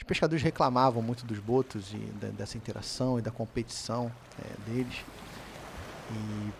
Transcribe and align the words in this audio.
os 0.00 0.02
pescadores 0.04 0.42
reclamavam 0.42 1.02
muito 1.02 1.26
dos 1.26 1.38
botos 1.38 1.92
e 1.92 1.98
da, 2.18 2.28
dessa 2.28 2.56
interação 2.56 3.18
e 3.18 3.22
da 3.22 3.30
competição 3.30 4.10
é, 4.38 4.70
deles. 4.70 5.04
E 6.10 6.50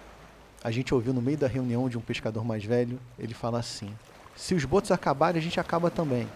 a 0.62 0.70
gente 0.70 0.92
ouviu 0.92 1.14
no 1.14 1.22
meio 1.22 1.38
da 1.38 1.48
reunião 1.48 1.88
de 1.88 1.96
um 1.96 2.02
pescador 2.02 2.44
mais 2.44 2.62
velho, 2.62 3.00
ele 3.18 3.32
fala 3.32 3.58
assim: 3.58 3.90
se 4.36 4.54
os 4.54 4.66
botos 4.66 4.92
acabarem, 4.92 5.40
a 5.40 5.42
gente 5.42 5.58
acaba 5.58 5.90
também. 5.90 6.28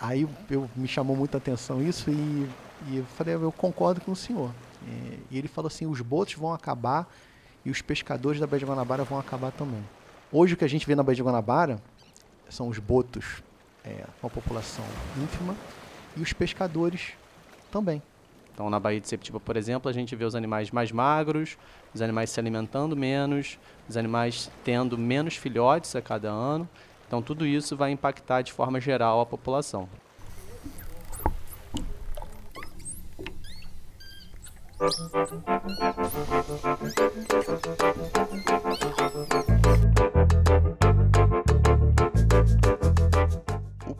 Aí 0.00 0.28
eu, 0.50 0.68
me 0.74 0.88
chamou 0.88 1.16
muita 1.16 1.38
atenção 1.38 1.80
isso 1.80 2.10
e, 2.10 2.50
e 2.88 2.96
eu 2.96 3.04
falei, 3.16 3.34
eu 3.34 3.52
concordo 3.52 4.00
com 4.00 4.10
o 4.10 4.16
senhor. 4.16 4.50
E, 4.84 5.20
e 5.30 5.38
ele 5.38 5.48
falou 5.48 5.68
assim, 5.68 5.86
os 5.86 6.00
botos 6.00 6.34
vão 6.34 6.52
acabar 6.52 7.08
e 7.64 7.70
os 7.70 7.80
pescadores 7.80 8.40
da 8.40 8.48
Baía 8.48 8.58
de 8.58 8.66
Guanabara 8.66 9.04
vão 9.04 9.18
acabar 9.18 9.52
também. 9.52 9.82
Hoje 10.30 10.54
o 10.54 10.56
que 10.56 10.64
a 10.64 10.68
gente 10.68 10.84
vê 10.86 10.96
na 10.96 11.04
Baía 11.04 11.16
de 11.16 11.22
Guanabara 11.22 11.80
são 12.50 12.68
os 12.68 12.80
botos, 12.80 13.42
é, 13.84 14.04
uma 14.20 14.28
população 14.28 14.84
ínfima, 15.16 15.54
e 16.16 16.20
os 16.20 16.32
pescadores 16.32 17.12
também. 17.70 18.02
Então, 18.52 18.70
na 18.70 18.80
Baía 18.80 18.98
de 18.98 19.06
Septiba, 19.06 19.38
por 19.38 19.54
exemplo, 19.54 19.90
a 19.90 19.92
gente 19.92 20.16
vê 20.16 20.24
os 20.24 20.34
animais 20.34 20.70
mais 20.70 20.90
magros, 20.90 21.58
os 21.94 22.00
animais 22.00 22.30
se 22.30 22.40
alimentando 22.40 22.96
menos, 22.96 23.58
os 23.86 23.98
animais 23.98 24.50
tendo 24.64 24.96
menos 24.96 25.36
filhotes 25.36 25.94
a 25.94 26.00
cada 26.00 26.30
ano. 26.30 26.66
Então, 27.06 27.20
tudo 27.20 27.44
isso 27.46 27.76
vai 27.76 27.90
impactar 27.90 28.40
de 28.40 28.52
forma 28.52 28.80
geral 28.80 29.20
a 29.20 29.26
população. 29.26 29.86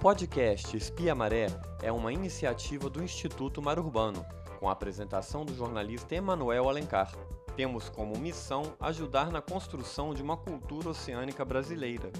Podcast 0.06 0.76
Espia 0.76 1.16
Maré 1.16 1.48
é 1.82 1.90
uma 1.90 2.12
iniciativa 2.12 2.88
do 2.88 3.02
Instituto 3.02 3.60
Mar 3.60 3.76
Urbano, 3.76 4.24
com 4.60 4.68
a 4.68 4.72
apresentação 4.72 5.44
do 5.44 5.52
jornalista 5.52 6.14
Emanuel 6.14 6.68
Alencar. 6.68 7.12
Temos 7.56 7.88
como 7.88 8.16
missão 8.16 8.76
ajudar 8.78 9.32
na 9.32 9.42
construção 9.42 10.14
de 10.14 10.22
uma 10.22 10.36
cultura 10.36 10.90
oceânica 10.90 11.44
brasileira, 11.44 12.12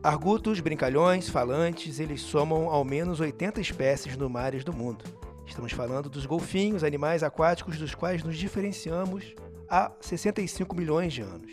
Argutos, 0.00 0.60
brincalhões, 0.60 1.28
falantes, 1.28 1.98
eles 1.98 2.20
somam 2.20 2.70
ao 2.70 2.84
menos 2.84 3.18
80 3.18 3.60
espécies 3.60 4.16
no 4.16 4.30
mares 4.30 4.62
do 4.62 4.72
mundo. 4.72 5.04
Estamos 5.44 5.72
falando 5.72 6.08
dos 6.08 6.26
golfinhos, 6.26 6.84
animais 6.84 7.24
aquáticos 7.24 7.76
dos 7.76 7.92
quais 7.92 8.22
nos 8.22 8.38
diferenciamos 8.38 9.34
há 9.68 9.90
65 10.00 10.76
milhões 10.76 11.12
de 11.12 11.22
anos. 11.22 11.50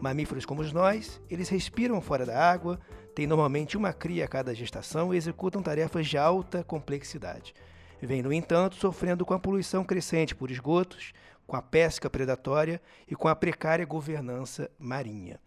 Mamíferos 0.00 0.46
como 0.46 0.62
nós, 0.72 1.20
eles 1.28 1.50
respiram 1.50 2.00
fora 2.00 2.24
da 2.24 2.50
água, 2.50 2.80
têm 3.16 3.26
normalmente 3.26 3.78
uma 3.78 3.94
cria 3.94 4.26
a 4.26 4.28
cada 4.28 4.54
gestação 4.54 5.12
e 5.12 5.16
executam 5.16 5.62
tarefas 5.62 6.06
de 6.06 6.18
alta 6.18 6.62
complexidade. 6.62 7.54
Vêm, 8.00 8.20
no 8.20 8.30
entanto, 8.30 8.76
sofrendo 8.76 9.24
com 9.24 9.32
a 9.32 9.38
poluição 9.38 9.82
crescente 9.82 10.34
por 10.34 10.50
esgotos, 10.50 11.14
com 11.46 11.56
a 11.56 11.62
pesca 11.62 12.10
predatória 12.10 12.78
e 13.08 13.16
com 13.16 13.26
a 13.26 13.34
precária 13.34 13.86
governança 13.86 14.70
marinha. 14.78 15.40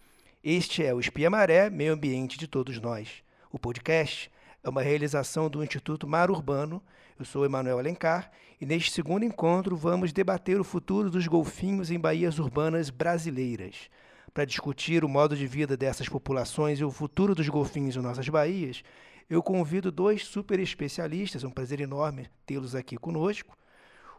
Este 0.44 0.84
é 0.84 0.92
o 0.96 1.00
Espia 1.00 1.30
Maré, 1.30 1.70
meio 1.70 1.94
ambiente 1.94 2.40
de 2.40 2.48
todos 2.48 2.82
nós. 2.82 3.22
O 3.52 3.60
podcast 3.60 4.32
é 4.64 4.70
uma 4.70 4.82
realização 4.82 5.48
do 5.48 5.64
Instituto 5.64 6.08
Mar 6.08 6.32
Urbano. 6.32 6.82
Eu 7.20 7.26
sou 7.26 7.46
Emanuel 7.46 7.78
Alencar 7.78 8.32
e 8.60 8.66
neste 8.66 8.90
segundo 8.90 9.24
encontro 9.24 9.78
vamos 9.78 10.12
debater 10.12 10.60
o 10.60 10.64
futuro 10.64 11.12
dos 11.12 11.28
golfinhos 11.28 11.92
em 11.92 12.00
baías 12.00 12.40
urbanas 12.40 12.90
brasileiras. 12.90 13.92
Para 14.34 14.46
discutir 14.46 15.04
o 15.04 15.10
modo 15.10 15.36
de 15.36 15.48
vida 15.48 15.76
dessas 15.76 16.08
populações 16.08 16.80
e 16.80 16.84
o 16.84 16.92
futuro 16.92 17.34
dos 17.34 17.50
golfinhos 17.50 17.96
em 17.96 18.00
nossas 18.00 18.28
baías, 18.30 18.84
eu 19.30 19.42
convido 19.42 19.92
dois 19.92 20.24
super 20.26 20.60
especialistas, 20.60 21.44
é 21.44 21.48
um 21.48 21.52
prazer 21.52 21.80
enorme 21.80 22.30
tê-los 22.46 22.76
aqui 22.76 22.98
conosco. 22.98 23.58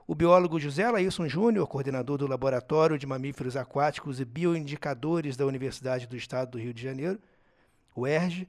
O 0.07 0.15
biólogo 0.15 0.59
José 0.59 0.91
Laílson 0.91 1.29
Júnior, 1.29 1.69
coordenador 1.69 2.19
do 2.19 2.27
Laboratório 2.27 2.99
de 2.99 3.07
Mamíferos 3.07 3.57
Aquáticos 3.57 4.21
e 4.21 4.25
Bioindicadores 4.25 5.37
da 5.37 5.47
Universidade 5.47 6.07
do 6.07 6.17
Estado 6.17 6.53
do 6.53 6.59
Rio 6.59 6.75
de 6.75 6.83
Janeiro, 6.83 7.19
o 7.95 8.07
ERJ, 8.07 8.49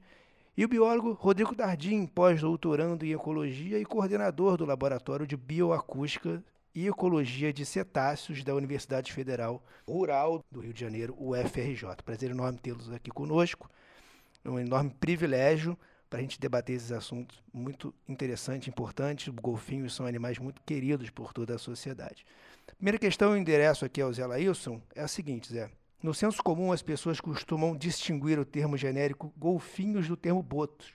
e 0.56 0.64
o 0.64 0.68
biólogo 0.68 1.12
Rodrigo 1.12 1.54
Dardim, 1.54 2.06
pós-doutorando 2.06 3.06
em 3.06 3.12
Ecologia 3.12 3.78
e 3.78 3.84
coordenador 3.84 4.56
do 4.56 4.66
Laboratório 4.66 5.26
de 5.26 5.36
Bioacústica 5.36 6.42
e 6.74 6.86
Ecologia 6.86 7.52
de 7.52 7.66
Cetáceos 7.66 8.42
da 8.42 8.54
Universidade 8.54 9.12
Federal 9.12 9.62
Rural 9.86 10.44
do 10.50 10.60
Rio 10.60 10.72
de 10.72 10.80
Janeiro, 10.80 11.14
UFRJ. 11.18 12.02
Prazer 12.04 12.30
enorme 12.30 12.58
tê-los 12.58 12.90
aqui 12.92 13.10
conosco. 13.10 13.70
É 14.44 14.50
um 14.50 14.58
enorme 14.58 14.90
privilégio 14.90 15.78
para 16.08 16.18
a 16.18 16.22
gente 16.22 16.40
debater 16.40 16.76
esses 16.76 16.92
assuntos 16.92 17.42
muito 17.52 17.94
interessantes, 18.08 18.68
importantes. 18.68 19.28
Golfinhos 19.28 19.94
são 19.94 20.06
animais 20.06 20.38
muito 20.38 20.60
queridos 20.62 21.10
por 21.10 21.32
toda 21.32 21.54
a 21.54 21.58
sociedade. 21.58 22.24
Primeira 22.76 22.98
questão 22.98 23.32
eu 23.32 23.36
endereço 23.36 23.84
aqui 23.84 24.00
ao 24.00 24.12
Zé 24.12 24.26
Lailson 24.26 24.80
é 24.94 25.02
a 25.02 25.08
seguinte, 25.08 25.52
Zé. 25.52 25.70
No 26.02 26.12
senso 26.12 26.42
comum, 26.42 26.72
as 26.72 26.82
pessoas 26.82 27.20
costumam 27.20 27.76
distinguir 27.76 28.38
o 28.38 28.44
termo 28.44 28.76
genérico 28.76 29.32
golfinhos 29.36 30.08
do 30.08 30.16
termo 30.16 30.42
botos. 30.42 30.92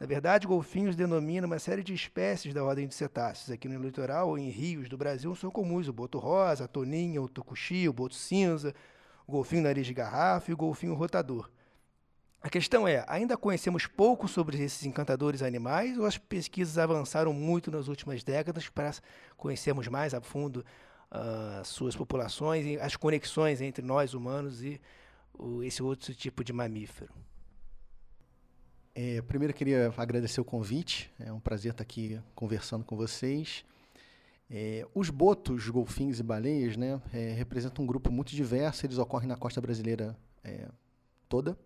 Na 0.00 0.06
verdade, 0.06 0.46
golfinhos 0.46 0.96
denominam 0.96 1.46
uma 1.46 1.58
série 1.58 1.82
de 1.82 1.92
espécies 1.92 2.54
da 2.54 2.64
ordem 2.64 2.88
de 2.88 2.94
cetáceos. 2.94 3.50
Aqui 3.50 3.68
no 3.68 3.78
litoral 3.82 4.30
ou 4.30 4.38
em 4.38 4.48
rios 4.48 4.88
do 4.88 4.96
Brasil 4.96 5.34
são 5.36 5.50
comuns 5.50 5.88
o 5.88 5.92
boto 5.92 6.18
rosa, 6.18 6.64
a 6.64 6.68
toninha, 6.68 7.20
o 7.20 7.28
tucuxi, 7.28 7.86
o 7.86 7.92
boto 7.92 8.14
cinza, 8.14 8.74
o 9.26 9.32
golfinho 9.32 9.62
nariz 9.62 9.86
de 9.86 9.92
garrafa 9.92 10.50
e 10.50 10.54
o 10.54 10.56
golfinho 10.56 10.94
rotador. 10.94 11.50
A 12.40 12.48
questão 12.48 12.88
é: 12.88 13.04
ainda 13.06 13.36
conhecemos 13.36 13.86
pouco 13.86 14.26
sobre 14.26 14.56
esses 14.62 14.86
encantadores 14.86 15.42
animais 15.42 15.98
ou 15.98 16.06
as 16.06 16.16
pesquisas 16.16 16.78
avançaram 16.78 17.34
muito 17.34 17.70
nas 17.70 17.86
últimas 17.86 18.24
décadas 18.24 18.70
para 18.70 18.94
conhecermos 19.36 19.86
mais 19.86 20.14
a 20.14 20.20
fundo 20.22 20.64
uh, 21.10 21.62
suas 21.62 21.94
populações 21.94 22.64
e 22.64 22.80
as 22.80 22.96
conexões 22.96 23.60
entre 23.60 23.84
nós 23.84 24.14
humanos 24.14 24.62
e 24.62 24.80
esse 25.62 25.82
outro 25.82 26.14
tipo 26.14 26.42
de 26.42 26.54
mamífero? 26.54 27.12
É, 28.94 29.22
primeiro, 29.22 29.54
queria 29.54 29.92
agradecer 29.96 30.40
o 30.40 30.44
convite. 30.44 31.10
É 31.18 31.32
um 31.32 31.40
prazer 31.40 31.72
estar 31.72 31.82
aqui 31.82 32.20
conversando 32.34 32.84
com 32.84 32.96
vocês. 32.96 33.64
É, 34.50 34.86
os 34.94 35.10
botos, 35.10 35.68
golfinhos 35.68 36.18
e 36.18 36.22
baleias 36.22 36.76
né, 36.76 37.00
é, 37.12 37.32
representam 37.32 37.84
um 37.84 37.86
grupo 37.86 38.10
muito 38.10 38.34
diverso. 38.34 38.84
Eles 38.84 38.98
ocorrem 38.98 39.28
na 39.28 39.36
costa 39.36 39.60
brasileira 39.60 40.16
é, 40.42 40.68
toda 41.28 41.56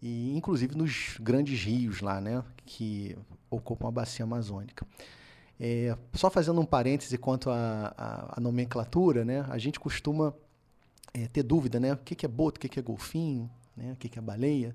e 0.00 0.36
inclusive 0.36 0.76
nos 0.76 1.16
grandes 1.20 1.62
rios 1.62 2.00
lá, 2.00 2.20
né, 2.20 2.44
que 2.64 3.16
ocupam 3.50 3.88
a 3.88 3.90
bacia 3.90 4.24
amazônica. 4.24 4.86
É, 5.58 5.96
só 6.12 6.30
fazendo 6.30 6.60
um 6.60 6.66
parêntese 6.66 7.16
quanto 7.16 7.48
à 7.50 8.36
nomenclatura, 8.40 9.24
né, 9.24 9.44
a 9.48 9.58
gente 9.58 9.80
costuma 9.80 10.34
é, 11.14 11.26
ter 11.28 11.42
dúvida, 11.42 11.80
né, 11.80 11.94
o 11.94 11.96
que, 11.96 12.14
que 12.14 12.26
é 12.26 12.28
boto, 12.28 12.58
o 12.58 12.60
que, 12.60 12.68
que 12.68 12.78
é 12.78 12.82
golfinho, 12.82 13.50
né, 13.76 13.92
o 13.92 13.96
que, 13.96 14.08
que 14.08 14.18
é 14.18 14.22
baleia, 14.22 14.74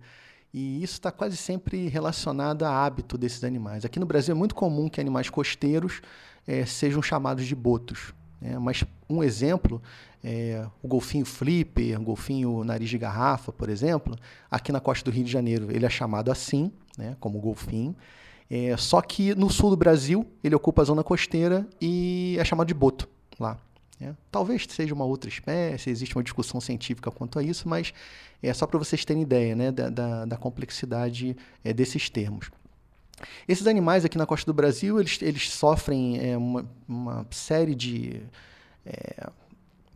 e 0.53 0.83
isso 0.83 0.93
está 0.93 1.11
quase 1.11 1.37
sempre 1.37 1.87
relacionado 1.87 2.63
a 2.63 2.85
hábito 2.85 3.17
desses 3.17 3.43
animais. 3.43 3.85
Aqui 3.85 3.99
no 3.99 4.05
Brasil 4.05 4.33
é 4.33 4.37
muito 4.37 4.53
comum 4.53 4.89
que 4.89 4.99
animais 4.99 5.29
costeiros 5.29 6.01
é, 6.47 6.65
sejam 6.65 7.01
chamados 7.01 7.45
de 7.45 7.55
botos, 7.55 8.13
né? 8.41 8.57
Mas 8.57 8.83
um 9.07 9.23
exemplo, 9.23 9.81
é, 10.23 10.65
o 10.81 10.87
golfinho 10.87 11.25
flipper, 11.25 11.99
o 11.99 12.03
golfinho 12.03 12.63
nariz 12.63 12.89
de 12.89 12.97
garrafa, 12.97 13.51
por 13.51 13.69
exemplo, 13.69 14.15
aqui 14.49 14.71
na 14.71 14.79
costa 14.79 15.09
do 15.09 15.13
Rio 15.13 15.23
de 15.23 15.31
Janeiro 15.31 15.67
ele 15.71 15.85
é 15.85 15.89
chamado 15.89 16.31
assim, 16.31 16.71
né, 16.97 17.15
como 17.19 17.39
golfinho. 17.39 17.95
É, 18.49 18.75
só 18.75 19.01
que 19.01 19.33
no 19.35 19.49
sul 19.49 19.69
do 19.69 19.77
Brasil 19.77 20.25
ele 20.43 20.55
ocupa 20.55 20.81
a 20.81 20.85
zona 20.85 21.03
costeira 21.03 21.65
e 21.79 22.35
é 22.37 22.43
chamado 22.43 22.67
de 22.67 22.73
boto 22.73 23.07
lá. 23.39 23.57
Né? 24.01 24.15
Talvez 24.31 24.65
seja 24.67 24.95
uma 24.95 25.05
outra 25.05 25.29
espécie, 25.29 25.91
existe 25.91 26.15
uma 26.15 26.23
discussão 26.23 26.59
científica 26.59 27.11
quanto 27.11 27.37
a 27.37 27.43
isso, 27.43 27.69
mas 27.69 27.93
é 28.41 28.51
só 28.51 28.65
para 28.65 28.79
vocês 28.79 29.05
terem 29.05 29.21
ideia 29.21 29.55
né, 29.55 29.71
da, 29.71 29.89
da, 29.89 30.25
da 30.25 30.37
complexidade 30.37 31.37
é, 31.63 31.71
desses 31.71 32.09
termos. 32.09 32.49
Esses 33.47 33.67
animais 33.67 34.03
aqui 34.03 34.17
na 34.17 34.25
costa 34.25 34.51
do 34.51 34.55
Brasil, 34.55 34.99
eles, 34.99 35.21
eles 35.21 35.51
sofrem 35.51 36.17
é, 36.19 36.35
uma, 36.35 36.67
uma, 36.87 37.27
série 37.29 37.75
de 37.75 38.23
é, 38.83 39.29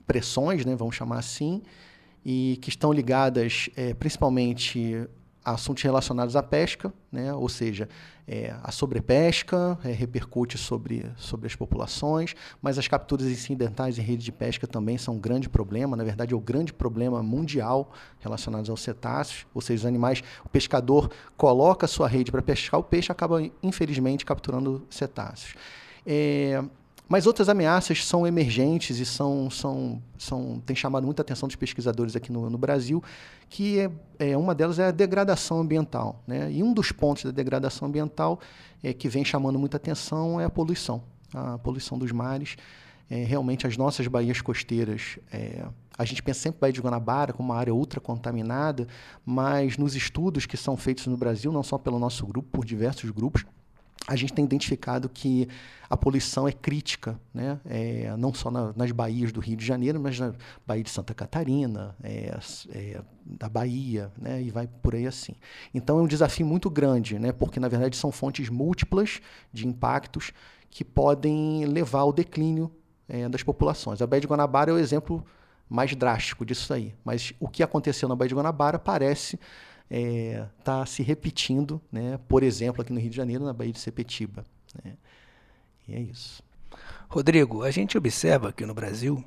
pressões, 0.06 0.63
né, 0.63 0.75
vamos 0.75 0.95
chamar 0.95 1.18
assim, 1.18 1.63
e 2.24 2.59
que 2.62 2.69
estão 2.69 2.94
ligadas 2.94 3.69
é, 3.75 3.95
principalmente 3.95 5.07
assuntos 5.45 5.83
relacionados 5.83 6.36
à 6.36 6.42
pesca, 6.42 6.92
né? 7.12 7.31
ou 7.31 7.47
seja, 7.47 7.88
é, 8.27 8.56
a 8.63 8.71
sobrepesca 8.71 9.77
é, 9.83 9.92
repercute 9.92 10.57
sobre, 10.57 11.06
sobre 11.15 11.45
as 11.45 11.56
populações, 11.56 12.36
mas 12.59 12.80
as 12.80 12.88
capturas 12.88 13.27
incidentais 13.27 14.00
em 14.00 14.01
rede 14.01 14.24
de 14.24 14.31
pesca 14.31 14.65
também 14.65 14.97
são 14.97 15.13
um 15.13 15.19
grande 15.19 15.47
problema, 15.47 15.95
na 15.95 16.03
verdade 16.03 16.33
é 16.33 16.36
o 16.36 16.39
grande 16.39 16.74
problema 16.74 17.21
mundial 17.21 17.92
relacionado 18.19 18.69
aos 18.71 18.81
cetáceos, 18.81 19.45
ou 19.53 19.62
seja, 19.62 19.81
os 19.81 19.86
animais, 19.86 20.24
o 20.44 20.50
pescador 20.50 21.12
coloca 21.38 21.86
a 21.86 21.88
sua 21.88 22.07
rede 22.07 22.31
para 22.31 22.41
pescar, 22.41 22.80
o 22.80 22.83
peixe 22.83 23.12
acaba 23.12 23.39
infelizmente 23.62 24.25
capturando 24.25 24.83
cetáceos. 24.89 25.53
É, 26.06 26.63
mas 27.07 27.27
outras 27.27 27.49
ameaças 27.49 28.05
são 28.05 28.25
emergentes 28.25 28.99
e 28.99 29.05
são, 29.05 29.49
são, 29.49 30.01
são 30.17 30.61
têm 30.65 30.75
chamado 30.75 31.05
muita 31.05 31.21
atenção 31.21 31.47
dos 31.47 31.55
pesquisadores 31.55 32.15
aqui 32.15 32.31
no, 32.31 32.49
no 32.49 32.57
Brasil, 32.57 33.03
que 33.49 33.79
é, 33.79 33.91
é, 34.19 34.37
uma 34.37 34.55
delas 34.55 34.79
é 34.79 34.87
a 34.87 34.91
degradação 34.91 35.59
ambiental. 35.59 36.21
Né? 36.25 36.51
E 36.51 36.63
um 36.63 36.73
dos 36.73 36.91
pontos 36.91 37.25
da 37.25 37.31
degradação 37.31 37.87
ambiental 37.87 38.39
é, 38.83 38.93
que 38.93 39.07
vem 39.07 39.23
chamando 39.23 39.59
muita 39.59 39.77
atenção 39.77 40.41
é 40.41 40.45
a 40.45 40.49
poluição, 40.49 41.03
a 41.33 41.57
poluição 41.59 41.97
dos 41.97 42.11
mares. 42.11 42.55
É, 43.07 43.23
realmente 43.23 43.67
as 43.67 43.77
nossas 43.77 44.07
baías 44.07 44.41
costeiras, 44.41 45.19
é, 45.31 45.63
a 45.95 46.03
gente 46.03 46.23
pensa 46.23 46.39
sempre 46.39 46.59
Baía 46.59 46.73
de 46.73 46.81
Guanabara 46.81 47.33
como 47.33 47.51
uma 47.51 47.59
área 47.59 47.73
ultra 47.73 47.99
contaminada, 47.99 48.87
mas 49.23 49.77
nos 49.77 49.95
estudos 49.95 50.47
que 50.47 50.57
são 50.57 50.75
feitos 50.75 51.05
no 51.05 51.15
Brasil, 51.15 51.51
não 51.51 51.61
só 51.61 51.77
pelo 51.77 51.99
nosso 51.99 52.25
grupo, 52.25 52.49
por 52.51 52.65
diversos 52.65 53.11
grupos, 53.11 53.45
a 54.07 54.15
gente 54.15 54.33
tem 54.33 54.45
identificado 54.45 55.09
que 55.09 55.47
a 55.89 55.97
poluição 55.97 56.47
é 56.47 56.51
crítica, 56.51 57.19
né? 57.33 57.59
É, 57.65 58.15
não 58.17 58.33
só 58.33 58.51
na, 58.51 58.71
nas 58.75 58.91
baías 58.91 59.31
do 59.31 59.39
Rio 59.39 59.55
de 59.55 59.65
Janeiro, 59.65 59.99
mas 59.99 60.19
na 60.19 60.33
Baía 60.65 60.83
de 60.83 60.89
Santa 60.89 61.13
Catarina, 61.13 61.95
é, 62.03 62.37
é, 62.69 63.01
da 63.25 63.49
Bahia, 63.49 64.11
né? 64.17 64.41
e 64.41 64.51
vai 64.51 64.67
por 64.67 64.95
aí 64.95 65.07
assim. 65.07 65.33
Então 65.73 65.99
é 65.99 66.01
um 66.01 66.07
desafio 66.07 66.45
muito 66.45 66.69
grande, 66.69 67.17
né? 67.17 67.31
porque 67.31 67.59
na 67.59 67.67
verdade 67.67 67.95
são 67.95 68.11
fontes 68.11 68.49
múltiplas 68.49 69.21
de 69.51 69.67
impactos 69.67 70.31
que 70.69 70.83
podem 70.83 71.65
levar 71.65 72.01
ao 72.01 72.13
declínio 72.13 72.71
é, 73.07 73.27
das 73.27 73.41
populações. 73.41 74.01
A 74.01 74.07
Baía 74.07 74.21
de 74.21 74.27
Guanabara 74.27 74.71
é 74.71 74.73
o 74.73 74.77
exemplo 74.77 75.25
mais 75.67 75.95
drástico 75.95 76.45
disso 76.45 76.71
aí, 76.73 76.93
mas 77.03 77.33
o 77.39 77.47
que 77.47 77.63
aconteceu 77.63 78.07
na 78.07 78.15
Baía 78.15 78.29
de 78.29 78.35
Guanabara 78.35 78.77
parece 78.77 79.39
está 79.89 79.95
é, 79.97 80.49
tá 80.63 80.85
se 80.85 81.03
repetindo, 81.03 81.81
né? 81.91 82.19
por 82.27 82.43
exemplo, 82.43 82.81
aqui 82.81 82.91
no 82.91 82.99
Rio 82.99 83.09
de 83.09 83.15
Janeiro, 83.15 83.45
na 83.45 83.53
Baía 83.53 83.71
de 83.71 83.79
Sepetiba. 83.79 84.45
Né? 84.83 84.93
E 85.87 85.95
é 85.95 85.99
isso. 85.99 86.43
Rodrigo, 87.07 87.63
a 87.63 87.71
gente 87.71 87.97
observa 87.97 88.49
aqui 88.49 88.65
no 88.65 88.73
Brasil 88.73 89.23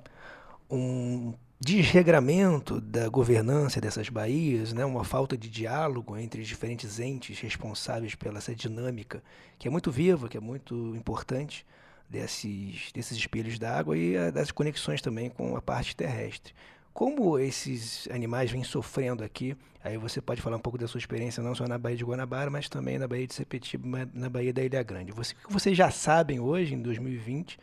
um 0.70 1.32
desregramento 1.60 2.81
da 2.81 3.08
governança 3.08 3.81
dessas 3.81 4.08
baías, 4.08 4.72
né? 4.72 4.84
uma 4.84 5.05
falta 5.05 5.37
de 5.37 5.49
diálogo 5.49 6.16
entre 6.16 6.43
diferentes 6.43 7.00
entes 7.00 7.40
responsáveis 7.40 8.14
pela 8.14 8.38
essa 8.38 8.54
dinâmica, 8.54 9.22
que 9.58 9.66
é 9.66 9.70
muito 9.70 9.90
viva, 9.90 10.28
que 10.28 10.37
é 10.37 10.40
muito 10.40 10.94
importante, 10.94 11.64
desses, 12.08 12.90
desses 12.93 13.16
espelhos 13.19 13.58
d'água 13.58 13.96
e 13.96 14.16
a, 14.16 14.31
das 14.31 14.50
conexões 14.50 15.02
também 15.02 15.28
com 15.28 15.56
a 15.56 15.61
parte 15.61 15.94
terrestre. 15.94 16.54
Como 16.99 17.39
esses 17.39 18.09
animais 18.11 18.50
vêm 18.50 18.65
sofrendo 18.65 19.23
aqui, 19.23 19.56
aí 19.85 19.97
você 19.97 20.21
pode 20.21 20.43
falar 20.43 20.56
um 20.56 20.61
pouco 20.61 20.77
da 20.77 20.89
sua 20.89 20.99
experiência 20.99 21.41
não 21.41 21.55
só 21.55 21.65
na 21.65 21.79
Baía 21.79 21.97
de 21.97 22.05
Guanabara, 22.05 22.50
mas 22.50 22.69
também 22.69 22.99
na 22.99 23.06
Baía 23.06 23.25
de 23.25 23.35
Sepetiba, 23.35 24.09
na 24.12 24.29
Baía 24.29 24.53
da 24.53 24.65
Ilha 24.65 24.83
Grande. 24.83 25.12
Você, 25.12 25.33
o 25.33 25.47
que 25.47 25.53
vocês 25.53 25.79
já 25.79 25.93
sabem 25.93 26.41
hoje, 26.41 26.75
em 26.75 26.83
2020, 26.83 27.56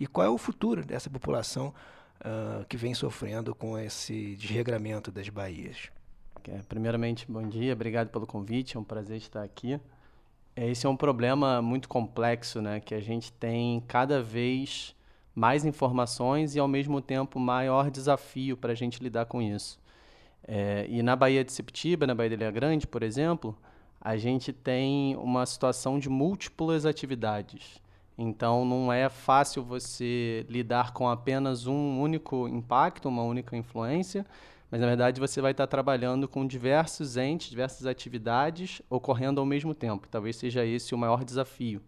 e 0.00 0.06
qual 0.06 0.26
é 0.26 0.30
o 0.30 0.38
futuro 0.38 0.82
dessa 0.82 1.10
população 1.10 1.74
uh, 2.22 2.64
que 2.64 2.78
vem 2.78 2.94
sofrendo 2.94 3.54
com 3.54 3.78
esse 3.78 4.34
desregramento 4.36 5.10
das 5.10 5.28
baías? 5.28 5.90
Primeiramente, 6.66 7.30
bom 7.30 7.46
dia, 7.46 7.74
obrigado 7.74 8.08
pelo 8.08 8.26
convite, 8.26 8.78
é 8.78 8.80
um 8.80 8.84
prazer 8.84 9.18
estar 9.18 9.42
aqui. 9.42 9.78
Esse 10.56 10.86
é 10.86 10.88
um 10.88 10.96
problema 10.96 11.60
muito 11.60 11.90
complexo, 11.90 12.62
né, 12.62 12.80
que 12.80 12.94
a 12.94 13.00
gente 13.00 13.34
tem 13.34 13.84
cada 13.86 14.22
vez 14.22 14.96
mais 15.38 15.64
informações 15.64 16.56
e, 16.56 16.58
ao 16.58 16.66
mesmo 16.66 17.00
tempo, 17.00 17.38
maior 17.38 17.92
desafio 17.92 18.56
para 18.56 18.72
a 18.72 18.74
gente 18.74 19.00
lidar 19.00 19.26
com 19.26 19.40
isso. 19.40 19.78
É, 20.46 20.84
e 20.88 21.00
na 21.00 21.14
Baía 21.14 21.44
de 21.44 21.52
Septiba, 21.52 22.08
na 22.08 22.14
Baía 22.14 22.30
de 22.30 22.34
Ilha 22.34 22.50
Grande, 22.50 22.88
por 22.88 23.04
exemplo, 23.04 23.56
a 24.00 24.16
gente 24.16 24.52
tem 24.52 25.16
uma 25.16 25.46
situação 25.46 25.96
de 25.96 26.08
múltiplas 26.08 26.84
atividades. 26.84 27.80
Então, 28.16 28.64
não 28.64 28.92
é 28.92 29.08
fácil 29.08 29.62
você 29.62 30.44
lidar 30.48 30.92
com 30.92 31.08
apenas 31.08 31.68
um 31.68 32.00
único 32.00 32.48
impacto, 32.48 33.08
uma 33.08 33.22
única 33.22 33.56
influência, 33.56 34.26
mas 34.68 34.80
na 34.80 34.88
verdade 34.88 35.20
você 35.20 35.40
vai 35.40 35.52
estar 35.52 35.68
trabalhando 35.68 36.26
com 36.26 36.44
diversos 36.44 37.16
entes, 37.16 37.48
diversas 37.48 37.86
atividades 37.86 38.82
ocorrendo 38.90 39.40
ao 39.40 39.46
mesmo 39.46 39.72
tempo. 39.72 40.08
Talvez 40.10 40.34
seja 40.34 40.66
esse 40.66 40.96
o 40.96 40.98
maior 40.98 41.24
desafio. 41.24 41.80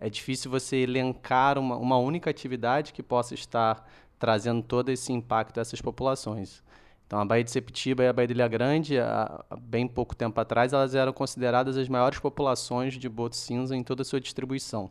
É 0.00 0.08
difícil 0.08 0.50
você 0.50 0.78
elencar 0.78 1.58
uma, 1.58 1.76
uma 1.76 1.98
única 1.98 2.30
atividade 2.30 2.92
que 2.92 3.02
possa 3.02 3.34
estar 3.34 3.86
trazendo 4.18 4.62
todo 4.62 4.88
esse 4.88 5.12
impacto 5.12 5.58
a 5.58 5.60
essas 5.60 5.80
populações. 5.80 6.62
Então, 7.06 7.18
a 7.18 7.24
Baía 7.24 7.42
de 7.42 7.50
Sepetiba 7.50 8.04
e 8.04 8.08
a 8.08 8.12
Baía 8.12 8.28
de 8.28 8.34
Ilha 8.34 8.46
Grande, 8.46 8.98
há 8.98 9.44
bem 9.60 9.88
pouco 9.88 10.14
tempo 10.14 10.40
atrás, 10.40 10.72
elas 10.72 10.94
eram 10.94 11.12
consideradas 11.12 11.76
as 11.76 11.88
maiores 11.88 12.18
populações 12.20 12.94
de 12.94 13.08
boto 13.08 13.34
cinza 13.34 13.76
em 13.76 13.82
toda 13.82 14.02
a 14.02 14.04
sua 14.04 14.20
distribuição. 14.20 14.90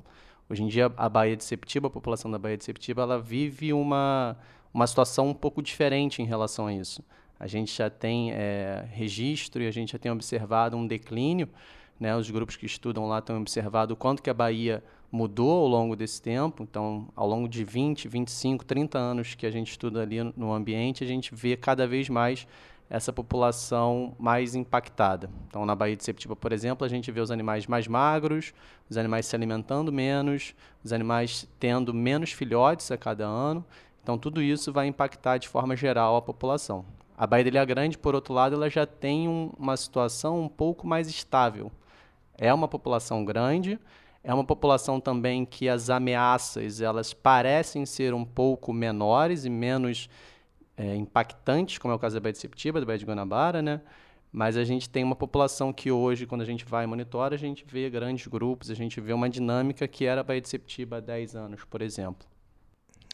Hoje 0.50 0.64
em 0.64 0.68
dia, 0.68 0.92
a 0.98 1.08
Baía 1.08 1.38
de 1.38 1.44
Sepetiba, 1.44 1.88
a 1.88 1.90
população 1.90 2.30
da 2.30 2.38
Baía 2.38 2.58
de 2.58 2.66
Sepetiba, 2.66 3.04
ela 3.04 3.20
vive 3.20 3.72
uma, 3.72 4.36
uma 4.74 4.86
situação 4.86 5.30
um 5.30 5.34
pouco 5.34 5.62
diferente 5.62 6.22
em 6.22 6.26
relação 6.26 6.68
a 6.68 6.74
isso. 6.74 7.02
A 7.40 7.48
gente 7.48 7.74
já 7.74 7.90
tem 7.90 8.32
é, 8.34 8.86
registro 8.92 9.64
e 9.64 9.68
a 9.68 9.72
gente 9.72 9.94
já 9.94 9.98
tem 9.98 10.12
observado 10.12 10.76
um 10.76 10.86
declínio. 10.86 11.48
Né? 12.00 12.16
Os 12.16 12.30
grupos 12.30 12.56
que 12.56 12.66
estudam 12.66 13.08
lá 13.08 13.22
têm 13.22 13.36
observado 13.36 13.94
o 13.94 13.98
quanto 13.98 14.24
que 14.24 14.30
a 14.30 14.34
Bahia 14.34 14.84
mudou 15.12 15.64
ao 15.64 15.68
longo 15.68 15.96
desse 15.96 16.22
tempo. 16.22 16.64
Então, 16.64 17.08
ao 17.16 17.28
longo 17.28 17.48
de 17.48 17.64
20, 17.64 18.08
25, 18.08 18.66
30 18.66 18.98
anos 18.98 19.36
que 19.36 19.46
a 19.46 19.52
gente 19.52 19.72
estuda 19.72 20.02
ali 20.02 20.24
no 20.36 20.54
ambiente, 20.54 21.04
a 21.04 21.08
gente 21.08 21.34
vê 21.34 21.58
cada 21.58 21.88
vez 21.88 22.08
mais 22.10 22.48
essa 22.90 23.14
população 23.14 24.16
mais 24.18 24.56
impactada. 24.56 25.30
Então, 25.48 25.66
na 25.66 25.76
Baía 25.76 25.96
de 25.96 26.04
Septiba, 26.04 26.36
por 26.36 26.52
exemplo, 26.52 26.86
a 26.86 26.90
gente 26.90 27.12
vê 27.12 27.22
os 27.22 27.30
animais 27.30 27.68
mais 27.68 27.88
magros, 27.88 28.52
os 28.90 28.98
animais 28.98 29.28
se 29.28 29.36
alimentando 29.36 29.92
menos, 29.92 30.56
os 30.84 30.92
animais 30.92 31.48
tendo 31.60 31.94
menos 31.94 32.32
filhotes 32.32 32.90
a 32.92 32.98
cada 32.98 33.28
ano. 33.28 33.64
Então, 34.02 34.18
tudo 34.18 34.42
isso 34.42 34.74
vai 34.74 34.88
impactar 34.88 35.38
de 35.38 35.48
forma 35.48 35.76
geral 35.76 36.16
a 36.16 36.22
população. 36.22 36.84
A 37.16 37.28
Baía 37.28 37.44
de 37.44 37.50
Ilha 37.50 37.66
Grande, 37.66 37.98
por 37.98 38.16
outro 38.16 38.34
lado, 38.34 38.56
ela 38.56 38.70
já 38.70 38.88
tem 38.88 39.28
um, 39.28 39.52
uma 39.60 39.78
situação 39.78 40.42
um 40.42 40.50
pouco 40.50 40.88
mais 40.88 41.08
estável. 41.08 41.72
É 42.40 42.54
uma 42.54 42.68
população 42.68 43.26
grande, 43.26 43.78
é 44.24 44.34
uma 44.34 44.44
população 44.44 45.00
também 45.00 45.46
que 45.46 45.68
as 45.68 45.90
ameaças 45.90 46.80
elas 46.82 47.14
parecem 47.14 47.86
ser 47.86 48.14
um 48.14 48.24
pouco 48.24 48.72
menores 48.72 49.44
e 49.44 49.50
menos 49.50 50.10
é, 50.78 50.96
impactantes, 50.96 51.78
como 51.78 51.92
é 51.92 51.96
o 51.96 52.00
caso 52.00 52.16
da 52.16 52.22
Baía 52.22 52.32
de 52.32 52.40
Septiba, 52.40 52.80
da 52.80 52.86
Baía 52.86 52.98
de 52.98 53.06
Guanabara, 53.06 53.62
né? 53.62 53.82
Mas 54.32 54.56
a 54.56 54.64
gente 54.64 54.90
tem 54.90 55.04
uma 55.04 55.16
população 55.16 55.74
que 55.74 55.92
hoje, 55.92 56.26
quando 56.26 56.42
a 56.42 56.46
gente 56.46 56.64
vai 56.64 56.84
e 56.84 56.88
monitora, 56.88 57.36
a 57.36 57.38
gente 57.38 57.66
vê 57.68 57.90
grandes 57.90 58.28
grupos, 58.28 58.70
a 58.70 58.76
gente 58.76 59.02
vê 59.02 59.12
uma 59.12 59.30
dinâmica 59.30 59.88
que 59.88 60.06
era 60.06 60.22
a 60.22 60.24
Baía 60.24 60.40
de 60.40 60.48
Septiba 60.48 60.98
há 60.98 61.00
10 61.00 61.36
anos, 61.36 61.64
por 61.66 61.82
exemplo. 61.82 62.28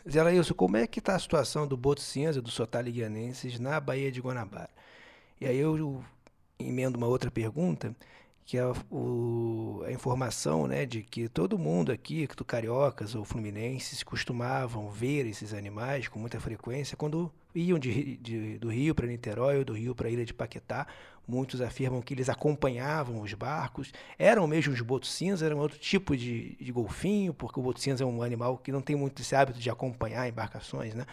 Zé 0.07 0.22
Laílson, 0.22 0.54
como 0.54 0.77
é 0.77 0.86
que 0.86 1.00
está 1.00 1.16
a 1.16 1.19
situação 1.19 1.66
do 1.66 1.75
boto 1.75 2.01
cinza 2.01 2.39
do 2.39 2.51
Sotaliguianenses 2.51 3.60
na 3.60 3.80
Baía 3.80 4.12
de 4.12 4.22
Guanabara? 4.22 4.69
E 5.42 5.48
aí 5.48 5.57
eu 5.57 6.04
emendo 6.60 6.98
uma 6.98 7.07
outra 7.07 7.31
pergunta, 7.31 7.95
que 8.45 8.59
é 8.59 8.63
o, 8.92 9.83
a 9.88 9.92
informação 9.92 10.68
né, 10.68 10.86
de 10.86 11.01
que 11.01 11.27
todo 11.27 11.57
mundo 11.57 11.92
aqui, 11.92 12.27
do 12.38 12.45
cariocas 12.45 13.15
ou 13.15 13.25
fluminenses, 13.25 14.03
costumavam 14.03 14.91
ver 14.91 15.25
esses 15.25 15.51
animais 15.51 16.08
com 16.08 16.20
muita 16.20 16.39
frequência 16.39 16.96
quando 16.96 17.31
iam 17.55 17.79
de, 17.79 18.17
de, 18.17 18.60
do 18.60 18.70
Rio 18.70 18.93
para 18.93 19.08
Niterói 19.08 19.58
ou 19.58 19.65
do 19.65 19.74
Rio 19.74 19.96
para 19.96 20.08
a 20.08 20.12
Ilha 20.12 20.24
de 20.24 20.34
Paquetá. 20.34 20.86
Muitos 21.27 21.62
afirmam 21.62 22.01
que 22.01 22.13
eles 22.13 22.29
acompanhavam 22.29 23.22
os 23.22 23.34
barcos, 23.34 23.91
eram 24.17 24.46
mesmo 24.48 24.74
os 24.74 24.82
botos 24.82 25.12
cinza, 25.12 25.46
eram 25.46 25.58
outro 25.58 25.79
tipo 25.79 26.15
de, 26.15 26.55
de 26.55 26.72
golfinho, 26.72 27.34
porque 27.34 27.60
o 27.60 27.63
boto 27.63 27.79
cinza 27.79 28.03
é 28.03 28.08
um 28.08 28.22
animal 28.22 28.58
que 28.58 28.72
não 28.72 28.82
tem 28.82 28.96
muito 28.96 29.22
esse 29.22 29.36
hábito 29.36 29.60
de 29.60 29.70
acompanhar 29.70 30.27
embarcações, 30.27 30.94
né? 30.94 31.05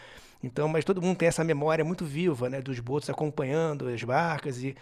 Então, 0.42 0.66
mas 0.66 0.84
todo 0.84 1.00
mundo 1.00 1.16
tem 1.16 1.28
essa 1.28 1.44
memória 1.44 1.84
muito 1.84 2.04
viva, 2.04 2.50
né, 2.50 2.60
dos 2.60 2.80
botos 2.80 3.08
acompanhando 3.08 3.88
as 3.88 4.02
barcas 4.02 4.60
e 4.62 4.74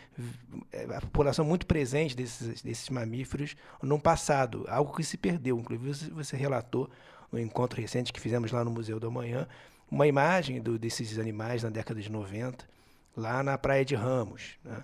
é, 0.73 0.85
a 0.85 1.01
população 1.03 1.45
muito 1.45 1.67
presente 1.67 2.17
desses, 2.17 2.63
desses 2.63 2.89
mamíferos 2.89 3.55
no 3.83 4.01
passado, 4.01 4.65
algo 4.69 4.97
que 4.97 5.05
se 5.05 5.19
perdeu. 5.19 5.59
Inclusive, 5.59 6.11
você 6.13 6.35
relatou 6.35 6.89
no 7.31 7.39
encontro 7.39 7.79
recente 7.81 8.13
que 8.13 8.21
fizemos 8.21 8.51
lá 8.53 8.65
no 8.65 8.71
Museu 8.71 8.99
do 8.99 9.09
Amanhã, 9.09 9.47
uma 9.91 10.07
imagem 10.07 10.63
do, 10.63 10.79
desses 10.79 11.19
animais 11.19 11.63
na 11.63 11.69
década 11.69 12.01
de 12.01 12.11
90, 12.11 12.65
lá 13.15 13.43
na 13.43 13.59
Praia 13.59 13.85
de 13.85 13.95
Ramos. 13.95 14.57
Né? 14.65 14.83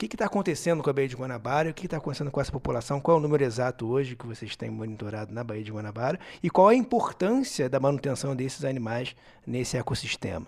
Que 0.00 0.06
está 0.06 0.24
acontecendo 0.24 0.82
com 0.82 0.88
a 0.88 0.94
Baía 0.94 1.08
de 1.08 1.14
Guanabara 1.14 1.68
o 1.68 1.74
que 1.74 1.84
está 1.84 1.98
acontecendo 1.98 2.30
com 2.30 2.40
essa 2.40 2.50
população? 2.50 2.98
Qual 3.02 3.18
é 3.18 3.20
o 3.20 3.22
número 3.22 3.44
exato 3.44 3.86
hoje 3.86 4.16
que 4.16 4.26
vocês 4.26 4.56
têm 4.56 4.70
monitorado 4.70 5.30
na 5.30 5.44
Baía 5.44 5.62
de 5.62 5.70
Guanabara? 5.70 6.18
E 6.42 6.48
qual 6.48 6.68
a 6.68 6.74
importância 6.74 7.68
da 7.68 7.78
manutenção 7.78 8.34
desses 8.34 8.64
animais 8.64 9.14
nesse 9.46 9.76
ecossistema? 9.76 10.46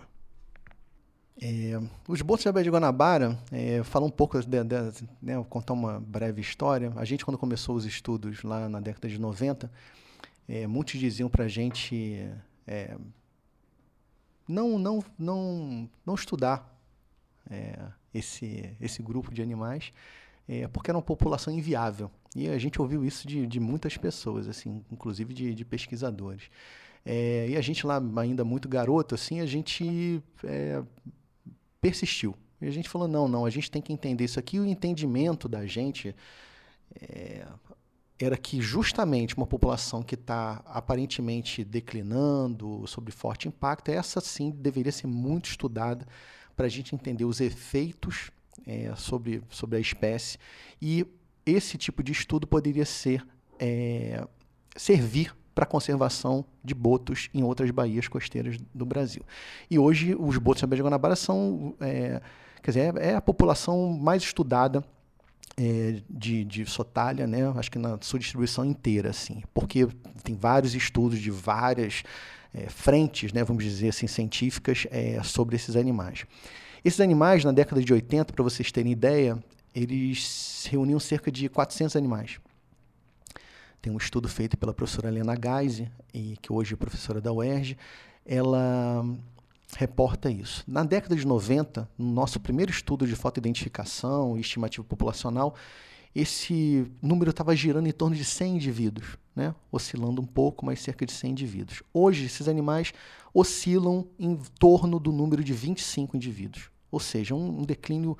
É, 1.39 1.79
os 2.07 2.23
botos 2.23 2.45
da 2.45 2.51
Baía 2.51 2.63
de 2.63 2.71
Guanabara, 2.71 3.37
é, 3.51 3.83
falar 3.83 4.07
um 4.07 4.09
pouco, 4.09 4.39
de, 4.39 4.63
de, 4.63 5.07
né, 5.21 5.35
vou 5.35 5.45
contar 5.45 5.73
uma 5.73 5.99
breve 5.99 6.41
história. 6.41 6.91
A 6.95 7.05
gente, 7.05 7.23
quando 7.23 7.37
começou 7.37 7.75
os 7.75 7.85
estudos 7.85 8.41
lá 8.41 8.67
na 8.67 8.79
década 8.79 9.07
de 9.07 9.19
90, 9.19 9.71
é, 10.49 10.65
muitos 10.65 10.99
diziam 10.99 11.29
para 11.29 11.45
a 11.45 11.47
gente 11.47 12.27
é, 12.65 12.97
não, 14.47 14.79
não, 14.79 15.03
não, 15.15 15.87
não 16.03 16.15
estudar 16.15 16.75
é, 17.51 17.77
esse, 18.13 18.75
esse 18.79 19.01
grupo 19.01 19.33
de 19.33 19.41
animais, 19.41 19.91
é, 20.47 20.67
porque 20.67 20.91
era 20.91 20.97
uma 20.97 21.03
população 21.03 21.53
inviável. 21.53 22.11
E 22.35 22.47
a 22.47 22.57
gente 22.57 22.81
ouviu 22.81 23.05
isso 23.05 23.27
de, 23.27 23.47
de 23.47 23.59
muitas 23.59 23.97
pessoas, 23.97 24.47
assim, 24.47 24.83
inclusive 24.91 25.33
de, 25.33 25.53
de 25.53 25.65
pesquisadores. 25.65 26.49
É, 27.05 27.47
e 27.49 27.57
a 27.57 27.61
gente 27.61 27.85
lá, 27.85 28.01
ainda 28.17 28.43
muito 28.43 28.67
garoto, 28.67 29.15
assim, 29.15 29.39
a 29.39 29.45
gente 29.45 30.21
é, 30.43 30.81
persistiu. 31.81 32.35
E 32.61 32.67
a 32.67 32.71
gente 32.71 32.87
falou, 32.87 33.07
não, 33.07 33.27
não, 33.27 33.45
a 33.45 33.49
gente 33.49 33.69
tem 33.69 33.81
que 33.81 33.91
entender 33.91 34.23
isso 34.23 34.39
aqui. 34.39 34.59
O 34.59 34.65
entendimento 34.65 35.49
da 35.49 35.65
gente 35.65 36.15
é, 37.01 37.45
era 38.17 38.37
que 38.37 38.61
justamente 38.61 39.35
uma 39.35 39.45
população 39.45 40.01
que 40.01 40.15
está 40.15 40.61
aparentemente 40.65 41.63
declinando, 41.63 42.85
sob 42.87 43.11
forte 43.11 43.47
impacto, 43.47 43.89
essa 43.89 44.21
sim 44.21 44.49
deveria 44.49 44.91
ser 44.91 45.07
muito 45.07 45.49
estudada 45.49 46.07
para 46.55 46.65
a 46.65 46.69
gente 46.69 46.95
entender 46.95 47.25
os 47.25 47.41
efeitos 47.41 48.31
é, 48.65 48.93
sobre, 48.95 49.41
sobre 49.49 49.77
a 49.77 49.79
espécie. 49.79 50.37
E 50.81 51.05
esse 51.45 51.77
tipo 51.77 52.03
de 52.03 52.11
estudo 52.11 52.47
poderia 52.47 52.85
ser 52.85 53.25
é, 53.59 54.25
servir 54.75 55.35
para 55.53 55.63
a 55.63 55.67
conservação 55.67 56.43
de 56.63 56.73
botos 56.73 57.29
em 57.33 57.43
outras 57.43 57.69
baías 57.71 58.07
costeiras 58.07 58.57
do 58.73 58.85
Brasil. 58.85 59.23
E 59.69 59.77
hoje 59.77 60.15
os 60.17 60.37
botos 60.37 60.61
na 60.61 60.67
Baía 60.67 60.77
de 60.77 60.83
Guanabara 60.83 61.15
são, 61.15 61.75
é, 61.79 62.21
quer 62.61 62.71
dizer, 62.71 62.97
é 62.97 63.15
a 63.15 63.21
população 63.21 63.93
mais 63.93 64.23
estudada 64.23 64.83
é, 65.55 66.01
de, 66.09 66.43
de 66.43 66.65
sotalha, 66.65 67.27
né? 67.27 67.47
acho 67.55 67.69
que 67.69 67.77
na 67.77 67.99
sua 68.01 68.19
distribuição 68.19 68.65
inteira, 68.65 69.11
assim, 69.11 69.43
porque 69.53 69.87
tem 70.23 70.35
vários 70.35 70.73
estudos 70.73 71.19
de 71.19 71.29
várias 71.29 72.03
é, 72.53 72.69
frentes, 72.69 73.33
né, 73.33 73.43
vamos 73.43 73.63
dizer 73.63 73.89
assim, 73.89 74.07
científicas 74.07 74.85
é, 74.91 75.21
sobre 75.23 75.55
esses 75.55 75.75
animais. 75.75 76.25
Esses 76.83 76.99
animais, 76.99 77.43
na 77.43 77.51
década 77.51 77.81
de 77.81 77.91
80, 77.91 78.33
para 78.33 78.43
vocês 78.43 78.71
terem 78.71 78.91
ideia, 78.91 79.41
eles 79.73 80.67
reuniam 80.69 80.99
cerca 80.99 81.31
de 81.31 81.49
400 81.49 81.95
animais. 81.95 82.39
Tem 83.81 83.91
um 83.91 83.97
estudo 83.97 84.29
feito 84.29 84.57
pela 84.57 84.73
professora 84.73 85.09
Helena 85.09 85.35
Geise, 85.35 85.89
e 86.13 86.37
que 86.41 86.53
hoje 86.53 86.73
é 86.73 86.77
professora 86.77 87.19
da 87.19 87.33
UERJ, 87.33 87.77
ela 88.25 89.03
reporta 89.75 90.29
isso. 90.29 90.63
Na 90.67 90.83
década 90.83 91.15
de 91.15 91.25
90, 91.25 91.89
no 91.97 92.11
nosso 92.13 92.39
primeiro 92.39 92.71
estudo 92.71 93.07
de 93.07 93.15
fotoidentificação 93.15 94.37
e 94.37 94.41
estimativa 94.41 94.83
populacional, 94.83 95.55
esse 96.15 96.85
número 97.01 97.31
estava 97.31 97.55
girando 97.55 97.87
em 97.87 97.91
torno 97.91 98.15
de 98.15 98.23
100 98.23 98.55
indivíduos, 98.55 99.17
né? 99.35 99.53
oscilando 99.71 100.21
um 100.21 100.25
pouco, 100.25 100.65
mas 100.65 100.79
cerca 100.79 101.05
de 101.05 101.11
100 101.11 101.31
indivíduos. 101.31 101.83
Hoje, 101.93 102.25
esses 102.25 102.47
animais 102.47 102.93
oscilam 103.33 104.05
em 104.19 104.35
torno 104.59 104.99
do 104.99 105.11
número 105.11 105.43
de 105.43 105.53
25 105.53 106.15
indivíduos, 106.15 106.69
ou 106.91 106.99
seja, 106.99 107.33
um, 107.33 107.61
um 107.61 107.63
declínio 107.63 108.17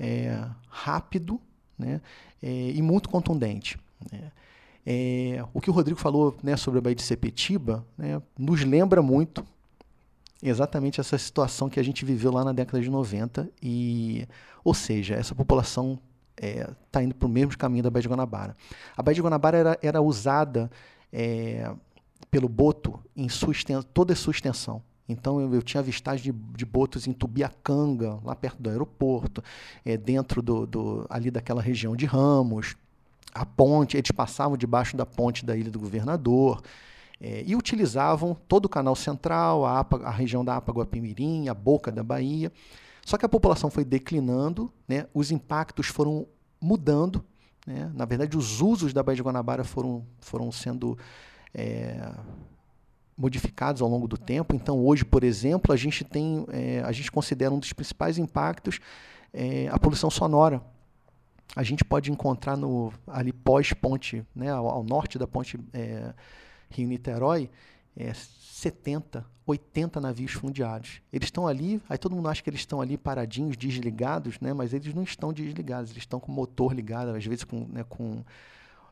é, 0.00 0.42
rápido 0.68 1.40
né? 1.78 2.00
É, 2.42 2.70
e 2.70 2.80
muito 2.80 3.08
contundente. 3.08 3.78
Né? 4.10 4.32
É, 4.86 5.44
o 5.52 5.60
que 5.60 5.70
o 5.70 5.72
Rodrigo 5.72 5.98
falou 5.98 6.36
né, 6.42 6.56
sobre 6.56 6.78
a 6.78 6.82
Baía 6.82 6.94
de 6.94 7.02
Sepetiba 7.02 7.84
né, 7.96 8.20
nos 8.38 8.62
lembra 8.62 9.00
muito 9.00 9.44
exatamente 10.42 11.00
essa 11.00 11.16
situação 11.16 11.70
que 11.70 11.80
a 11.80 11.82
gente 11.82 12.04
viveu 12.04 12.30
lá 12.30 12.44
na 12.44 12.52
década 12.52 12.82
de 12.82 12.90
90. 12.90 13.48
E, 13.62 14.28
ou 14.62 14.74
seja, 14.74 15.14
essa 15.14 15.34
população 15.34 15.98
está 16.36 17.00
é, 17.00 17.04
indo 17.04 17.14
para 17.14 17.26
o 17.26 17.30
mesmo 17.30 17.56
caminho 17.56 17.82
da 17.82 17.90
Baía 17.90 18.02
de 18.02 18.08
Guanabara. 18.08 18.56
A 18.96 19.02
Baía 19.02 19.14
de 19.14 19.22
Guanabara 19.22 19.58
era, 19.58 19.78
era 19.82 20.02
usada 20.02 20.70
é, 21.12 21.72
pelo 22.30 22.48
boto 22.48 23.00
em 23.16 23.28
toda 23.92 24.12
a 24.12 24.16
sua 24.16 24.32
extensão. 24.32 24.82
Então 25.08 25.40
eu, 25.40 25.54
eu 25.54 25.62
tinha 25.62 25.80
avistagem 25.80 26.32
de, 26.32 26.38
de, 26.56 26.64
botos 26.64 27.06
em 27.06 27.12
Tubiacanga, 27.12 28.18
lá 28.24 28.34
perto 28.34 28.62
do 28.62 28.70
aeroporto, 28.70 29.42
é, 29.84 29.96
dentro 29.96 30.40
do, 30.40 30.66
do, 30.66 31.06
ali 31.10 31.30
daquela 31.30 31.60
região 31.60 31.94
de 31.94 32.06
Ramos. 32.06 32.74
A 33.34 33.44
ponte, 33.44 33.96
eles 33.96 34.10
passavam 34.10 34.56
debaixo 34.56 34.96
da 34.96 35.04
ponte 35.04 35.44
da 35.44 35.56
Ilha 35.56 35.70
do 35.70 35.78
Governador. 35.78 36.62
É, 37.20 37.44
e 37.46 37.54
utilizavam 37.54 38.36
todo 38.48 38.66
o 38.66 38.68
canal 38.68 38.96
central, 38.96 39.64
a, 39.64 39.80
APA, 39.80 40.02
a 40.04 40.10
região 40.10 40.44
da 40.44 40.56
Apaguapimirim, 40.56 41.48
a 41.48 41.54
boca 41.54 41.92
da 41.92 42.02
Bahia. 42.02 42.50
Só 43.04 43.18
que 43.18 43.26
a 43.26 43.28
população 43.28 43.70
foi 43.70 43.84
declinando, 43.84 44.72
né, 44.88 45.06
os 45.12 45.30
impactos 45.30 45.86
foram 45.86 46.26
mudando. 46.60 47.24
Né, 47.66 47.90
na 47.94 48.04
verdade, 48.04 48.36
os 48.36 48.60
usos 48.60 48.92
da 48.92 49.02
Baía 49.02 49.16
de 49.16 49.22
Guanabara 49.22 49.62
foram, 49.62 50.06
foram 50.20 50.50
sendo 50.50 50.98
é, 51.52 52.10
modificados 53.16 53.82
ao 53.82 53.88
longo 53.88 54.08
do 54.08 54.16
tempo. 54.16 54.54
Então, 54.54 54.84
hoje, 54.84 55.04
por 55.04 55.22
exemplo, 55.22 55.72
a 55.72 55.76
gente 55.76 56.02
tem, 56.02 56.46
é, 56.50 56.80
a 56.80 56.92
gente 56.92 57.12
considera 57.12 57.52
um 57.52 57.58
dos 57.58 57.72
principais 57.72 58.16
impactos 58.16 58.80
é, 59.32 59.68
a 59.68 59.78
poluição 59.78 60.10
sonora. 60.10 60.62
A 61.54 61.62
gente 61.62 61.84
pode 61.84 62.10
encontrar 62.10 62.56
no 62.56 62.92
ali 63.06 63.32
pós-ponte, 63.32 64.24
né, 64.34 64.50
ao, 64.50 64.66
ao, 64.66 64.82
norte 64.82 65.18
da 65.18 65.26
ponte 65.26 65.58
Rio-Niterói, 66.70 67.50
70, 68.64 69.26
80 69.46 70.00
navios 70.00 70.32
fundiários. 70.32 71.02
Eles 71.12 71.26
estão 71.26 71.46
ali, 71.46 71.80
aí 71.86 71.98
todo 71.98 72.16
mundo 72.16 72.28
acha 72.28 72.42
que 72.42 72.48
eles 72.48 72.60
estão 72.60 72.80
ali 72.80 72.96
paradinhos, 72.96 73.58
desligados, 73.58 74.40
né? 74.40 74.54
mas 74.54 74.72
eles 74.72 74.94
não 74.94 75.02
estão 75.02 75.34
desligados, 75.34 75.90
eles 75.90 76.02
estão 76.02 76.18
com 76.18 76.32
o 76.32 76.34
motor 76.34 76.72
ligado, 76.72 77.10
às 77.10 77.26
vezes 77.26 77.44
com, 77.44 77.66
né, 77.68 77.84
com 77.86 78.24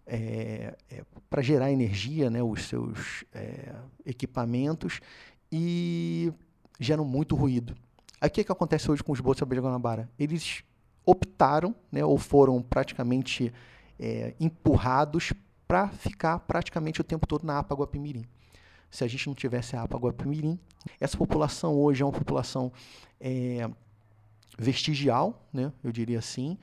é, 0.06 0.76
é, 0.90 1.04
para 1.30 1.40
gerar 1.40 1.72
energia, 1.72 2.28
né, 2.28 2.42
os 2.42 2.64
seus 2.64 3.24
é, 3.32 3.74
equipamentos, 4.04 5.00
e 5.50 6.30
geram 6.78 7.04
muito 7.04 7.34
ruído. 7.34 7.74
Aí 8.20 8.28
o 8.28 8.30
que, 8.30 8.44
que 8.44 8.52
acontece 8.52 8.90
hoje 8.90 9.02
com 9.02 9.12
os 9.12 9.20
botos 9.20 9.48
de 9.48 9.60
Guanabara? 9.60 10.08
Eles 10.18 10.62
optaram, 11.06 11.74
né, 11.90 12.04
ou 12.04 12.18
foram 12.18 12.60
praticamente 12.60 13.52
é, 13.98 14.34
empurrados 14.38 15.32
para 15.66 15.88
ficar 15.88 16.40
praticamente 16.40 17.00
o 17.00 17.04
tempo 17.04 17.26
todo 17.26 17.46
na 17.46 17.58
APA 17.58 17.74
Guapimirim. 17.74 18.26
Se 18.92 19.02
a 19.02 19.08
gente 19.08 19.26
não 19.26 19.34
tivesse 19.34 19.74
a 19.74 19.82
APA 19.82 19.96
Guapimirim, 19.96 20.58
essa 21.00 21.16
população 21.16 21.74
hoje 21.74 22.02
é 22.02 22.06
uma 22.06 22.12
população 22.12 22.70
é, 23.18 23.68
vestigial, 24.58 25.48
né, 25.50 25.72
eu 25.82 25.90
diria 25.90 26.18
assim, 26.18 26.58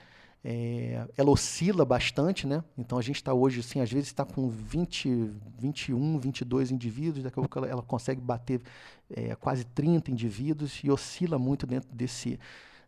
é, 0.45 1.05
ela 1.17 1.31
oscila 1.31 1.83
bastante, 1.83 2.47
né? 2.47 2.63
Então 2.77 2.97
a 2.97 3.01
gente 3.01 3.17
está 3.17 3.33
hoje, 3.33 3.59
assim, 3.59 3.81
às 3.81 3.91
vezes 3.91 4.07
está 4.07 4.23
com 4.23 4.47
20, 4.47 5.31
21, 5.57 6.19
22 6.19 6.71
indivíduos, 6.71 7.23
daqui 7.23 7.39
a 7.39 7.41
pouco 7.41 7.57
ela, 7.57 7.67
ela 7.67 7.81
consegue 7.81 8.21
bater 8.21 8.61
é, 9.09 9.35
quase 9.35 9.65
30 9.65 10.11
indivíduos 10.11 10.79
e 10.83 10.89
oscila 10.89 11.37
muito 11.37 11.67
dentro 11.67 11.89
desse, 11.91 12.39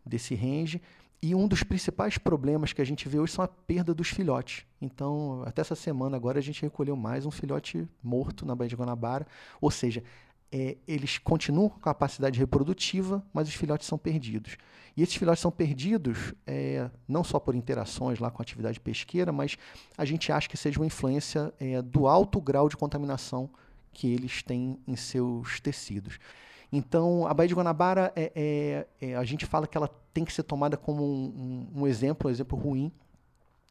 desse 0.06 0.34
range. 0.34 0.80
E 1.24 1.36
um 1.36 1.46
dos 1.46 1.62
principais 1.62 2.18
problemas 2.18 2.72
que 2.72 2.82
a 2.82 2.84
gente 2.84 3.08
vê 3.08 3.20
hoje 3.20 3.32
são 3.32 3.44
a 3.44 3.48
perda 3.48 3.94
dos 3.94 4.08
filhotes. 4.08 4.66
Então, 4.80 5.44
até 5.46 5.60
essa 5.60 5.76
semana 5.76 6.16
agora 6.16 6.40
a 6.40 6.42
gente 6.42 6.60
recolheu 6.62 6.96
mais 6.96 7.24
um 7.24 7.30
filhote 7.30 7.88
morto 8.02 8.44
na 8.44 8.56
Baía 8.56 8.70
de 8.70 8.74
Guanabara. 8.74 9.24
Ou 9.60 9.70
seja, 9.70 10.02
é, 10.50 10.76
eles 10.86 11.18
continuam 11.18 11.68
com 11.68 11.78
capacidade 11.78 12.40
reprodutiva, 12.40 13.24
mas 13.32 13.46
os 13.46 13.54
filhotes 13.54 13.86
são 13.86 13.96
perdidos. 13.96 14.56
E 14.96 15.02
esses 15.02 15.14
filhotes 15.14 15.40
são 15.40 15.52
perdidos 15.52 16.34
é, 16.44 16.90
não 17.06 17.22
só 17.22 17.38
por 17.38 17.54
interações 17.54 18.18
lá 18.18 18.28
com 18.28 18.42
a 18.42 18.44
atividade 18.44 18.80
pesqueira, 18.80 19.30
mas 19.30 19.56
a 19.96 20.04
gente 20.04 20.32
acha 20.32 20.48
que 20.48 20.56
seja 20.56 20.80
uma 20.80 20.86
influência 20.86 21.54
é, 21.60 21.80
do 21.80 22.08
alto 22.08 22.40
grau 22.40 22.68
de 22.68 22.76
contaminação 22.76 23.48
que 23.92 24.12
eles 24.12 24.42
têm 24.42 24.76
em 24.88 24.96
seus 24.96 25.60
tecidos. 25.60 26.18
Então, 26.72 27.26
a 27.26 27.34
Baía 27.34 27.48
de 27.48 27.54
Guanabara, 27.54 28.12
é, 28.16 28.32
é, 28.34 28.86
é, 29.08 29.14
a 29.14 29.24
gente 29.24 29.46
fala 29.46 29.66
que 29.66 29.76
ela 29.76 29.88
tem 30.12 30.24
que 30.24 30.32
ser 30.32 30.42
tomada 30.42 30.76
como 30.76 31.04
um, 31.04 31.68
um, 31.74 31.82
um 31.82 31.86
exemplo, 31.86 32.28
um 32.28 32.30
exemplo 32.30 32.58
ruim, 32.58 32.92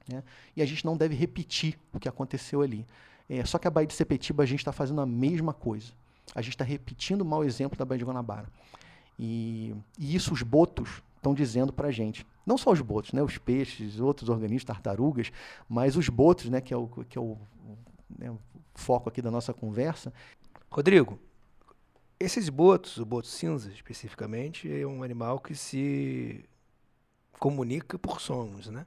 né? 0.07 0.23
e 0.55 0.61
a 0.61 0.65
gente 0.65 0.85
não 0.85 0.97
deve 0.97 1.15
repetir 1.15 1.77
o 1.93 1.99
que 1.99 2.09
aconteceu 2.09 2.61
ali. 2.61 2.85
É, 3.29 3.45
só 3.45 3.57
que 3.57 3.67
a 3.67 3.71
Baía 3.71 3.87
de 3.87 3.93
Sepetiba, 3.93 4.43
a 4.43 4.45
gente 4.45 4.59
está 4.59 4.71
fazendo 4.71 5.01
a 5.01 5.05
mesma 5.05 5.53
coisa. 5.53 5.93
A 6.35 6.41
gente 6.41 6.53
está 6.53 6.65
repetindo 6.65 7.21
o 7.21 7.25
mau 7.25 7.43
exemplo 7.43 7.77
da 7.77 7.85
Baía 7.85 7.99
de 7.99 8.05
Guanabara. 8.05 8.47
E, 9.17 9.73
e 9.97 10.15
isso 10.15 10.33
os 10.33 10.41
botos 10.41 11.01
estão 11.15 11.33
dizendo 11.33 11.71
para 11.71 11.89
a 11.89 11.91
gente. 11.91 12.25
Não 12.45 12.57
só 12.57 12.71
os 12.71 12.81
botos, 12.81 13.13
né? 13.13 13.21
os 13.21 13.37
peixes, 13.37 13.99
outros 13.99 14.29
organismos, 14.29 14.65
tartarugas, 14.65 15.31
mas 15.69 15.95
os 15.95 16.09
botos, 16.09 16.49
né? 16.49 16.59
que 16.59 16.73
é 16.73 16.77
o, 16.77 16.87
que 16.87 17.17
é 17.17 17.21
o, 17.21 17.37
né? 18.17 18.31
o 18.31 18.39
foco 18.73 19.07
aqui 19.07 19.21
da 19.21 19.29
nossa 19.29 19.53
conversa. 19.53 20.11
Rodrigo, 20.69 21.19
esses 22.21 22.49
botos, 22.49 22.97
o 22.97 23.05
boto 23.05 23.27
cinza 23.27 23.71
especificamente, 23.71 24.71
é 24.71 24.85
um 24.85 25.01
animal 25.01 25.39
que 25.39 25.55
se 25.55 26.45
comunica 27.39 27.97
por 27.97 28.21
sons, 28.21 28.67
né? 28.67 28.85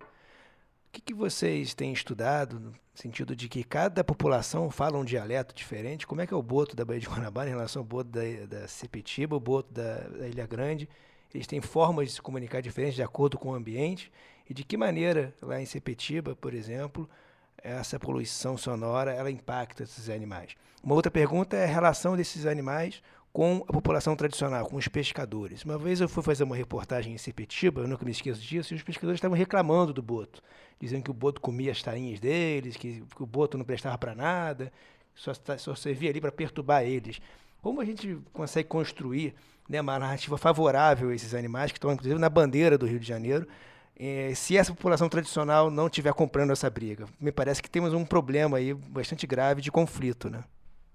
O 0.87 0.93
que, 0.95 1.01
que 1.01 1.15
vocês 1.15 1.75
têm 1.75 1.93
estudado 1.93 2.61
no 2.61 2.73
sentido 2.95 3.35
de 3.35 3.49
que 3.49 3.65
cada 3.65 4.05
população 4.05 4.71
fala 4.71 4.97
um 4.97 5.05
dialeto 5.05 5.53
diferente? 5.53 6.07
Como 6.07 6.21
é 6.21 6.27
que 6.27 6.33
é 6.33 6.37
o 6.37 6.43
boto 6.43 6.77
da 6.77 6.85
Baía 6.85 7.01
de 7.01 7.09
Guanabara 7.09 7.49
em 7.51 7.53
relação 7.53 7.81
ao 7.81 7.85
boto 7.85 8.11
da, 8.11 8.21
da 8.47 8.69
Sepetiba, 8.69 9.35
o 9.35 9.41
boto 9.41 9.75
da, 9.75 9.97
da 9.97 10.29
Ilha 10.29 10.47
Grande? 10.47 10.89
Eles 11.35 11.49
têm 11.49 11.61
formas 11.61 12.07
de 12.07 12.15
se 12.15 12.23
comunicar 12.23 12.63
diferentes 12.63 12.95
de 12.95 13.03
acordo 13.03 13.37
com 13.37 13.49
o 13.49 13.55
ambiente? 13.55 14.13
E 14.49 14.55
de 14.55 14.63
que 14.63 14.77
maneira, 14.77 15.35
lá 15.43 15.61
em 15.61 15.67
Sepetiba, 15.67 16.37
por 16.37 16.55
exemplo, 16.55 17.11
essa 17.59 17.99
poluição 17.99 18.57
sonora 18.57 19.13
ela 19.13 19.31
impacta 19.33 19.83
esses 19.83 20.09
animais? 20.09 20.55
Uma 20.81 20.95
outra 20.95 21.11
pergunta 21.11 21.57
é 21.57 21.65
a 21.65 21.67
relação 21.67 22.17
desses 22.17 22.47
animais 22.47 23.03
com 23.35 23.65
a 23.67 23.73
população 23.73 24.15
tradicional, 24.15 24.65
com 24.65 24.77
os 24.77 24.87
pescadores. 24.87 25.65
Uma 25.65 25.77
vez 25.77 26.01
eu 26.01 26.09
fui 26.09 26.23
fazer 26.23 26.45
uma 26.45 26.55
reportagem 26.55 27.13
em 27.13 27.19
Sepetiba, 27.19 27.81
eu 27.81 27.89
nunca 27.89 28.05
me 28.05 28.13
esqueço 28.13 28.41
disso, 28.41 28.73
e 28.73 28.77
os 28.77 28.83
pescadores 28.85 29.19
estavam 29.19 29.37
reclamando 29.37 29.93
do 29.93 30.01
boto, 30.01 30.41
dizendo 30.79 31.03
que 31.03 31.11
o 31.11 31.15
boto 31.15 31.41
comia 31.41 31.73
as 31.73 31.83
tainhas 31.83 32.21
deles, 32.21 32.77
que, 32.77 33.03
que 33.03 33.23
o 33.23 33.27
boto 33.27 33.59
não 33.59 33.65
prestava 33.65 33.99
para 33.99 34.15
nada, 34.15 34.73
só, 35.17 35.33
só 35.59 35.75
servia 35.75 36.11
ali 36.11 36.21
para 36.21 36.31
perturbar 36.31 36.85
eles. 36.85 37.21
Como 37.61 37.81
a 37.81 37.85
gente 37.85 38.17
consegue 38.33 38.69
construir 38.69 39.35
né, 39.69 39.81
uma 39.81 39.99
narrativa 39.99 40.39
favorável 40.39 41.09
a 41.09 41.15
esses 41.17 41.35
animais 41.35 41.73
que 41.73 41.79
estão, 41.79 41.93
inclusive, 41.93 42.21
na 42.21 42.31
bandeira 42.31 42.79
do 42.79 42.87
Rio 42.87 43.01
de 43.01 43.09
Janeiro, 43.09 43.49
eh, 43.99 44.33
se 44.37 44.57
essa 44.57 44.73
população 44.73 45.09
tradicional 45.09 45.73
não 45.73 45.89
estiver 45.89 46.15
comprando 46.15 46.53
essa 46.53 46.71
briga? 46.71 47.07
Me 47.19 47.33
parece 47.33 47.61
que 47.61 47.69
temos 47.69 47.95
um 47.95 48.05
problema 48.05 48.59
aí 48.59 48.73
bastante 48.73 49.27
grave 49.27 49.61
de 49.61 49.73
conflito, 49.73 50.31
né? 50.31 50.45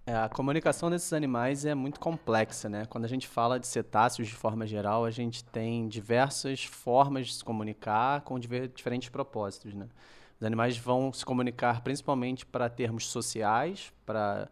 É, 0.06 0.15
a 0.15 0.29
comunicação 0.29 0.89
desses 0.89 1.13
animais 1.13 1.65
é 1.65 1.75
muito 1.75 2.00
complexa, 2.00 2.68
né? 2.68 2.86
Quando 2.86 3.06
a 3.06 3.08
gente 3.08 3.27
fala 3.27 3.60
de 3.60 3.68
cetáceos 3.68 4.27
de 4.27 4.34
forma 4.34 4.65
geral, 4.65 5.06
a 5.06 5.12
gente 5.12 5.44
tem 5.44 5.88
diversas 5.88 6.63
formas 6.63 7.27
de 7.27 7.34
se 7.36 7.44
comunicar 7.44 8.22
com 8.22 8.39
diferentes 8.39 9.10
propósitos, 9.10 9.74
né? 9.74 9.88
Os 10.39 10.46
animais 10.46 10.77
vão 10.77 11.12
se 11.13 11.24
comunicar 11.25 11.82
principalmente 11.82 12.46
para 12.46 12.70
termos 12.70 13.08
sociais, 13.08 13.94
para 14.06 14.50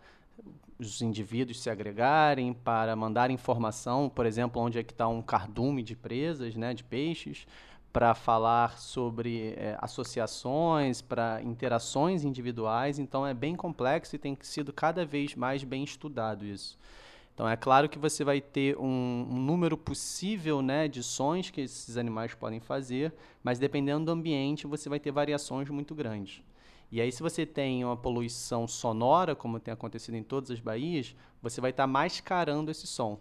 os 0.77 1.01
indivíduos 1.01 1.61
se 1.61 1.69
agregarem, 1.69 2.53
para 2.53 2.95
mandar 2.95 3.31
informação, 3.31 4.09
por 4.09 4.25
exemplo, 4.25 4.61
onde 4.61 4.77
é 4.77 4.83
que 4.83 4.93
está 4.93 5.07
um 5.07 5.21
cardume 5.21 5.81
de 5.81 5.95
presas, 5.95 6.55
né, 6.55 6.73
de 6.73 6.83
peixes, 6.83 7.47
para 7.91 8.13
falar 8.13 8.77
sobre 8.77 9.53
é, 9.57 9.77
associações, 9.81 11.01
para 11.01 11.41
interações 11.41 12.23
individuais. 12.23 12.99
Então 12.99 13.25
é 13.25 13.33
bem 13.33 13.55
complexo 13.55 14.15
e 14.15 14.19
tem 14.19 14.37
sido 14.41 14.71
cada 14.71 15.05
vez 15.05 15.35
mais 15.35 15.63
bem 15.63 15.83
estudado 15.83 16.45
isso. 16.45 16.77
Então 17.33 17.47
é 17.47 17.55
claro 17.55 17.87
que 17.87 17.99
você 17.99 18.23
vai 18.23 18.41
ter 18.41 18.77
um, 18.77 19.27
um, 19.29 19.39
número 19.39 19.77
possível 19.77 20.61
né, 20.61 20.87
de 20.87 21.03
sons 21.03 21.51
que 21.51 21.61
esses 21.61 21.95
animais 21.95 22.33
podem 22.33 22.59
fazer, 22.59 23.13
mas 23.43 23.59
dependendo 23.59 24.05
do 24.05 24.11
ambiente 24.11 24.65
você 24.65 24.89
vai 24.89 24.99
ter 24.99 25.11
variações 25.11 25.69
muito 25.69 25.93
grandes. 25.93 26.41
E 26.91 27.01
aí, 27.01 27.11
se 27.11 27.21
você 27.21 27.45
tem 27.45 27.83
uma 27.83 27.97
poluição 27.97 28.65
sonora, 28.65 29.35
como 29.35 29.59
tem 29.59 29.73
acontecido 29.73 30.15
em 30.15 30.23
todas 30.23 30.49
as 30.49 30.59
baías, 30.59 31.15
você 31.41 31.59
vai 31.59 31.71
estar 31.71 31.83
tá 31.83 31.87
mascarando 31.87 32.71
esse 32.71 32.87
som. 32.87 33.19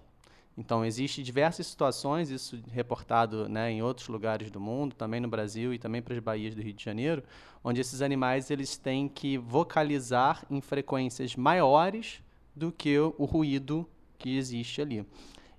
Então, 0.58 0.84
existem 0.84 1.22
diversas 1.22 1.66
situações, 1.66 2.30
isso 2.30 2.58
reportado 2.72 3.46
né, 3.46 3.70
em 3.70 3.82
outros 3.82 4.08
lugares 4.08 4.50
do 4.50 4.58
mundo, 4.58 4.94
também 4.94 5.20
no 5.20 5.28
Brasil 5.28 5.74
e 5.74 5.78
também 5.78 6.00
para 6.00 6.14
as 6.14 6.20
baías 6.20 6.54
do 6.54 6.62
Rio 6.62 6.72
de 6.72 6.82
Janeiro, 6.82 7.22
onde 7.62 7.80
esses 7.80 8.00
animais 8.00 8.50
eles 8.50 8.78
têm 8.78 9.06
que 9.06 9.36
vocalizar 9.36 10.46
em 10.50 10.62
frequências 10.62 11.36
maiores 11.36 12.22
do 12.54 12.72
que 12.72 12.98
o, 12.98 13.24
ruído 13.26 13.86
que 14.18 14.38
existe 14.38 14.80
ali. 14.80 15.06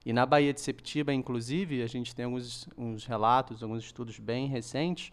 E 0.03 0.11
na 0.11 0.25
Baía 0.25 0.51
de 0.51 0.61
Septiba, 0.61 1.13
inclusive, 1.13 1.83
a 1.83 1.87
gente 1.87 2.15
tem 2.15 2.25
alguns 2.25 2.67
uns 2.75 3.05
relatos, 3.05 3.61
alguns 3.61 3.83
estudos 3.83 4.17
bem 4.17 4.47
recentes, 4.47 5.11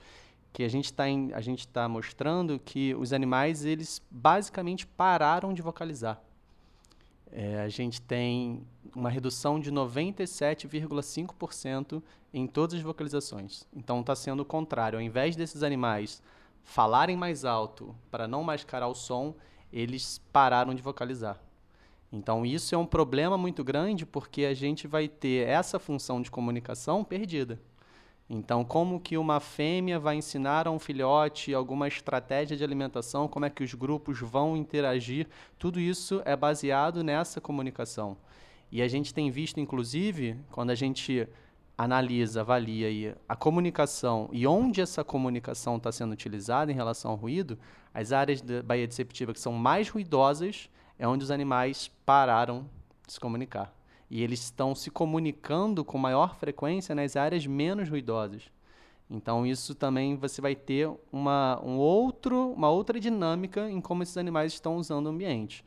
que 0.51 0.63
a 0.63 0.69
gente 0.69 0.87
está 0.87 1.05
tá 1.73 1.89
mostrando 1.89 2.59
que 2.59 2.95
os 2.95 3.13
animais 3.13 3.65
eles 3.65 4.01
basicamente 4.11 4.87
pararam 4.87 5.53
de 5.53 5.61
vocalizar. 5.61 6.23
É, 7.37 7.61
a 7.61 7.69
gente 7.69 8.01
tem 8.01 8.65
uma 8.95 9.11
redução 9.11 9.59
de 9.59 9.73
97,5% 9.73 12.01
em 12.33 12.47
todas 12.47 12.77
as 12.77 12.83
vocalizações. 12.83 13.67
Então 13.75 13.99
está 14.01 14.15
sendo 14.15 14.39
o 14.41 14.47
contrário. 14.47 14.97
Ao 14.97 15.03
invés 15.03 15.35
desses 15.35 15.65
animais 15.65 16.23
falarem 16.63 17.17
mais 17.17 17.45
alto 17.45 17.93
para 18.09 18.29
não 18.29 18.45
mascarar 18.45 18.87
o 18.87 18.95
som, 18.95 19.35
eles 19.73 20.21
pararam 20.33 20.73
de 20.73 20.81
vocalizar. 20.81 21.43
Então 22.13 22.47
isso 22.47 22.73
é 22.73 22.79
um 22.79 22.87
problema 22.87 23.37
muito 23.37 23.65
grande 23.65 24.07
porque 24.07 24.45
a 24.45 24.55
gente 24.55 24.87
vai 24.87 25.09
ter 25.09 25.49
essa 25.49 25.81
função 25.81 26.23
de 26.23 26.31
comunicação 26.31 27.03
perdida. 27.03 27.61
Então, 28.29 28.65
como 28.65 29.01
que 29.01 29.19
uma 29.19 29.39
fêmea 29.39 29.99
vai 29.99 30.17
ensinar 30.17 30.67
a 30.67 30.71
um 30.71 30.79
filhote 30.79 31.53
alguma 31.53 31.87
estratégia 31.87 32.57
de 32.57 32.65
alimentação, 32.65 33.29
como 33.29 33.45
é 33.45 33.51
que 33.51 33.63
os 33.63 33.75
grupos 33.75 34.19
vão 34.21 34.57
interagir, 34.57 35.29
tudo 35.59 35.79
isso 35.79 36.23
é 36.25 36.35
baseado 36.35 37.05
nessa 37.05 37.41
comunicação. 37.41 38.17
E 38.73 38.81
a 38.81 38.89
gente 38.89 39.13
tem 39.13 39.31
visto, 39.31 39.61
inclusive, 39.61 40.37
quando 40.51 40.71
a 40.71 40.75
gente 40.75 41.29
analisa, 41.77 42.41
avalia 42.41 43.17
a 43.29 43.37
comunicação 43.37 44.29
e 44.33 44.47
onde 44.47 44.81
essa 44.81 45.05
comunicação 45.05 45.77
está 45.77 45.93
sendo 45.93 46.13
utilizada 46.13 46.73
em 46.73 46.75
relação 46.75 47.11
ao 47.11 47.17
ruído, 47.17 47.59
as 47.93 48.11
áreas 48.11 48.41
da 48.41 48.63
Baía 48.63 48.87
de 48.87 48.95
Septiba 48.95 49.33
que 49.33 49.41
são 49.41 49.53
mais 49.53 49.89
ruidosas 49.89 50.71
é 50.99 51.07
onde 51.07 51.25
os 51.25 51.31
animais 51.31 51.91
pararam 52.07 52.69
de 53.07 53.13
se 53.13 53.21
comunicar 53.21 53.75
e 54.11 54.23
eles 54.23 54.41
estão 54.41 54.75
se 54.75 54.91
comunicando 54.91 55.85
com 55.85 55.99
maior 55.99 56.37
frequência 56.37 56.95
nas 56.95 57.17
áreas 57.17 57.47
menos 57.47 57.89
ruidosas. 57.89 58.43
Então 59.11 59.47
isso 59.47 59.75
também 59.75 60.17
você 60.17 60.41
vai 60.41 60.55
ter 60.55 60.91
uma, 61.13 61.61
um 61.63 61.77
outro, 61.77 62.53
uma 62.53 62.71
outra 62.71 62.99
dinâmica 62.99 63.71
em 63.71 63.81
como 63.81 64.03
esses 64.03 64.17
animais 64.17 64.53
estão 64.53 64.77
usando 64.77 65.07
o 65.07 65.11
ambiente. 65.11 65.65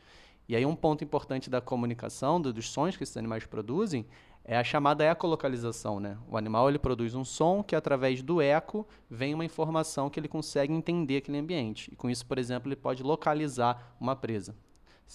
E 0.49 0.55
aí 0.55 0.65
um 0.65 0.75
ponto 0.75 1.03
importante 1.03 1.49
da 1.49 1.61
comunicação, 1.61 2.41
do, 2.41 2.53
dos 2.53 2.69
sons 2.69 2.95
que 2.95 3.03
esses 3.03 3.17
animais 3.17 3.45
produzem, 3.45 4.05
é 4.47 4.57
a 4.57 4.63
chamada 4.63 5.03
ecolocalização. 5.03 5.99
Né? 5.99 6.17
O 6.27 6.37
animal 6.37 6.69
ele 6.69 6.79
produz 6.79 7.13
um 7.13 7.25
som 7.25 7.61
que, 7.61 7.75
através 7.75 8.21
do 8.21 8.41
eco, 8.41 8.87
vem 9.09 9.33
uma 9.33 9.43
informação 9.43 10.09
que 10.09 10.19
ele 10.19 10.29
consegue 10.29 10.73
entender 10.73 11.17
aquele 11.17 11.37
ambiente. 11.37 11.91
E 11.91 11.95
com 11.95 12.09
isso, 12.09 12.25
por 12.25 12.37
exemplo, 12.37 12.69
ele 12.69 12.77
pode 12.77 13.03
localizar 13.03 13.95
uma 13.99 14.15
presa. 14.15 14.55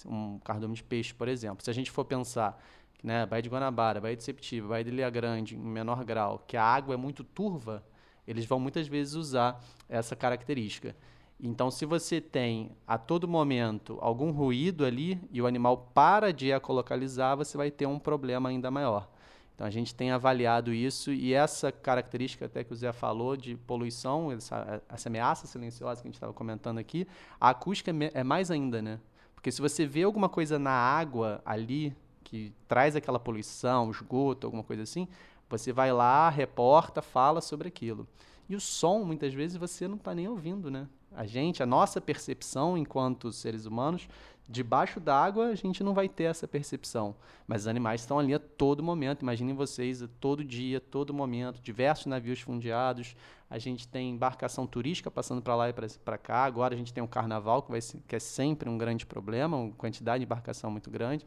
Um 0.05 0.39
cardume 0.39 0.75
de 0.75 0.83
peixe, 0.83 1.13
por 1.13 1.27
exemplo. 1.27 1.63
Se 1.63 1.69
a 1.69 1.73
gente 1.73 1.89
for 1.89 2.05
pensar 2.05 2.63
né, 3.03 3.25
Baía 3.25 3.41
de 3.41 3.49
Guanabara, 3.49 3.99
Baía 3.99 4.15
de 4.15 4.23
Septiba, 4.23 4.69
Baía 4.69 4.85
de 4.85 4.89
Ilha 4.91 5.09
Grande, 5.09 5.55
em 5.55 5.59
menor 5.59 6.03
grau, 6.05 6.41
que 6.47 6.55
a 6.55 6.63
água 6.63 6.93
é 6.93 6.97
muito 6.97 7.23
turva, 7.23 7.83
eles 8.25 8.45
vão 8.45 8.59
muitas 8.59 8.87
vezes 8.87 9.13
usar 9.13 9.61
essa 9.89 10.15
característica. 10.15 10.95
Então, 11.39 11.69
se 11.69 11.85
você 11.85 12.21
tem 12.21 12.71
a 12.87 12.97
todo 12.97 13.27
momento 13.27 13.97
algum 13.99 14.31
ruído 14.31 14.85
ali 14.85 15.19
e 15.29 15.41
o 15.41 15.47
animal 15.47 15.89
para 15.93 16.31
de 16.31 16.51
ecolocalizar, 16.51 17.35
você 17.35 17.57
vai 17.57 17.69
ter 17.69 17.85
um 17.85 17.99
problema 17.99 18.47
ainda 18.47 18.71
maior. 18.71 19.09
Então, 19.53 19.67
a 19.67 19.69
gente 19.69 19.93
tem 19.93 20.09
avaliado 20.09 20.73
isso 20.73 21.11
e 21.11 21.33
essa 21.33 21.71
característica 21.71 22.45
até 22.45 22.63
que 22.63 22.71
o 22.71 22.75
Zé 22.75 22.93
falou 22.93 23.35
de 23.35 23.57
poluição, 23.57 24.31
essa, 24.31 24.81
essa 24.87 25.09
ameaça 25.09 25.45
silenciosa 25.45 26.01
que 26.01 26.07
a 26.07 26.09
gente 26.09 26.15
estava 26.15 26.33
comentando 26.33 26.77
aqui, 26.77 27.05
a 27.39 27.49
acústica 27.49 27.91
é, 27.91 28.21
é 28.21 28.23
mais 28.23 28.49
ainda, 28.49 28.81
né? 28.81 28.99
Porque 29.35 29.51
se 29.51 29.61
você 29.61 29.85
vê 29.85 30.03
alguma 30.03 30.29
coisa 30.29 30.57
na 30.57 30.71
água 30.71 31.41
ali, 31.45 31.93
que 32.33 32.51
traz 32.67 32.95
aquela 32.95 33.19
poluição, 33.19 33.91
esgoto, 33.91 34.47
alguma 34.47 34.63
coisa 34.63 34.81
assim, 34.81 35.07
você 35.47 35.71
vai 35.71 35.93
lá, 35.93 36.31
reporta, 36.31 36.99
fala 36.99 37.41
sobre 37.41 37.67
aquilo. 37.67 38.07
E 38.49 38.55
o 38.55 38.59
som, 38.59 39.03
muitas 39.03 39.35
vezes, 39.35 39.55
você 39.55 39.87
não 39.87 39.97
está 39.97 40.15
nem 40.15 40.27
ouvindo, 40.27 40.71
né? 40.71 40.87
A 41.15 41.27
gente, 41.27 41.61
a 41.61 41.65
nossa 41.67 42.01
percepção 42.01 42.75
enquanto 42.75 43.31
seres 43.31 43.67
humanos, 43.67 44.07
debaixo 44.49 44.99
d'água 44.99 45.49
a 45.49 45.55
gente 45.55 45.83
não 45.83 45.93
vai 45.93 46.09
ter 46.09 46.23
essa 46.23 46.47
percepção. 46.47 47.15
Mas 47.45 47.61
os 47.61 47.67
animais 47.67 48.01
estão 48.01 48.17
ali 48.17 48.33
a 48.33 48.39
todo 48.39 48.81
momento. 48.81 49.21
Imaginem 49.21 49.53
vocês, 49.53 50.03
todo 50.19 50.43
dia, 50.43 50.81
todo 50.81 51.13
momento, 51.13 51.61
diversos 51.61 52.07
navios 52.07 52.41
fundeados. 52.41 53.15
A 53.47 53.59
gente 53.59 53.87
tem 53.87 54.09
embarcação 54.09 54.65
turística 54.65 55.11
passando 55.11 55.39
para 55.39 55.55
lá 55.55 55.69
e 55.69 55.73
para 55.73 56.17
cá. 56.17 56.45
Agora 56.45 56.73
a 56.73 56.77
gente 56.77 56.91
tem 56.91 57.03
um 57.03 57.07
carnaval, 57.07 57.61
que, 57.61 57.69
vai 57.69 57.79
que 58.07 58.15
é 58.15 58.19
sempre 58.19 58.67
um 58.67 58.77
grande 58.79 59.05
problema, 59.05 59.55
uma 59.55 59.71
quantidade 59.73 60.21
de 60.21 60.25
embarcação 60.25 60.71
muito 60.71 60.89
grande. 60.89 61.23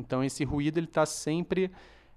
Então 0.00 0.24
esse 0.24 0.44
ruído 0.44 0.78
ele 0.78 0.86
está 0.86 1.06
sempre 1.06 1.70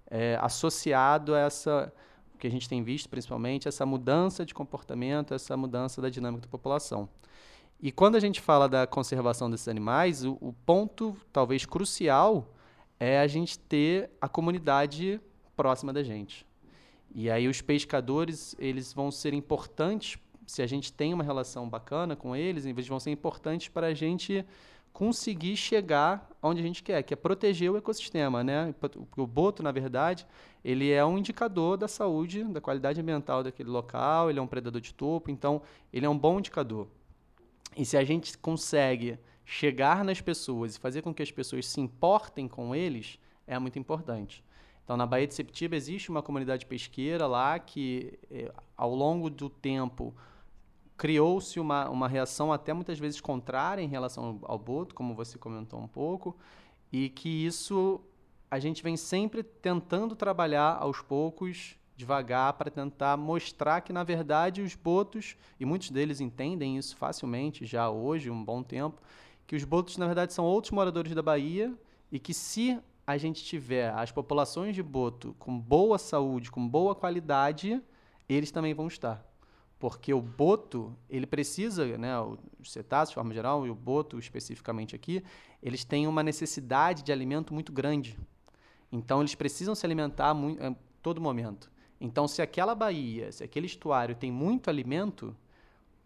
é, 0.10 0.38
associado 0.41 1.36
a 1.36 1.39
essa 1.39 1.93
o 2.34 2.38
que 2.38 2.48
a 2.48 2.50
gente 2.50 2.67
tem 2.67 2.84
visto 2.84 3.08
principalmente 3.08 3.67
essa 3.67 3.86
mudança 3.86 4.46
de 4.46 4.54
comportamento, 4.54 5.34
essa 5.34 5.56
mudança 5.56 6.02
da 6.02 6.10
dinâmica 6.10 6.41
da 6.41 6.48
população. 6.48 7.08
E 7.80 7.91
quando 7.91 8.15
a 8.15 8.19
gente 8.19 8.41
fala 8.41 8.67
da 8.67 8.88
conservação 8.88 9.50
desses 9.50 9.67
animais, 9.67 10.26
o, 10.26 10.38
o 10.41 10.54
ponto 10.65 11.15
talvez 11.32 11.65
crucial 11.65 12.48
é 13.00 13.19
a 13.19 13.28
gente 13.28 13.60
ter 13.60 14.10
a 14.19 14.28
comunidade 14.28 15.22
próxima 15.56 15.93
da 15.93 16.02
gente. 16.02 16.46
E 17.13 17.30
aí 17.30 17.48
os 17.48 17.62
pescadores 17.62 18.56
eles 18.58 18.91
vão 18.93 19.12
ser 19.12 19.34
importantes 19.34 20.17
se 20.46 20.62
a 20.62 20.67
gente 20.67 20.91
tem 20.91 21.13
uma 21.13 21.24
relação 21.24 21.69
bacana 21.69 22.15
com 22.15 22.36
eles, 22.36 22.65
eles 22.65 22.88
vão 22.88 23.00
ser 23.00 23.12
importantes 23.12 23.67
para 23.67 23.88
a 23.88 23.93
gente 23.93 24.46
conseguir 24.93 25.58
chegar 25.58 26.29
onde 26.41 26.62
a 26.62 26.63
gente 26.63 26.84
quer, 26.84 27.01
que 27.01 27.13
é 27.13 27.17
proteger 27.17 27.71
o 27.71 27.77
ecossistema, 27.77 28.43
né? 28.43 28.73
O 29.17 29.25
boto, 29.25 29.63
na 29.63 29.71
verdade, 29.71 30.27
ele 30.63 30.91
é 30.91 31.03
um 31.03 31.17
indicador 31.17 31.77
da 31.77 31.88
saúde, 31.88 32.43
da 32.43 32.62
qualidade 32.62 33.01
ambiental 33.01 33.43
daquele 33.43 33.69
local, 33.69 34.29
ele 34.29 34.39
é 34.39 34.41
um 34.41 34.47
predador 34.47 34.79
de 34.79 34.93
topo, 34.93 35.32
então 35.32 35.62
ele 35.91 36.06
é 36.06 36.10
um 36.10 36.17
bom 36.17 36.38
indicador. 36.38 36.88
E 37.75 37.84
se 37.84 37.97
a 37.97 38.03
gente 38.03 38.38
consegue 38.38 39.17
chegar 39.43 40.06
nas 40.06 40.21
pessoas 40.21 40.75
e 40.75 40.79
fazer 40.79 41.01
com 41.01 41.13
que 41.13 41.23
as 41.23 41.32
pessoas 41.32 41.65
se 41.65 41.82
importem 41.82 42.47
com 42.47 42.75
eles, 42.75 43.17
é 43.47 43.58
muito 43.58 43.79
importante. 43.79 44.43
Então, 44.84 44.95
na 44.95 45.06
Baía 45.06 45.25
de 45.25 45.34
Septiba 45.34 45.75
existe 45.75 46.10
uma 46.10 46.21
comunidade 46.21 46.65
pesqueira 46.65 47.25
lá 47.25 47.58
que, 47.58 48.19
eh, 48.29 48.51
ao 48.75 48.93
longo 48.93 49.29
do 49.29 49.49
tempo, 49.49 50.13
criou-se 50.97 51.60
uma, 51.60 51.89
uma 51.89 52.08
reação 52.08 52.51
até 52.51 52.73
muitas 52.73 52.99
vezes 52.99 53.19
contrária 53.19 53.82
em 53.82 53.88
relação 53.88 54.39
ao, 54.43 54.58
Boto, 54.58 54.93
como 54.93 55.15
você 55.15 55.38
comentou 55.38 55.79
um 55.79 55.88
pouco, 55.88 56.38
e 56.91 57.10
que 57.10 57.45
isso 57.45 58.01
a 58.49 58.60
gente 58.60 58.84
vem 58.84 58.95
sempre 58.95 59.41
tentando 59.41 60.15
trabalhar 60.15 60.77
aos 60.79 61.01
poucos, 61.01 61.75
devagar, 61.95 62.53
para 62.53 62.69
tentar 62.69 63.17
mostrar 63.17 63.82
que, 63.82 63.91
na 63.91 64.03
verdade, 64.03 64.62
os 64.62 64.75
botos, 64.75 65.36
e 65.60 65.65
muitos 65.65 65.89
deles 65.89 66.21
entendem 66.21 66.77
isso 66.77 66.95
facilmente 66.95 67.65
já 67.65 67.89
hoje, 67.89 68.29
um 68.29 68.43
bom 68.43 68.62
tempo, 68.62 69.01
que 69.47 69.56
os 69.56 69.63
botos, 69.63 69.97
na 69.97 70.06
verdade, 70.06 70.34
são 70.34 70.45
outros 70.45 70.71
moradores 70.71 71.13
da 71.13 71.21
Bahia 71.21 71.73
e 72.12 72.19
que 72.19 72.34
se 72.34 72.79
a 73.06 73.17
gente 73.17 73.43
tiver 73.43 73.91
as 73.93 74.12
populações 74.12 74.75
de 74.75 74.82
boto 74.82 75.36
com 75.38 75.60
boa 75.60 75.97
saúde, 75.97 76.51
com 76.51 76.67
boa 76.67 76.95
qualidade, 76.95 77.82
eles 78.29 78.51
também 78.51 78.73
vão 78.73 78.88
estar. 78.88 79.33
Porque 79.84 80.13
o 80.13 80.22
boto, 80.22 80.96
ele 81.10 81.28
precisa, 81.28 81.86
né, 81.98 82.17
os 82.58 82.72
cetáceos 82.72 83.10
de 83.10 83.15
forma 83.15 83.34
geral 83.34 83.67
e 83.67 83.69
o 83.69 83.76
boto 83.76 84.17
especificamente 84.17 84.96
aqui, 84.96 85.22
eles 85.62 85.84
têm 85.84 86.08
uma 86.08 86.24
necessidade 86.24 87.04
de 87.04 87.12
alimento 87.12 87.54
muito 87.54 87.74
grande. 87.74 88.17
Então 88.89 89.19
eles 89.19 89.36
precisam 89.36 89.76
se 89.76 89.86
alimentar 89.86 90.32
a 90.32 90.74
todo 91.02 91.19
momento. 91.19 91.69
Então 92.00 92.30
se 92.30 92.41
aquela 92.41 92.74
baía, 92.74 93.30
se 93.30 93.43
aquele 93.43 93.65
estuário 93.65 94.15
tem 94.15 94.32
muito 94.32 94.69
alimento, 94.69 95.36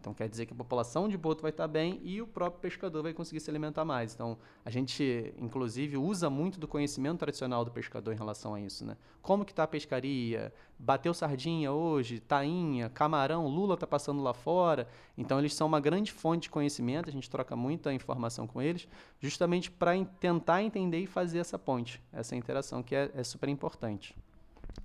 então 0.00 0.14
quer 0.14 0.28
dizer 0.28 0.46
que 0.46 0.52
a 0.52 0.56
população 0.56 1.08
de 1.08 1.18
boto 1.18 1.42
vai 1.42 1.50
estar 1.50 1.66
bem 1.66 2.00
e 2.04 2.22
o 2.22 2.26
próprio 2.26 2.60
pescador 2.60 3.02
vai 3.02 3.12
conseguir 3.12 3.40
se 3.40 3.50
alimentar 3.50 3.84
mais. 3.84 4.14
Então 4.14 4.38
a 4.64 4.70
gente, 4.70 5.34
inclusive, 5.36 5.96
usa 5.96 6.30
muito 6.30 6.60
do 6.60 6.68
conhecimento 6.68 7.18
tradicional 7.18 7.64
do 7.64 7.70
pescador 7.70 8.12
em 8.12 8.16
relação 8.16 8.54
a 8.54 8.60
isso, 8.60 8.84
né? 8.84 8.96
Como 9.20 9.44
que 9.44 9.50
está 9.50 9.64
a 9.64 9.66
pescaria? 9.66 10.52
Bateu 10.78 11.12
sardinha 11.12 11.72
hoje? 11.72 12.20
Tainha? 12.20 12.88
Camarão? 12.88 13.48
Lula 13.48 13.74
está 13.74 13.86
passando 13.86 14.22
lá 14.22 14.32
fora? 14.32 14.86
Então 15.16 15.40
eles 15.40 15.52
são 15.52 15.66
uma 15.66 15.80
grande 15.80 16.12
fonte 16.12 16.42
de 16.42 16.50
conhecimento. 16.50 17.08
A 17.08 17.12
gente 17.12 17.28
troca 17.28 17.56
muita 17.56 17.92
informação 17.92 18.46
com 18.46 18.62
eles, 18.62 18.86
justamente 19.20 19.68
para 19.68 19.92
tentar 20.20 20.62
entender 20.62 21.00
e 21.00 21.06
fazer 21.06 21.38
essa 21.38 21.58
ponte, 21.58 22.00
essa 22.12 22.36
interação 22.36 22.82
que 22.84 22.94
é, 22.94 23.10
é 23.14 23.24
super 23.24 23.48
importante. 23.48 24.16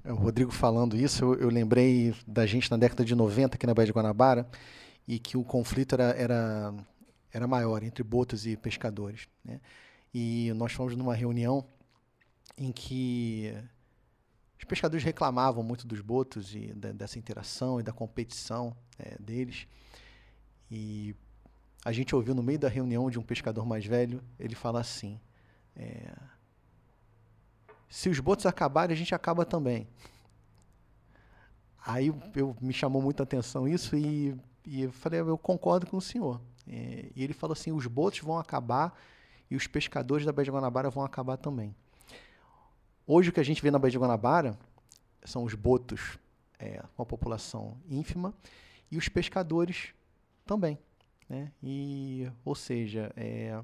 É, 0.04 0.12
o 0.12 0.16
Rodrigo 0.16 0.52
falando 0.52 0.98
isso, 0.98 1.24
eu, 1.24 1.36
eu 1.36 1.50
lembrei 1.50 2.16
da 2.28 2.48
gente 2.48 2.70
na 2.72 2.78
década 2.78 3.06
de 3.06 3.16
90 3.16 3.56
aqui 3.56 3.68
na 3.68 3.76
Baía 3.76 3.86
de 3.86 3.94
Guanabara 3.94 4.50
e 5.08 5.20
que 5.20 5.38
o 5.38 5.44
conflito 5.44 5.94
era, 5.94 6.12
era, 6.12 6.74
era 7.32 7.48
maior 7.48 7.84
entre 7.84 8.04
botos 8.04 8.46
e 8.46 8.56
pescadores. 8.56 9.28
Né? 9.44 9.60
E 10.14 10.52
nós 10.56 10.72
fomos 10.74 10.96
numa 10.96 11.16
reunião 11.16 11.66
em 12.58 12.72
que 12.72 13.54
os 14.58 14.64
pescadores 14.66 15.04
reclamavam 15.04 15.64
muito 15.64 15.86
dos 15.86 16.00
botos 16.00 16.56
e 16.56 16.74
da, 16.74 16.92
dessa 16.92 17.20
interação 17.20 17.80
e 17.80 17.84
da 17.84 17.92
competição 17.92 18.76
é, 18.98 19.18
deles. 19.20 19.68
E 20.72 21.16
a 21.84 21.92
gente 21.92 22.16
ouviu 22.16 22.34
no 22.34 22.42
meio 22.42 22.60
da 22.60 22.70
reunião 22.70 23.10
de 23.10 23.20
um 23.20 23.24
pescador 23.24 23.66
mais 23.66 23.86
velho, 23.86 24.24
ele 24.40 24.56
fala 24.56 24.80
assim: 24.80 25.20
é, 25.76 26.14
se 27.90 28.10
os 28.10 28.20
botos 28.20 28.46
acabarem, 28.46 28.94
a 28.94 28.98
gente 28.98 29.14
acaba 29.14 29.46
também. 29.46 29.88
Aí 31.86 32.14
eu, 32.36 32.56
me 32.62 32.74
chamou 32.74 33.02
muita 33.02 33.24
atenção 33.24 33.68
isso 33.68 33.96
e 33.98 34.36
e 34.66 34.84
eu 34.84 34.92
falei, 34.92 35.20
eu 35.20 35.38
concordo 35.38 35.88
com 35.88 35.98
o 35.98 36.02
senhor. 36.02 36.42
É, 36.68 37.10
e 37.16 37.24
ele 37.24 37.34
falou 37.34 37.54
assim, 37.54 37.72
os 37.72 37.86
botos 37.88 38.20
vão 38.20 38.38
acabar 38.38 38.98
e 39.50 39.56
os 39.56 39.68
pescadores 39.68 40.26
da 40.26 40.32
Baía 40.32 40.46
de 40.46 40.52
Guanabara 40.52 40.90
vão 40.90 41.04
acabar 41.04 41.38
também. 41.38 41.76
Hoje 43.06 43.30
o 43.30 43.34
que 43.34 43.40
a 43.40 43.44
gente 43.44 43.62
vê 43.62 43.70
na 43.70 43.78
Baía 43.78 43.92
de 43.92 43.98
Guanabara 43.98 44.58
são 45.26 45.44
os 45.44 45.54
botos 45.54 46.18
é, 46.58 46.82
com 46.96 47.04
a 47.04 47.06
população 47.06 47.78
ínfima 47.90 48.34
e 48.90 48.98
os 48.98 49.10
pescadores 49.10 49.94
também. 50.46 50.78
Né? 51.28 51.52
E, 51.62 52.32
ou 52.46 52.56
seja, 52.56 53.12
é, 53.16 53.62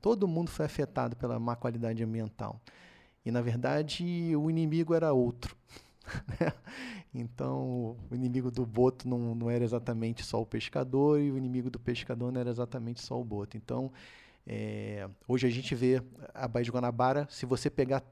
todo 0.00 0.26
mundo 0.26 0.50
foi 0.50 0.66
afetado 0.66 1.16
pela 1.16 1.38
má 1.38 1.54
qualidade 1.54 2.02
ambiental. 2.02 2.60
E, 3.24 3.30
na 3.30 3.40
verdade, 3.40 4.34
o 4.36 4.50
inimigo 4.50 4.94
era 4.94 5.12
outro. 5.12 5.56
Então, 7.14 7.94
o 8.10 8.14
inimigo 8.14 8.50
do 8.50 8.64
boto 8.64 9.06
não, 9.06 9.34
não 9.34 9.50
era 9.50 9.62
exatamente 9.62 10.24
só 10.24 10.40
o 10.40 10.46
pescador 10.46 11.20
e 11.20 11.30
o 11.30 11.36
inimigo 11.36 11.68
do 11.68 11.78
pescador 11.78 12.32
não 12.32 12.40
era 12.40 12.48
exatamente 12.48 13.02
só 13.02 13.20
o 13.20 13.24
boto. 13.24 13.54
Então, 13.56 13.92
é, 14.46 15.08
hoje 15.28 15.46
a 15.46 15.50
gente 15.50 15.74
vê 15.74 16.02
a 16.32 16.48
Baía 16.48 16.64
de 16.64 16.70
Guanabara, 16.70 17.26
se 17.30 17.44
você 17.44 17.68
pegar, 17.68 18.02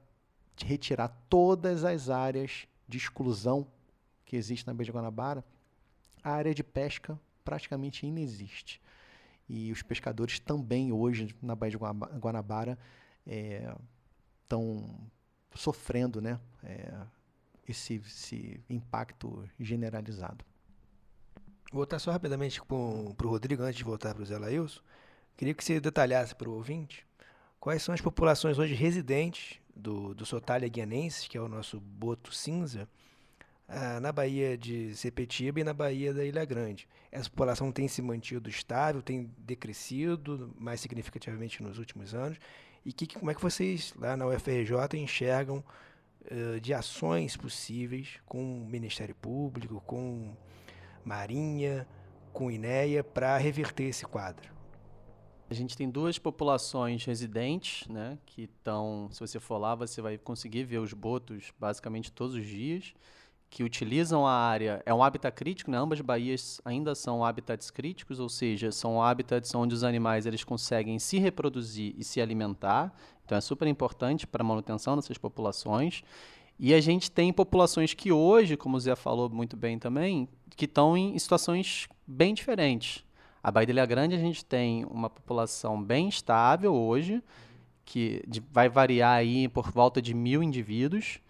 retirar 0.63 1.09
todas 1.31 1.83
as 1.83 2.11
áreas 2.11 2.67
de 2.87 2.99
exclusão 2.99 3.67
que 4.27 4.37
existe 4.37 4.67
na 4.67 4.75
Baía 4.75 4.85
de 4.85 4.93
Guanabara, 4.93 5.43
a 6.23 6.31
área 6.31 6.55
de 6.55 6.63
pesca 6.63 7.19
praticamente 7.43 8.07
inexiste. 8.07 8.83
E 9.49 9.73
os 9.73 9.83
pescadores 9.83 10.39
também 10.39 10.93
hoje 10.93 11.35
na 11.43 11.57
Baía 11.57 11.71
de 11.71 11.79
Guanabara 12.19 12.79
estão 14.43 14.85
é, 15.53 15.57
sofrendo 15.57 16.21
né, 16.21 16.39
é, 16.63 16.93
esse, 17.69 17.95
esse 17.95 18.61
impacto 18.69 19.49
generalizado. 19.59 20.45
Voltar 21.73 21.99
só 21.99 22.11
rapidamente 22.11 22.61
para 22.63 22.77
o 22.77 23.15
Rodrigo, 23.23 23.63
antes 23.63 23.77
de 23.77 23.85
voltar 23.85 24.15
para 24.15 24.23
o 24.23 24.27
Zé 24.27 24.39
Lailson. 24.39 24.81
Queria 25.37 25.55
que 25.55 25.65
você 25.65 25.81
detalhasse 25.81 26.35
para 26.35 26.49
o 26.49 26.55
ouvinte 26.55 27.07
quais 27.59 27.83
são 27.83 27.95
as 27.95 28.01
populações 28.01 28.59
hoje 28.59 28.75
residentes 28.75 29.61
do, 29.75 30.15
do 30.15 30.27
Sotália 30.27 30.69
guianense, 30.69 31.29
que 31.29 31.39
é 31.39 31.41
o 31.41 31.49
nosso 31.49 31.81
boto 31.81 32.35
cinza, 32.35 32.89
ah, 33.69 34.01
na 34.01 34.11
Baía 34.11 34.59
de 34.59 34.95
Sepetiba 34.97 35.61
e 35.61 35.65
na 35.65 35.73
Baía 35.73 36.13
da 36.13 36.25
Ilha 36.25 36.45
Grande. 36.45 36.89
Essa 37.13 37.31
população 37.31 37.71
tem 37.71 37.87
se 37.87 38.03
mantido 38.03 38.51
estável, 38.51 39.01
tem 39.01 39.31
decrescido 39.39 40.53
mais 40.59 40.81
significativamente 40.81 41.63
nos 41.63 41.79
últimos 41.79 42.15
anos. 42.15 42.39
E 42.85 42.93
que, 42.93 43.07
como 43.07 43.31
é 43.31 43.35
que 43.35 43.43
vocês 43.43 43.95
lá 43.97 44.17
na 44.17 44.27
UFRJ 44.27 44.99
enxergam 44.99 45.63
uh, 46.31 46.61
de 46.61 46.75
ações 46.75 47.37
possíveis 47.37 48.19
com 48.27 48.63
o 48.63 48.67
Ministério 48.67 49.15
Público, 49.15 49.83
com 49.87 50.35
Marinha, 51.05 51.87
com 52.33 52.51
INEA, 52.51 53.03
para 53.03 53.37
reverter 53.37 53.85
esse 53.85 54.05
quadro? 54.05 54.61
A 55.51 55.55
gente 55.55 55.77
tem 55.77 55.91
duas 55.91 56.17
populações 56.17 57.05
residentes, 57.05 57.89
né, 57.89 58.17
que 58.25 58.43
estão, 58.43 59.09
se 59.11 59.19
você 59.19 59.41
for 59.41 59.59
lá, 59.59 59.75
você 59.75 60.01
vai 60.01 60.17
conseguir 60.17 60.63
ver 60.63 60.79
os 60.79 60.93
botos 60.93 61.53
basicamente 61.59 62.13
todos 62.13 62.37
os 62.37 62.47
dias, 62.47 62.95
que 63.51 63.65
utilizam 63.65 64.25
a 64.25 64.33
área, 64.33 64.81
é 64.87 64.95
um 64.95 65.03
habitat 65.03 65.35
crítico, 65.35 65.69
né, 65.69 65.77
ambas 65.77 66.01
baías 66.01 66.61
ainda 66.65 66.95
são 66.95 67.25
habitats 67.25 67.69
críticos, 67.69 68.21
ou 68.21 68.29
seja, 68.29 68.71
são 68.71 69.03
habitats 69.03 69.53
onde 69.53 69.75
os 69.75 69.83
animais 69.83 70.25
eles 70.25 70.45
conseguem 70.45 71.01
se 71.01 71.19
reproduzir 71.19 71.95
e 71.99 72.05
se 72.05 72.21
alimentar, 72.21 72.95
então 73.31 73.39
é 73.39 73.41
super 73.41 73.69
importante 73.69 74.27
para 74.27 74.43
a 74.43 74.45
manutenção 74.45 74.97
dessas 74.97 75.17
populações. 75.17 76.03
E 76.59 76.75
a 76.75 76.81
gente 76.81 77.09
tem 77.09 77.33
populações 77.33 77.95
que 77.95 78.11
hoje, 78.11 78.57
como 78.57 78.77
o 78.77 78.81
Zé 78.81 78.97
falou 78.97 79.31
muito 79.31 79.57
bem 79.57 79.79
também, 79.79 80.29
que 80.57 80.65
estão 80.65 80.97
em 80.97 81.17
situações 81.17 81.89
bem 82.05 82.35
diferentes. 82.35 83.05
A 83.41 83.53
Baía 83.53 83.67
de 83.67 83.73
Ilha 83.73 83.87
Grande 83.87 84.17
a 84.17 84.19
gente 84.19 84.45
tem 84.45 84.85
uma 84.87 85.09
população 85.09 85.81
bem 85.81 86.09
estável 86.09 86.75
hoje, 86.75 87.23
que 87.85 88.21
vai 88.51 88.69
variar 88.69 89.13
aí 89.13 89.47
por 89.47 89.71
volta 89.71 90.03
de 90.03 90.13
mil 90.13 90.43
indivíduos, 90.43 91.21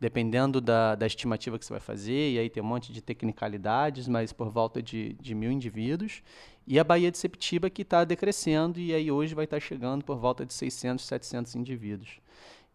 dependendo 0.00 0.60
da, 0.60 0.94
da 0.94 1.06
estimativa 1.06 1.58
que 1.58 1.64
você 1.64 1.72
vai 1.72 1.80
fazer, 1.80 2.32
e 2.32 2.38
aí 2.38 2.48
tem 2.48 2.62
um 2.62 2.66
monte 2.66 2.92
de 2.92 3.02
tecnicalidades, 3.02 4.06
mas 4.06 4.32
por 4.32 4.48
volta 4.48 4.82
de, 4.82 5.14
de 5.14 5.34
mil 5.34 5.50
indivíduos. 5.50 6.22
E 6.66 6.78
a 6.78 6.84
Baía 6.84 7.10
de 7.10 7.18
Septiba 7.18 7.68
que 7.70 7.82
está 7.82 8.04
decrescendo 8.04 8.78
e 8.78 8.94
aí 8.94 9.10
hoje 9.10 9.34
vai 9.34 9.44
estar 9.44 9.56
tá 9.56 9.60
chegando 9.60 10.04
por 10.04 10.18
volta 10.18 10.44
de 10.44 10.52
600, 10.52 11.04
700 11.04 11.54
indivíduos. 11.56 12.20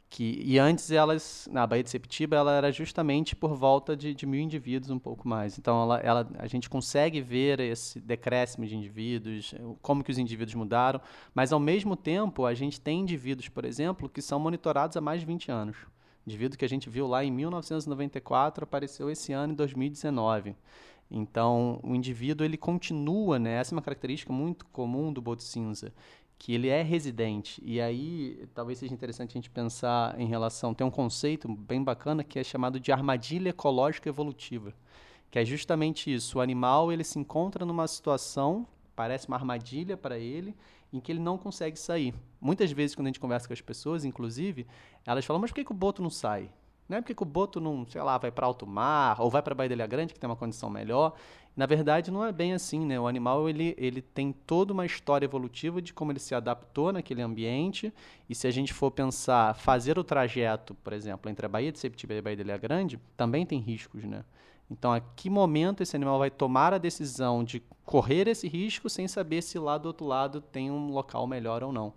Que, 0.09 0.41
e 0.45 0.59
antes 0.59 0.91
elas, 0.91 1.47
na 1.51 1.65
Baía 1.65 1.81
de 1.81 1.89
Septiba, 1.89 2.35
ela 2.35 2.53
era 2.53 2.71
justamente 2.71 3.35
por 3.35 3.55
volta 3.55 3.95
de, 3.95 4.13
de 4.13 4.25
mil 4.25 4.39
indivíduos, 4.39 4.91
um 4.91 4.99
pouco 4.99 5.27
mais. 5.27 5.57
Então 5.57 5.81
ela, 5.81 5.99
ela, 5.99 6.29
a 6.37 6.47
gente 6.47 6.69
consegue 6.69 7.21
ver 7.21 7.59
esse 7.59 7.99
decréscimo 7.99 8.65
de 8.65 8.75
indivíduos, 8.75 9.55
como 9.81 10.03
que 10.03 10.11
os 10.11 10.17
indivíduos 10.17 10.55
mudaram, 10.55 11.01
mas 11.33 11.53
ao 11.53 11.59
mesmo 11.59 11.95
tempo 11.95 12.45
a 12.45 12.53
gente 12.53 12.81
tem 12.81 12.99
indivíduos, 12.99 13.47
por 13.47 13.65
exemplo, 13.65 14.09
que 14.09 14.21
são 14.21 14.39
monitorados 14.39 14.97
há 14.97 15.01
mais 15.01 15.21
de 15.21 15.25
20 15.25 15.51
anos. 15.51 15.92
Indivíduo 16.25 16.57
que 16.57 16.65
a 16.65 16.69
gente 16.69 16.89
viu 16.89 17.07
lá 17.07 17.23
em 17.23 17.31
1994 17.31 18.63
apareceu 18.63 19.09
esse 19.09 19.33
ano 19.33 19.53
em 19.53 19.55
2019. 19.55 20.55
Então, 21.11 21.79
o 21.83 21.93
indivíduo 21.93 22.45
ele 22.45 22.57
continua, 22.57 23.37
né? 23.37 23.53
Essa 23.59 23.73
é 23.73 23.75
uma 23.75 23.81
característica 23.81 24.31
muito 24.33 24.65
comum 24.67 25.11
do 25.11 25.21
boto 25.21 25.43
cinza, 25.43 25.93
que 26.39 26.53
ele 26.53 26.69
é 26.69 26.81
residente. 26.81 27.61
E 27.63 27.79
aí, 27.79 28.47
talvez 28.53 28.79
seja 28.79 28.93
interessante 28.93 29.31
a 29.31 29.33
gente 29.33 29.49
pensar 29.49 30.19
em 30.19 30.25
relação, 30.25 30.73
tem 30.73 30.85
um 30.85 30.91
conceito 30.91 31.47
bem 31.47 31.83
bacana 31.83 32.23
que 32.23 32.39
é 32.39 32.43
chamado 32.43 32.79
de 32.79 32.91
armadilha 32.91 33.49
ecológica 33.49 34.09
evolutiva, 34.09 34.73
que 35.29 35.37
é 35.37 35.45
justamente 35.45 36.11
isso. 36.11 36.37
O 36.37 36.41
animal 36.41 36.91
ele 36.91 37.03
se 37.03 37.19
encontra 37.19 37.65
numa 37.65 37.87
situação, 37.87 38.65
parece 38.95 39.27
uma 39.27 39.37
armadilha 39.37 39.95
para 39.95 40.17
ele, 40.17 40.55
em 40.93 40.99
que 40.99 41.11
ele 41.11 41.19
não 41.19 41.37
consegue 41.37 41.77
sair. 41.77 42.13
Muitas 42.39 42.71
vezes, 42.71 42.95
quando 42.95 43.07
a 43.07 43.09
gente 43.09 43.19
conversa 43.19 43.47
com 43.47 43.53
as 43.53 43.61
pessoas, 43.61 44.05
inclusive, 44.05 44.67
elas 45.05 45.25
falam: 45.25 45.41
mas 45.41 45.49
por 45.49 45.55
que, 45.55 45.65
que 45.65 45.71
o 45.71 45.75
boto 45.75 46.01
não 46.01 46.09
sai? 46.09 46.49
Não 46.87 46.97
é 46.97 47.01
porque 47.01 47.23
o 47.23 47.25
boto 47.25 47.59
não, 47.59 47.85
sei 47.87 48.01
lá, 48.01 48.17
vai 48.17 48.31
para 48.31 48.45
alto 48.45 48.67
mar 48.67 49.19
ou 49.19 49.29
vai 49.29 49.41
para 49.41 49.53
a 49.53 49.55
Baía 49.55 49.69
da 49.69 49.75
Ilha 49.75 49.87
Grande, 49.87 50.13
que 50.13 50.19
tem 50.19 50.29
uma 50.29 50.35
condição 50.35 50.69
melhor. 50.69 51.13
Na 51.55 51.65
verdade, 51.65 52.11
não 52.11 52.25
é 52.25 52.31
bem 52.31 52.53
assim, 52.53 52.85
né? 52.85 52.99
O 52.99 53.07
animal 53.07 53.47
ele, 53.47 53.75
ele 53.77 54.01
tem 54.01 54.31
toda 54.31 54.73
uma 54.73 54.85
história 54.85 55.25
evolutiva 55.25 55.81
de 55.81 55.93
como 55.93 56.11
ele 56.11 56.19
se 56.19 56.35
adaptou 56.35 56.91
naquele 56.91 57.21
ambiente. 57.21 57.93
E 58.27 58.35
se 58.35 58.47
a 58.47 58.51
gente 58.51 58.73
for 58.73 58.91
pensar, 58.91 59.55
fazer 59.55 59.97
o 59.97 60.03
trajeto, 60.03 60.73
por 60.75 60.93
exemplo, 60.93 61.29
entre 61.31 61.45
a 61.45 61.49
Baía 61.49 61.71
de 61.71 61.79
Sepetiba 61.79 62.13
e 62.15 62.17
a 62.17 62.21
Baía 62.21 62.37
da 62.37 62.43
Ilha 62.43 62.57
Grande, 62.57 62.99
também 63.15 63.45
tem 63.45 63.59
riscos, 63.59 64.03
né? 64.03 64.25
Então, 64.69 64.93
a 64.93 64.99
que 64.99 65.29
momento 65.29 65.81
esse 65.81 65.95
animal 65.95 66.17
vai 66.17 66.31
tomar 66.31 66.73
a 66.73 66.77
decisão 66.77 67.43
de 67.43 67.61
correr 67.85 68.27
esse 68.27 68.47
risco 68.47 68.89
sem 68.89 69.07
saber 69.07 69.41
se 69.41 69.59
lá 69.59 69.77
do 69.77 69.87
outro 69.87 70.05
lado 70.05 70.41
tem 70.41 70.71
um 70.71 70.91
local 70.91 71.27
melhor 71.27 71.63
ou 71.63 71.71
não? 71.71 71.93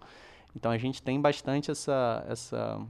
Então, 0.55 0.71
a 0.71 0.79
gente 0.79 1.03
tem 1.03 1.21
bastante 1.21 1.71
essa, 1.71 2.25
essa 2.29 2.81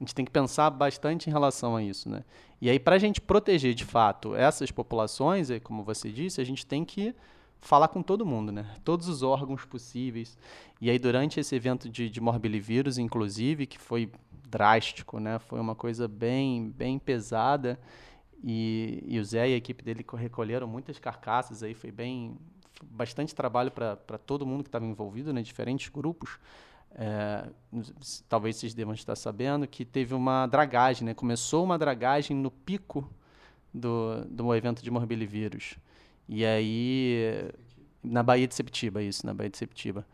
a 0.00 0.02
gente 0.02 0.14
tem 0.14 0.24
que 0.24 0.30
pensar 0.30 0.70
bastante 0.70 1.28
em 1.28 1.32
relação 1.32 1.76
a 1.76 1.82
isso, 1.82 2.08
né? 2.08 2.24
E 2.60 2.70
aí, 2.70 2.78
para 2.78 2.96
a 2.96 2.98
gente 2.98 3.20
proteger 3.20 3.74
de 3.74 3.84
fato 3.84 4.34
essas 4.34 4.70
populações, 4.70 5.48
como 5.62 5.82
você 5.84 6.10
disse, 6.10 6.40
a 6.40 6.44
gente 6.44 6.64
tem 6.64 6.84
que 6.86 7.14
falar 7.60 7.88
com 7.88 8.02
todo 8.02 8.24
mundo, 8.24 8.50
né? 8.50 8.66
Todos 8.82 9.08
os 9.08 9.22
órgãos 9.22 9.66
possíveis. 9.66 10.38
E 10.80 10.88
aí, 10.88 10.98
durante 10.98 11.38
esse 11.38 11.54
evento 11.54 11.88
de, 11.88 12.08
de 12.08 12.20
morbilivírus, 12.20 12.96
inclusive, 12.96 13.66
que 13.66 13.78
foi 13.78 14.10
drástico, 14.48 15.20
né? 15.20 15.38
Foi 15.38 15.60
uma 15.60 15.74
coisa 15.74 16.08
bem, 16.08 16.70
bem 16.70 16.98
pesada. 16.98 17.78
E, 18.42 19.04
e 19.06 19.18
o 19.18 19.24
Zé 19.24 19.50
e 19.50 19.54
a 19.54 19.56
equipe 19.56 19.84
dele 19.84 20.04
recolheram 20.16 20.66
muitas 20.66 20.98
carcaças 20.98 21.62
aí, 21.62 21.74
foi 21.74 21.90
bem 21.90 22.36
bastante 22.82 23.34
trabalho 23.34 23.70
para 23.70 23.96
todo 24.18 24.46
mundo 24.46 24.62
que 24.62 24.68
estava 24.68 24.84
envolvido, 24.84 25.32
né? 25.32 25.42
Diferentes 25.42 25.88
grupos. 25.88 26.38
É, 26.92 27.46
talvez 28.28 28.56
vocês 28.56 28.74
devam 28.74 28.94
estar 28.94 29.14
sabendo 29.14 29.66
que 29.66 29.84
teve 29.84 30.14
uma 30.14 30.46
dragagem, 30.46 31.04
né? 31.04 31.14
Começou 31.14 31.62
uma 31.62 31.78
dragagem 31.78 32.36
no 32.36 32.50
pico 32.50 33.08
do, 33.72 34.24
do 34.24 34.54
evento 34.54 34.82
de 34.82 34.90
morbilivírus. 34.90 35.76
E 36.28 36.44
aí 36.44 37.50
na 38.02 38.22
Baía 38.22 38.48
de 38.48 38.54
Septiba, 38.54 39.02
isso, 39.02 39.26
na 39.26 39.34
Baía 39.34 39.50
de 39.50 39.58
Septiba. 39.58 40.06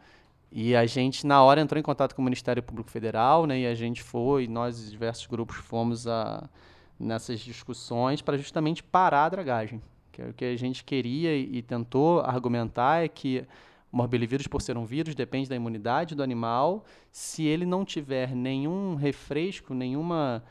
E 0.51 0.75
a 0.75 0.87
gente 0.87 1.27
na 1.27 1.43
hora 1.43 1.61
entrou 1.61 1.79
em 1.79 1.83
contato 1.83 2.15
com 2.15 2.23
o 2.23 2.25
Ministério 2.25 2.63
Público 2.63 2.91
Federal, 2.91 3.47
né? 3.47 3.61
E 3.61 3.67
a 3.67 3.75
gente 3.75 4.03
foi, 4.03 4.47
nós 4.47 4.91
diversos 4.91 5.27
grupos 5.27 5.57
fomos 5.57 6.07
a 6.07 6.49
nessas 6.99 7.41
discussões 7.41 8.23
para 8.23 8.37
justamente 8.37 8.83
parar 8.83 9.27
a 9.27 9.29
dragagem. 9.29 9.83
Que 10.13 10.23
é 10.23 10.29
o 10.29 10.35
que 10.35 10.45
a 10.45 10.57
gente 10.57 10.83
queria 10.83 11.37
e, 11.37 11.61
tentou 11.63 12.21
argumentar 12.21 13.05
é 13.05 13.09
que 13.09 13.47
o 13.93 13.97
morbilivírus, 13.97 14.47
por 14.47 14.63
ser 14.63 14.77
um 14.77 14.85
vírus, 14.85 15.15
depende 15.15 15.49
da 15.49 15.57
imunidade 15.57 16.15
do 16.15 16.23
animal. 16.23 16.85
Se 17.11 17.45
ele 17.45 17.67
não 17.67 17.85
tiver 17.85 18.35
nenhum 18.35 18.95
refresco, 18.95 19.75
nenhuma 19.75 20.43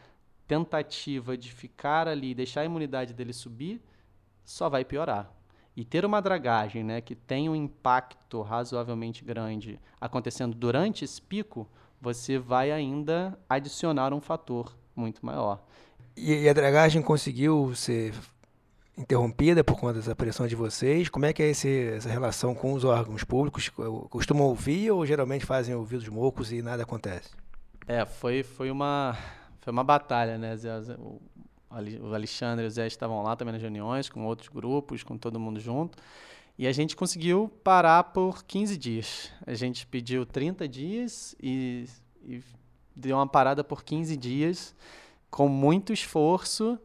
tentativa 0.48 1.36
de 1.36 1.52
ficar 1.52 2.08
ali 2.08 2.32
e 2.32 2.36
deixar 2.36 2.62
a 2.62 2.66
imunidade 2.66 3.14
dele 3.14 3.34
subir, 3.34 3.82
só 4.44 4.70
vai 4.70 4.86
piorar. 4.86 5.32
E 5.76 5.84
ter 5.84 6.06
uma 6.06 6.22
dragagem 6.22 6.84
né, 6.84 7.02
que 7.02 7.16
tem 7.16 7.50
um 7.50 7.56
impacto 7.56 8.42
razoavelmente 8.42 9.26
grande 9.26 9.80
acontecendo 10.00 10.56
durante 10.56 11.04
esse 11.04 11.22
pico, 11.22 11.68
você 12.00 12.38
vai 12.38 12.72
ainda 12.72 13.38
adicionar 13.50 14.14
um 14.14 14.22
fator 14.22 14.74
muito 14.96 15.26
maior. 15.26 15.62
E, 16.16 16.48
a 16.48 16.54
dragagem 16.54 17.02
conseguiu 17.02 17.74
ser 17.76 18.14
interrompida 18.98 19.64
por 19.64 19.78
conta 19.78 20.02
da 20.02 20.16
pressão 20.16 20.48
de 20.48 20.56
vocês? 20.56 21.10
Como 21.10 21.26
é 21.26 21.34
que 21.34 21.44
é 21.44 21.50
esse, 21.50 21.88
essa 21.90 22.10
relação 22.10 22.56
com 22.56 22.74
os 22.74 22.84
órgãos 22.84 23.24
públicos? 23.24 23.70
Costumam 24.10 24.48
ouvir 24.48 24.92
ou 24.92 25.06
geralmente 25.06 25.46
fazem 25.46 25.76
ouvidos 25.76 26.08
mocos 26.08 26.52
e 26.52 26.62
nada 26.62 26.84
acontece? 26.84 27.32
É, 27.88 28.06
foi, 28.06 28.44
foi, 28.44 28.72
uma, 28.72 29.18
foi 29.62 29.72
uma 29.72 29.84
batalha, 29.84 30.38
né, 30.38 30.56
Zé? 30.56 30.72
O, 30.98 31.22
Alexandre 32.14 32.64
e 32.64 32.68
o 32.68 32.72
Zé 32.72 32.88
estavam 32.88 33.22
lá 33.22 33.36
também 33.36 33.52
nas 33.52 33.62
reuniões, 33.62 34.08
com 34.08 34.26
outros 34.26 34.48
grupos, 34.48 35.04
com 35.04 35.18
todo 35.18 35.38
mundo 35.38 35.60
junto. 35.60 35.98
E 36.58 36.66
a 36.68 36.72
gente 36.72 36.96
conseguiu 36.96 37.52
parar 37.64 38.02
por 38.06 38.46
15 38.46 38.78
dias. 38.78 39.32
A 39.46 39.54
gente 39.54 39.86
pediu 39.86 40.26
30 40.26 40.68
dias 40.70 41.36
e, 41.42 41.86
e 42.24 42.42
deu 42.96 43.18
uma 43.18 43.28
parada 43.28 43.62
por 43.62 43.84
15 43.84 44.16
dias, 44.16 44.74
com 45.36 45.50
muito 45.50 45.92
esforço 45.92 46.80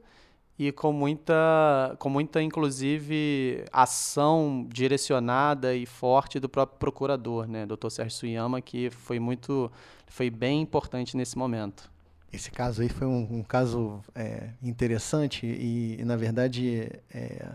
e 0.58 0.72
com 0.72 0.92
muita, 0.92 1.94
com 2.00 2.10
muita 2.10 2.42
inclusive 2.42 3.64
ação 3.72 4.66
direcionada 4.68 5.72
e 5.72 5.86
forte 5.86 6.40
do 6.40 6.48
próprio 6.48 6.76
procurador, 6.76 7.46
né, 7.46 7.64
Dr. 7.64 7.88
Sérgio 7.90 8.18
Suyama, 8.18 8.60
que 8.60 8.90
foi 8.90 9.20
muito, 9.20 9.70
foi 10.08 10.28
bem 10.30 10.62
importante 10.62 11.16
nesse 11.16 11.38
momento. 11.38 11.88
Esse 12.32 12.50
caso 12.50 12.82
aí 12.82 12.88
foi 12.88 13.06
um, 13.06 13.38
um 13.38 13.42
caso 13.44 14.02
é, 14.16 14.50
interessante 14.60 15.46
e, 15.46 16.00
e, 16.00 16.04
na 16.04 16.16
verdade, 16.16 16.90
é, 17.14 17.52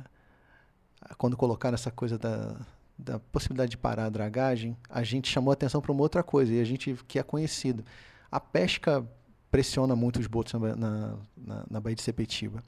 quando 1.18 1.36
colocaram 1.36 1.76
essa 1.76 1.92
coisa 1.92 2.18
da, 2.18 2.56
da 2.98 3.20
possibilidade 3.20 3.72
de 3.72 3.78
parar 3.78 4.06
a 4.06 4.10
dragagem, 4.10 4.78
a 4.90 5.04
gente 5.04 5.28
chamou 5.28 5.52
a 5.52 5.56
atenção 5.56 5.82
para 5.82 5.92
uma 5.92 6.02
outra 6.02 6.24
coisa 6.24 6.54
e 6.54 6.62
a 6.62 6.64
gente 6.64 6.98
que 7.06 7.20
é 7.20 7.24
conhecido. 7.24 7.84
A 8.32 8.40
pesca 8.40 9.06
pressiona 9.52 9.96
muito 9.96 10.20
os 10.20 10.28
botos 10.28 10.54
na, 10.54 10.76
na, 10.76 11.66
na 11.70 11.80
Baía 11.80 11.96
de 11.96 12.02
Sepetiba. 12.02 12.64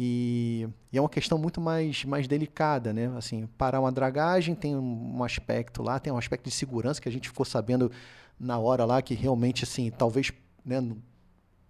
E, 0.00 0.68
e, 0.92 0.98
é 0.98 1.00
uma 1.00 1.08
questão 1.08 1.36
muito 1.36 1.60
mais, 1.60 2.04
mais 2.04 2.28
delicada, 2.28 2.92
né? 2.92 3.12
Assim, 3.16 3.48
parar 3.58 3.80
uma 3.80 3.90
dragagem 3.90 4.54
tem 4.54 4.76
um 4.76 5.24
aspecto 5.24 5.82
lá, 5.82 5.98
tem 5.98 6.12
um 6.12 6.16
aspecto 6.16 6.44
de 6.44 6.52
segurança 6.52 7.00
que 7.00 7.08
a 7.08 7.12
gente 7.12 7.28
ficou 7.28 7.44
sabendo 7.44 7.90
na 8.38 8.58
hora 8.58 8.84
lá 8.84 9.02
que 9.02 9.14
realmente, 9.14 9.64
assim, 9.64 9.90
talvez, 9.90 10.32
né, 10.64 10.80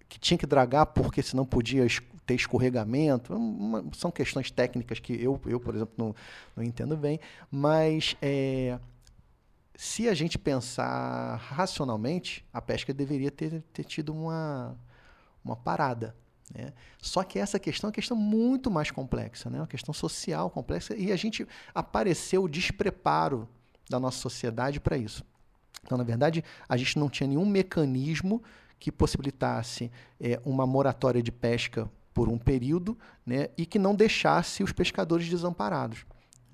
que 0.08 0.18
tinha 0.18 0.36
que 0.36 0.46
dragar 0.46 0.84
porque 0.86 1.22
senão 1.22 1.46
podia 1.46 1.86
ter 2.26 2.34
escorregamento. 2.34 3.34
Uma, 3.34 3.84
são 3.94 4.10
questões 4.10 4.50
técnicas 4.50 5.00
que 5.00 5.14
eu, 5.14 5.40
eu 5.46 5.58
por 5.58 5.74
exemplo, 5.74 5.94
não, 5.96 6.14
não 6.54 6.62
entendo 6.62 6.98
bem, 6.98 7.18
mas 7.50 8.14
é, 8.20 8.78
se 9.80 10.08
a 10.08 10.12
gente 10.12 10.36
pensar 10.36 11.36
racionalmente, 11.36 12.44
a 12.52 12.60
pesca 12.60 12.92
deveria 12.92 13.30
ter, 13.30 13.62
ter 13.72 13.84
tido 13.84 14.12
uma, 14.12 14.76
uma 15.44 15.54
parada. 15.54 16.16
Né? 16.52 16.72
Só 17.00 17.22
que 17.22 17.38
essa 17.38 17.60
questão 17.60 17.86
é 17.86 17.88
uma 17.88 17.94
questão 17.94 18.16
muito 18.16 18.72
mais 18.72 18.90
complexa, 18.90 19.48
né? 19.48 19.60
uma 19.60 19.68
questão 19.68 19.94
social 19.94 20.50
complexa, 20.50 20.96
e 20.96 21.12
a 21.12 21.16
gente 21.16 21.46
apareceu 21.72 22.42
o 22.42 22.48
despreparo 22.48 23.48
da 23.88 24.00
nossa 24.00 24.18
sociedade 24.18 24.80
para 24.80 24.98
isso. 24.98 25.24
Então, 25.84 25.96
na 25.96 26.02
verdade, 26.02 26.42
a 26.68 26.76
gente 26.76 26.98
não 26.98 27.08
tinha 27.08 27.28
nenhum 27.28 27.46
mecanismo 27.46 28.42
que 28.80 28.90
possibilitasse 28.90 29.92
é, 30.20 30.40
uma 30.44 30.66
moratória 30.66 31.22
de 31.22 31.30
pesca 31.30 31.88
por 32.12 32.28
um 32.28 32.36
período 32.36 32.98
né? 33.24 33.50
e 33.56 33.64
que 33.64 33.78
não 33.78 33.94
deixasse 33.94 34.60
os 34.64 34.72
pescadores 34.72 35.28
desamparados. 35.28 36.04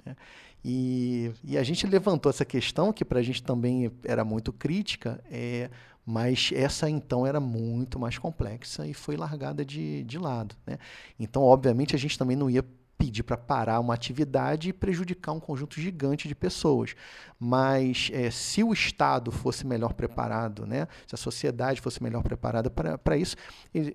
Né? 0.05 0.15
E, 0.65 1.31
e 1.45 1.59
a 1.59 1.63
gente 1.63 1.87
levantou 1.87 2.31
essa 2.31 2.45
questão, 2.45 2.93
que 2.93 3.05
para 3.05 3.21
a 3.21 3.23
gente 3.23 3.43
também 3.43 3.91
era 4.03 4.25
muito 4.25 4.53
crítica, 4.53 5.23
é, 5.31 5.71
mas 6.07 6.51
essa 6.55 6.89
então 6.89 7.27
era 7.27 7.39
muito 7.39 7.99
mais 7.99 8.17
complexa 8.17 8.87
e 8.87 8.95
foi 8.95 9.17
largada 9.17 9.65
de, 9.65 10.03
de 10.05 10.19
lado. 10.19 10.57
Né? 10.67 10.79
Então, 11.19 11.43
obviamente, 11.43 11.95
a 11.95 11.99
gente 11.99 12.19
também 12.19 12.37
não 12.37 12.49
ia 12.49 12.65
pedir 12.97 13.23
para 13.23 13.37
parar 13.37 13.81
uma 13.81 13.93
atividade 13.93 14.71
e 14.71 14.73
prejudicar 14.73 15.33
um 15.33 15.41
conjunto 15.41 15.79
gigante 15.79 16.27
de 16.27 16.35
pessoas. 16.35 16.95
Mas 17.39 18.11
é, 18.13 18.31
se 18.31 18.63
o 18.63 18.73
Estado 18.73 19.31
fosse 19.31 19.67
melhor 19.67 19.93
preparado, 19.93 20.67
né, 20.67 20.89
se 21.07 21.15
a 21.15 21.19
sociedade 21.19 21.81
fosse 21.81 22.03
melhor 22.03 22.23
preparada 22.23 22.71
para 22.71 23.17
isso, 23.17 23.37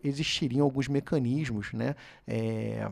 existiriam 0.04 0.64
alguns 0.64 0.88
mecanismos 0.88 1.74
né, 1.74 1.96
é, 2.28 2.92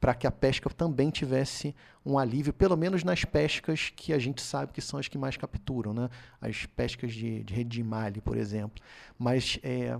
para 0.00 0.14
que 0.14 0.26
a 0.26 0.30
pesca 0.30 0.68
também 0.70 1.10
tivesse 1.10 1.74
um 2.04 2.18
alívio, 2.18 2.52
pelo 2.52 2.76
menos 2.76 3.02
nas 3.02 3.24
pescas 3.24 3.90
que 3.94 4.12
a 4.12 4.18
gente 4.18 4.42
sabe 4.42 4.72
que 4.72 4.80
são 4.80 4.98
as 4.98 5.08
que 5.08 5.18
mais 5.18 5.36
capturam, 5.36 5.92
né? 5.92 6.08
as 6.40 6.66
pescas 6.66 7.12
de, 7.12 7.42
de 7.42 7.54
rede 7.54 7.70
de 7.70 7.82
malha, 7.82 8.20
por 8.20 8.36
exemplo. 8.36 8.82
Mas 9.18 9.58
é, 9.62 9.98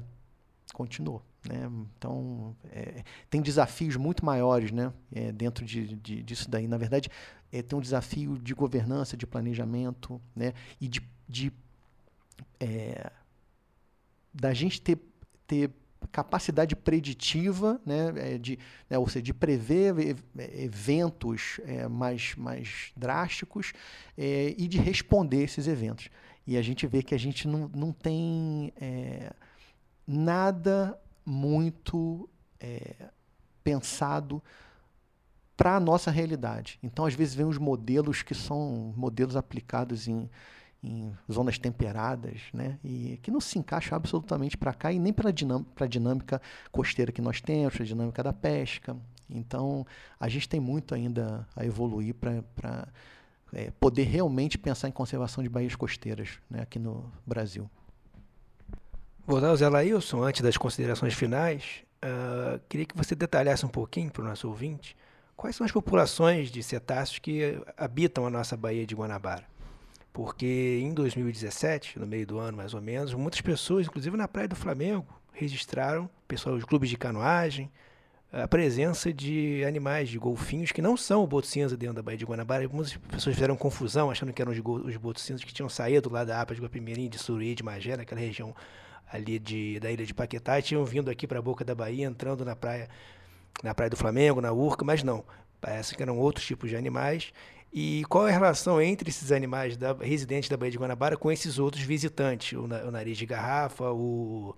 continuou. 0.72 1.22
Né? 1.48 1.70
Então, 1.96 2.54
é, 2.70 3.02
tem 3.30 3.40
desafios 3.40 3.96
muito 3.96 4.24
maiores 4.24 4.70
né? 4.70 4.92
É, 5.12 5.32
dentro 5.32 5.64
de, 5.64 5.96
de, 5.96 6.22
disso 6.22 6.50
daí. 6.50 6.68
Na 6.68 6.76
verdade, 6.76 7.08
é, 7.50 7.62
tem 7.62 7.78
um 7.78 7.82
desafio 7.82 8.38
de 8.38 8.54
governança, 8.54 9.16
de 9.16 9.26
planejamento 9.26 10.20
né? 10.34 10.52
e 10.80 10.88
de, 10.88 11.00
de 11.28 11.52
é, 12.60 13.10
da 14.32 14.52
gente 14.52 14.80
ter, 14.80 14.98
ter 15.46 15.70
capacidade 16.06 16.74
preditiva, 16.76 17.80
né, 17.84 18.12
é, 18.16 18.38
de, 18.38 18.58
né, 18.88 18.98
ou 18.98 19.08
seja, 19.08 19.22
de 19.22 19.34
prever 19.34 20.16
eventos 20.36 21.60
é, 21.64 21.88
mais, 21.88 22.34
mais 22.36 22.92
drásticos 22.96 23.72
é, 24.16 24.54
e 24.56 24.68
de 24.68 24.78
responder 24.78 25.42
esses 25.44 25.66
eventos. 25.66 26.08
E 26.46 26.56
a 26.56 26.62
gente 26.62 26.86
vê 26.86 27.02
que 27.02 27.14
a 27.14 27.18
gente 27.18 27.48
não, 27.48 27.68
não 27.74 27.92
tem 27.92 28.72
é, 28.80 29.32
nada 30.06 30.98
muito 31.24 32.28
é, 32.60 32.94
pensado 33.64 34.42
para 35.56 35.76
a 35.76 35.80
nossa 35.80 36.10
realidade. 36.10 36.78
Então, 36.82 37.04
às 37.04 37.14
vezes, 37.14 37.34
vem 37.34 37.46
os 37.46 37.58
modelos 37.58 38.22
que 38.22 38.34
são 38.34 38.92
modelos 38.96 39.36
aplicados 39.36 40.06
em 40.06 40.28
em 40.86 41.16
zonas 41.30 41.58
temperadas, 41.58 42.40
né? 42.52 42.78
E 42.84 43.18
que 43.22 43.30
não 43.30 43.40
se 43.40 43.58
encaixa 43.58 43.96
absolutamente 43.96 44.56
para 44.56 44.72
cá 44.72 44.92
e 44.92 44.98
nem 44.98 45.12
para 45.12 45.30
a 45.30 45.86
dinâmica 45.86 46.40
costeira 46.70 47.12
que 47.12 47.20
nós 47.20 47.40
temos, 47.40 47.74
para 47.74 47.82
a 47.82 47.86
dinâmica 47.86 48.22
da 48.22 48.32
pesca. 48.32 48.96
Então, 49.28 49.84
a 50.20 50.28
gente 50.28 50.48
tem 50.48 50.60
muito 50.60 50.94
ainda 50.94 51.46
a 51.56 51.64
evoluir 51.64 52.14
para 52.14 52.88
é, 53.52 53.70
poder 53.80 54.04
realmente 54.04 54.56
pensar 54.56 54.88
em 54.88 54.92
conservação 54.92 55.42
de 55.42 55.48
baías 55.48 55.74
costeiras 55.74 56.38
né, 56.48 56.62
aqui 56.62 56.78
no 56.78 57.10
Brasil. 57.26 57.68
Voltar 59.26 59.48
ao 59.48 59.56
Zé 59.56 59.68
Lailson, 59.68 60.22
antes 60.22 60.40
das 60.40 60.56
considerações 60.56 61.14
finais, 61.14 61.82
uh, 62.04 62.60
queria 62.68 62.86
que 62.86 62.96
você 62.96 63.16
detalhasse 63.16 63.66
um 63.66 63.68
pouquinho 63.68 64.10
para 64.12 64.22
o 64.22 64.24
nosso 64.24 64.48
ouvinte 64.48 64.96
quais 65.36 65.54
são 65.54 65.64
as 65.64 65.72
populações 65.72 66.50
de 66.50 66.62
cetáceos 66.62 67.18
que 67.18 67.60
habitam 67.76 68.26
a 68.26 68.30
nossa 68.30 68.56
Baía 68.56 68.86
de 68.86 68.94
Guanabara? 68.94 69.44
Porque 70.16 70.80
em 70.82 70.94
2017, 70.94 71.98
no 71.98 72.06
meio 72.06 72.26
do 72.26 72.38
ano 72.38 72.56
mais 72.56 72.72
ou 72.72 72.80
menos, 72.80 73.12
muitas 73.12 73.42
pessoas, 73.42 73.86
inclusive 73.86 74.16
na 74.16 74.26
Praia 74.26 74.48
do 74.48 74.56
Flamengo, 74.56 75.06
registraram, 75.30 76.08
pessoal, 76.26 76.56
os 76.56 76.64
clubes 76.64 76.88
de 76.88 76.96
canoagem, 76.96 77.70
a 78.32 78.48
presença 78.48 79.12
de 79.12 79.62
animais, 79.66 80.08
de 80.08 80.18
golfinhos, 80.18 80.72
que 80.72 80.80
não 80.80 80.96
são 80.96 81.22
o 81.22 81.26
boto 81.26 81.46
cinza 81.46 81.76
dentro 81.76 81.96
da 81.96 82.02
Baía 82.02 82.16
de 82.16 82.24
Guanabara. 82.24 82.64
Algumas 82.64 82.96
pessoas 82.96 83.34
fizeram 83.34 83.58
confusão, 83.58 84.10
achando 84.10 84.32
que 84.32 84.40
eram 84.40 84.52
os, 84.52 84.58
os 84.58 84.96
botos 84.96 85.22
cinzas 85.22 85.44
que 85.44 85.52
tinham 85.52 85.68
saído 85.68 86.10
lá 86.10 86.24
da 86.24 86.40
APA 86.40 86.54
de 86.54 86.62
Guapimirim, 86.62 87.10
de 87.10 87.18
Suruí, 87.18 87.54
de 87.54 87.62
Magé, 87.62 87.94
naquela 87.94 88.22
região 88.22 88.56
ali 89.12 89.38
de, 89.38 89.78
da 89.80 89.92
ilha 89.92 90.06
de 90.06 90.14
Paquetá, 90.14 90.58
e 90.58 90.62
tinham 90.62 90.82
vindo 90.86 91.10
aqui 91.10 91.26
para 91.26 91.40
a 91.40 91.42
boca 91.42 91.62
da 91.62 91.74
Bahia, 91.74 92.06
entrando 92.06 92.42
na 92.42 92.56
praia, 92.56 92.88
na 93.62 93.74
praia 93.74 93.90
do 93.90 93.98
Flamengo, 93.98 94.40
na 94.40 94.50
Urca, 94.50 94.82
mas 94.82 95.02
não. 95.02 95.22
Parece 95.60 95.94
que 95.94 96.02
eram 96.02 96.16
outros 96.16 96.46
tipos 96.46 96.70
de 96.70 96.76
animais. 96.76 97.34
E 97.72 98.04
qual 98.08 98.26
é 98.26 98.30
a 98.30 98.34
relação 98.34 98.80
entre 98.80 99.10
esses 99.10 99.30
animais 99.32 99.76
da, 99.76 99.92
residentes 99.92 100.48
da 100.48 100.56
Baía 100.56 100.70
de 100.70 100.78
Guanabara 100.78 101.16
com 101.16 101.30
esses 101.30 101.58
outros 101.58 101.82
visitantes? 101.82 102.58
O, 102.58 102.64
o 102.64 102.90
nariz 102.90 103.18
de 103.18 103.26
garrafa, 103.26 103.90
o, 103.92 104.54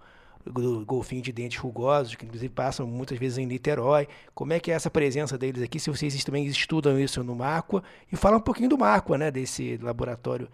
o 0.47 0.85
golfinho 0.85 1.23
de 1.23 1.33
dentes 1.33 1.59
rugosos, 1.59 2.15
que 2.15 2.25
inclusive 2.25 2.53
passam 2.53 2.87
muitas 2.87 3.19
vezes 3.19 3.39
em 3.39 3.47
Niterói. 3.47 4.07
Como 4.35 4.53
é 4.53 4.61
que 4.61 4.71
é 4.71 4.75
essa 4.75 4.91
presença 4.91 5.37
deles 5.37 5.63
aqui? 5.63 5.81
Se 5.81 5.91
vocês 5.91 6.23
também 6.25 6.47
estudam 6.47 6.99
isso 6.99 7.25
no 7.25 7.35
Macua. 7.35 7.83
E 8.13 8.17
fala 8.17 8.37
um 8.37 8.41
pouquinho 8.41 8.69
do 8.69 8.79
Macua, 8.79 9.19
né? 9.19 9.31
Desse 9.31 9.77
laboratório 9.79 10.49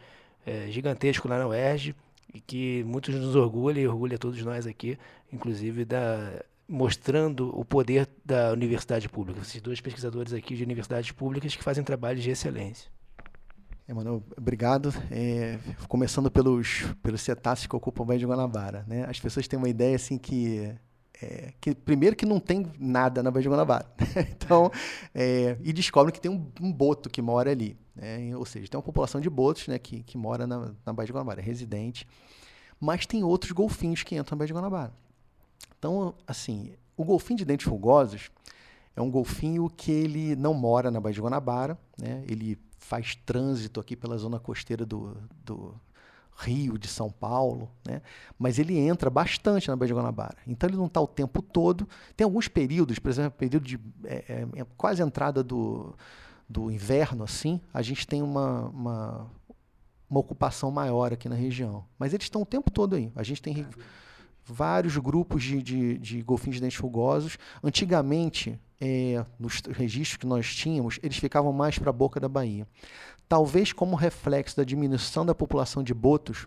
é, 0.47 0.67
gigantesco 0.71 1.29
lá 1.29 1.38
na 1.38 1.47
UERJ, 1.47 1.95
e 2.33 2.40
que 2.40 2.83
muitos 2.85 3.14
nos 3.14 3.37
orgulha 3.37 3.81
e 3.81 3.87
orgulha 3.87 4.19
todos 4.19 4.43
nós 4.43 4.67
aqui, 4.67 4.99
inclusive 5.33 5.85
da, 5.85 6.43
mostrando 6.68 7.48
o 7.59 7.64
poder 7.64 8.09
da 8.24 8.53
universidade 8.53 9.09
pública. 9.09 9.40
Esses 9.40 9.61
dois 9.61 9.81
pesquisadores 9.81 10.33
aqui 10.33 10.57
de 10.57 10.62
universidades 10.62 11.11
públicas 11.11 11.55
que 11.55 11.62
fazem 11.62 11.85
trabalhos 11.85 12.22
de 12.22 12.31
excelência. 12.31 12.90
Emanuel, 13.87 14.22
obrigado. 14.37 14.94
É, 15.11 15.59
começando 15.88 16.31
pelos, 16.31 16.85
pelos 17.03 17.20
cetáceos 17.20 17.66
que 17.66 17.77
ocupam 17.77 18.03
o 18.03 18.07
Baía 18.07 18.18
de 18.18 18.27
Guanabara. 18.27 18.85
Né? 18.88 19.05
As 19.05 19.20
pessoas 19.20 19.46
têm 19.46 19.59
uma 19.59 19.68
ideia 19.68 19.94
assim 19.94 20.16
que, 20.16 20.74
é, 21.20 21.53
que 21.61 21.74
primeiro 21.74 22.16
que 22.16 22.24
não 22.24 22.40
tem 22.40 22.66
nada 22.79 23.22
na 23.22 23.31
Baía 23.31 23.42
de 23.42 23.48
Guanabara. 23.50 23.87
Né? 24.00 24.29
então, 24.33 24.70
é, 25.14 25.59
e 25.62 25.70
descobrem 25.70 26.14
que 26.14 26.20
tem 26.20 26.31
um, 26.31 26.50
um 26.62 26.72
boto 26.72 27.11
que 27.11 27.20
mora 27.20 27.50
ali. 27.50 27.77
Né? 27.94 28.35
Ou 28.35 28.46
seja, 28.46 28.68
tem 28.68 28.79
uma 28.79 28.83
população 28.83 29.20
de 29.20 29.29
botos 29.29 29.68
né, 29.68 29.79
que, 29.79 30.03
que 30.03 30.16
mora 30.16 30.46
na, 30.46 30.72
na 30.85 30.92
Baía 30.94 31.07
de 31.07 31.12
Guanabara, 31.12 31.40
é 31.42 31.44
residente. 31.44 32.09
Mas 32.81 33.05
tem 33.05 33.22
outros 33.22 33.53
golfinhos 33.53 34.03
que 34.03 34.16
entram 34.16 34.35
na 34.35 34.38
Baía 34.38 34.46
de 34.46 34.55
Guanabara. 34.55 35.04
Então, 35.79 36.14
assim, 36.27 36.73
o 36.97 37.05
golfinho 37.05 37.38
de 37.38 37.45
dentes 37.45 37.67
rugosos 37.67 38.31
é 38.97 39.03
um 39.03 39.11
golfinho 39.11 39.69
que 39.69 39.90
ele 39.90 40.37
não 40.37 40.55
mora 40.55 40.90
na 40.90 41.01
Baía 41.01 41.14
de 41.14 41.21
Guanabara, 41.21 41.79
né? 41.99 42.25
ele 42.29 42.59
faz 42.79 43.14
trânsito 43.14 43.81
aqui 43.81 43.97
pela 43.97 44.17
zona 44.17 44.38
costeira 44.38 44.87
do, 44.87 45.17
do 45.45 45.75
Rio, 46.37 46.79
de 46.79 46.87
São 46.87 47.11
Paulo, 47.11 47.71
né? 47.87 48.03
mas 48.38 48.59
ele 48.59 48.79
entra 48.79 49.11
bastante 49.11 49.69
na 49.69 49.77
Baía 49.77 49.88
de 49.88 49.95
Guanabara. 49.95 50.37
Então 50.47 50.69
ele 50.69 50.77
não 50.77 50.87
está 50.87 51.01
o 51.01 51.07
tempo 51.07 51.43
todo. 51.43 51.88
Tem 52.17 52.25
alguns 52.25 52.49
períodos, 52.49 52.99
por 52.99 53.11
exemplo, 53.11 53.33
período 53.33 53.67
de 53.67 53.81
é, 54.05 54.25
é, 54.29 54.61
é, 54.61 54.67
quase 54.77 55.03
entrada 55.03 55.43
do, 55.43 55.95
do 56.49 56.71
inverno, 56.71 57.25
assim, 57.25 57.61
a 57.73 57.83
gente 57.83 58.07
tem 58.07 58.23
uma, 58.23 58.69
uma, 58.69 59.31
uma 60.09 60.21
ocupação 60.21 60.71
maior 60.71 61.12
aqui 61.12 61.29
na 61.29 61.37
região. 61.37 61.85
Mas 61.99 62.14
eles 62.14 62.27
estão 62.27 62.43
o 62.43 62.47
tempo 62.47 62.71
todo 62.71 62.95
aí. 62.95 63.11
A 63.17 63.23
gente 63.23 63.43
tem 63.43 63.67
vários 64.44 64.96
grupos 64.96 65.42
de, 65.42 65.62
de, 65.62 65.98
de 65.98 66.22
golfinhos 66.22 66.57
de 66.57 66.62
dentes 66.62 66.78
rugosos. 66.78 67.38
Antigamente, 67.62 68.59
é, 68.80 69.24
nos 69.38 69.61
registros 69.70 70.18
que 70.18 70.26
nós 70.26 70.54
tínhamos, 70.54 70.98
eles 71.02 71.16
ficavam 71.16 71.52
mais 71.52 71.78
para 71.78 71.90
a 71.90 71.92
boca 71.92 72.20
da 72.20 72.28
Bahia. 72.28 72.66
Talvez 73.28 73.72
como 73.72 73.96
reflexo 73.96 74.57
da 74.57 74.64
diminuição 74.64 75.24
da 75.24 75.35
população 75.35 75.83
de 75.83 75.94
botos, 75.94 76.46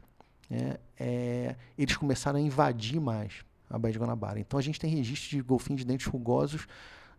é, 0.49 0.79
é, 0.99 1.55
eles 1.77 1.95
começaram 1.97 2.37
a 2.37 2.41
invadir 2.41 2.99
mais 2.99 3.45
a 3.69 3.77
Baía 3.77 3.93
de 3.93 3.99
Guanabara. 3.99 4.39
Então 4.39 4.59
a 4.59 4.61
gente 4.61 4.79
tem 4.79 4.89
registro 4.89 5.29
de 5.29 5.41
golfinhos 5.41 5.81
de 5.81 5.87
dentes 5.87 6.07
rugosos 6.07 6.67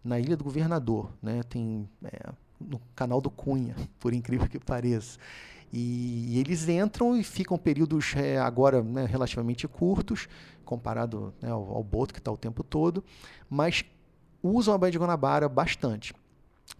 na 0.02 0.18
Ilha 0.18 0.36
do 0.36 0.44
Governador, 0.44 1.10
né? 1.22 1.42
tem 1.42 1.88
é, 2.04 2.30
no 2.60 2.80
canal 2.94 3.20
do 3.20 3.30
Cunha, 3.30 3.74
por 3.98 4.14
incrível 4.14 4.48
que 4.48 4.58
pareça. 4.58 5.18
E, 5.72 6.38
eles 6.38 6.68
entram 6.68 7.16
e 7.16 7.22
ficam 7.22 7.59
períodos 7.59 8.14
é, 8.16 8.38
agora 8.38 8.83
né, 8.83 9.04
relativamente 9.04 9.66
curtos, 9.68 10.28
comparado 10.64 11.35
né, 11.40 11.50
ao, 11.50 11.76
ao 11.76 11.85
boto 11.85 12.12
que 12.12 12.20
está 12.20 12.31
o 12.31 12.37
tempo 12.37 12.62
todo, 12.62 13.04
mas 13.48 13.85
usam 14.42 14.74
a 14.74 14.78
Baía 14.78 14.92
de 14.92 14.98
Guanabara 14.98 15.48
bastante. 15.48 16.14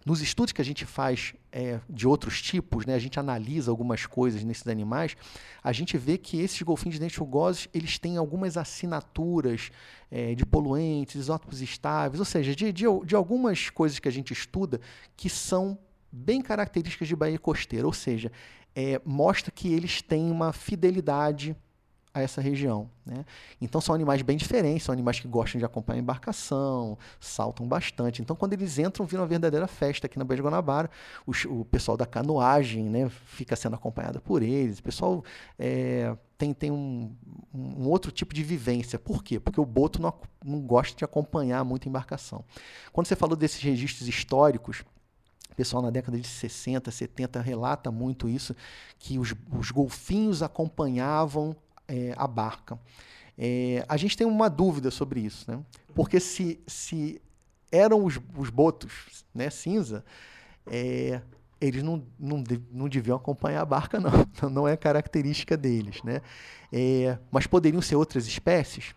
Nos 0.05 0.21
estudos 0.21 0.53
que 0.53 0.61
a 0.61 0.65
gente 0.65 0.85
faz 0.85 1.33
é, 1.51 1.79
de 1.89 2.07
outros 2.07 2.41
tipos, 2.41 2.85
né, 2.85 2.93
a 2.93 2.99
gente 2.99 3.19
analisa 3.19 3.71
algumas 3.71 4.05
coisas 4.05 4.43
nesses 4.43 4.67
animais, 4.67 5.17
a 5.63 5.71
gente 5.71 5.97
vê 5.97 6.17
que 6.17 6.39
esses 6.39 6.61
golfinhos 6.61 6.95
de 6.95 7.01
dentes 7.01 7.17
rugosos 7.17 7.67
eles 7.73 7.97
têm 7.97 8.15
algumas 8.15 8.55
assinaturas 8.55 9.71
é, 10.11 10.35
de 10.35 10.45
poluentes, 10.45 11.15
isótopos 11.15 11.61
estáveis, 11.61 12.19
ou 12.19 12.25
seja, 12.25 12.55
de, 12.55 12.71
de, 12.71 12.85
de 13.05 13.15
algumas 13.15 13.69
coisas 13.69 13.99
que 13.99 14.07
a 14.07 14.11
gente 14.11 14.31
estuda 14.31 14.79
que 15.17 15.29
são 15.29 15.77
bem 16.11 16.41
características 16.41 17.07
de 17.07 17.15
Baía 17.15 17.37
costeira, 17.37 17.85
ou 17.85 17.93
seja, 17.93 18.31
é, 18.79 19.01
mostra 19.03 19.51
que 19.51 19.73
eles 19.73 20.01
têm 20.01 20.31
uma 20.31 20.53
fidelidade 20.53 21.53
a 22.13 22.21
essa 22.21 22.39
região. 22.39 22.89
Né? 23.05 23.25
Então 23.61 23.81
são 23.81 23.93
animais 23.93 24.21
bem 24.21 24.37
diferentes, 24.37 24.83
são 24.83 24.93
animais 24.93 25.19
que 25.19 25.27
gostam 25.27 25.59
de 25.59 25.65
acompanhar 25.65 25.99
a 25.99 26.01
embarcação, 26.01 26.97
saltam 27.19 27.67
bastante. 27.67 28.21
Então 28.21 28.37
quando 28.37 28.53
eles 28.53 28.79
entram, 28.79 29.05
vira 29.05 29.21
uma 29.21 29.27
verdadeira 29.27 29.67
festa 29.67 30.07
aqui 30.07 30.17
na 30.17 30.23
Baía 30.23 30.37
de 30.37 30.43
Guanabara. 30.43 30.89
O, 31.27 31.65
pessoal 31.65 31.97
da 31.97 32.05
canoagem 32.05 32.85
né, 32.85 33.09
fica 33.25 33.53
sendo 33.55 33.75
acompanhado 33.75 34.21
por 34.21 34.41
eles. 34.41 34.79
O 34.79 34.83
pessoal 34.83 35.25
é, 35.59 36.15
tem, 36.37 36.53
tem 36.53 36.71
um, 36.71 37.13
um, 37.53 37.85
outro 37.85 38.13
tipo 38.13 38.33
de 38.33 38.43
vivência. 38.43 38.97
Por 38.97 39.21
quê? 39.21 39.41
Porque 39.41 39.59
o 39.59 39.65
boto 39.65 40.01
não, 40.01 40.13
não 40.43 40.61
gosta 40.61 40.97
de 40.97 41.03
acompanhar 41.03 41.65
muito 41.65 41.85
a 41.85 41.89
embarcação. 41.89 42.45
Quando 42.93 43.07
você 43.07 43.15
falou 43.15 43.35
desses 43.35 43.61
registros 43.61 44.07
históricos, 44.07 44.85
pessoal 45.59 45.83
na 45.83 45.89
década 45.89 46.17
de 46.17 46.25
60, 46.25 46.89
70 46.89 47.41
relata 47.41 47.91
muito 47.91 48.29
isso, 48.29 48.55
que 48.97 49.19
os, 49.19 49.35
os 49.51 49.71
golfinhos 49.71 50.41
acompanhavam 50.41 51.53
é, 51.85 52.13
a 52.15 52.25
barca. 52.25 52.79
É, 53.37 53.83
a 53.89 53.97
gente 53.97 54.15
tem 54.15 54.25
uma 54.25 54.49
dúvida 54.49 54.89
sobre 54.89 55.19
isso, 55.19 55.51
né? 55.51 55.59
porque 55.93 56.17
se, 56.17 56.61
se 56.65 57.21
eram 57.69 58.05
os, 58.05 58.17
os 58.37 58.49
botos 58.49 59.25
né, 59.35 59.49
cinza, 59.49 60.05
é, 60.65 61.19
eles 61.59 61.83
não, 61.83 62.05
não, 62.17 62.41
não 62.71 62.87
deviam 62.87 63.17
acompanhar 63.17 63.61
a 63.61 63.65
barca, 63.65 63.99
não. 63.99 64.11
Não 64.49 64.65
é 64.65 64.77
característica 64.77 65.57
deles. 65.57 66.01
Né? 66.03 66.21
É, 66.71 67.17
mas 67.29 67.47
poderiam 67.47 67.81
ser 67.81 67.97
outras 67.97 68.27
espécies? 68.27 68.95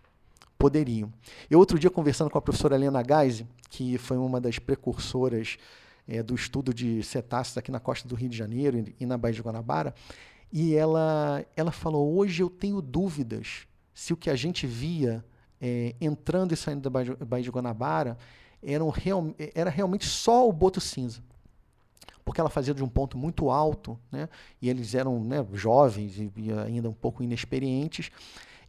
Poderiam. 0.57 1.13
Eu, 1.51 1.59
outro 1.59 1.77
dia, 1.77 1.91
conversando 1.91 2.31
com 2.31 2.39
a 2.39 2.43
professora 2.43 2.77
Helena 2.77 3.03
Geise, 3.03 3.49
que 3.69 3.99
foi 3.99 4.17
uma 4.17 4.41
das 4.41 4.61
precursoras 4.61 5.59
é, 6.07 6.23
do 6.23 6.35
estudo 6.35 6.73
de 6.75 7.03
cetáceos 7.03 7.59
aqui 7.59 7.71
na 7.71 7.81
costa 7.81 8.09
do 8.09 8.15
Rio 8.15 8.29
de 8.29 8.37
Janeiro 8.37 8.85
e, 8.99 9.07
na 9.07 9.17
Baía 9.17 9.35
de 9.35 9.43
Guanabara. 9.43 9.95
E 10.53 10.75
ela, 10.75 11.45
ela 11.57 11.71
falou: 11.71 12.17
hoje 12.17 12.43
eu 12.43 12.51
tenho 12.51 12.81
dúvidas 12.81 13.67
se 13.95 14.13
o 14.13 14.17
que 14.17 14.31
a 14.31 14.37
gente 14.37 14.67
via 14.67 15.25
é, 15.61 15.95
entrando 16.01 16.53
e 16.53 16.57
saindo 16.57 16.89
da 16.89 16.91
Baía 16.91 17.43
de, 17.43 17.51
Guanabara 17.51 18.19
eram 18.63 18.91
real, 18.91 19.35
era 19.55 19.71
realmente 19.71 20.07
só 20.07 20.49
o 20.49 20.53
boto 20.53 20.81
cinza. 20.81 21.23
Porque 22.25 22.41
ela 22.41 22.51
fazia 22.51 22.73
de 22.73 22.85
um 22.85 22.89
ponto 22.89 23.19
muito 23.19 23.51
alto, 23.51 23.99
né? 24.11 24.29
e 24.61 24.69
eles 24.69 24.95
eram 24.95 25.23
né, 25.25 25.45
jovens 25.53 26.17
e 26.19 26.31
ainda 26.65 26.89
um 26.89 26.95
pouco 26.95 27.23
inexperientes, 27.23 28.11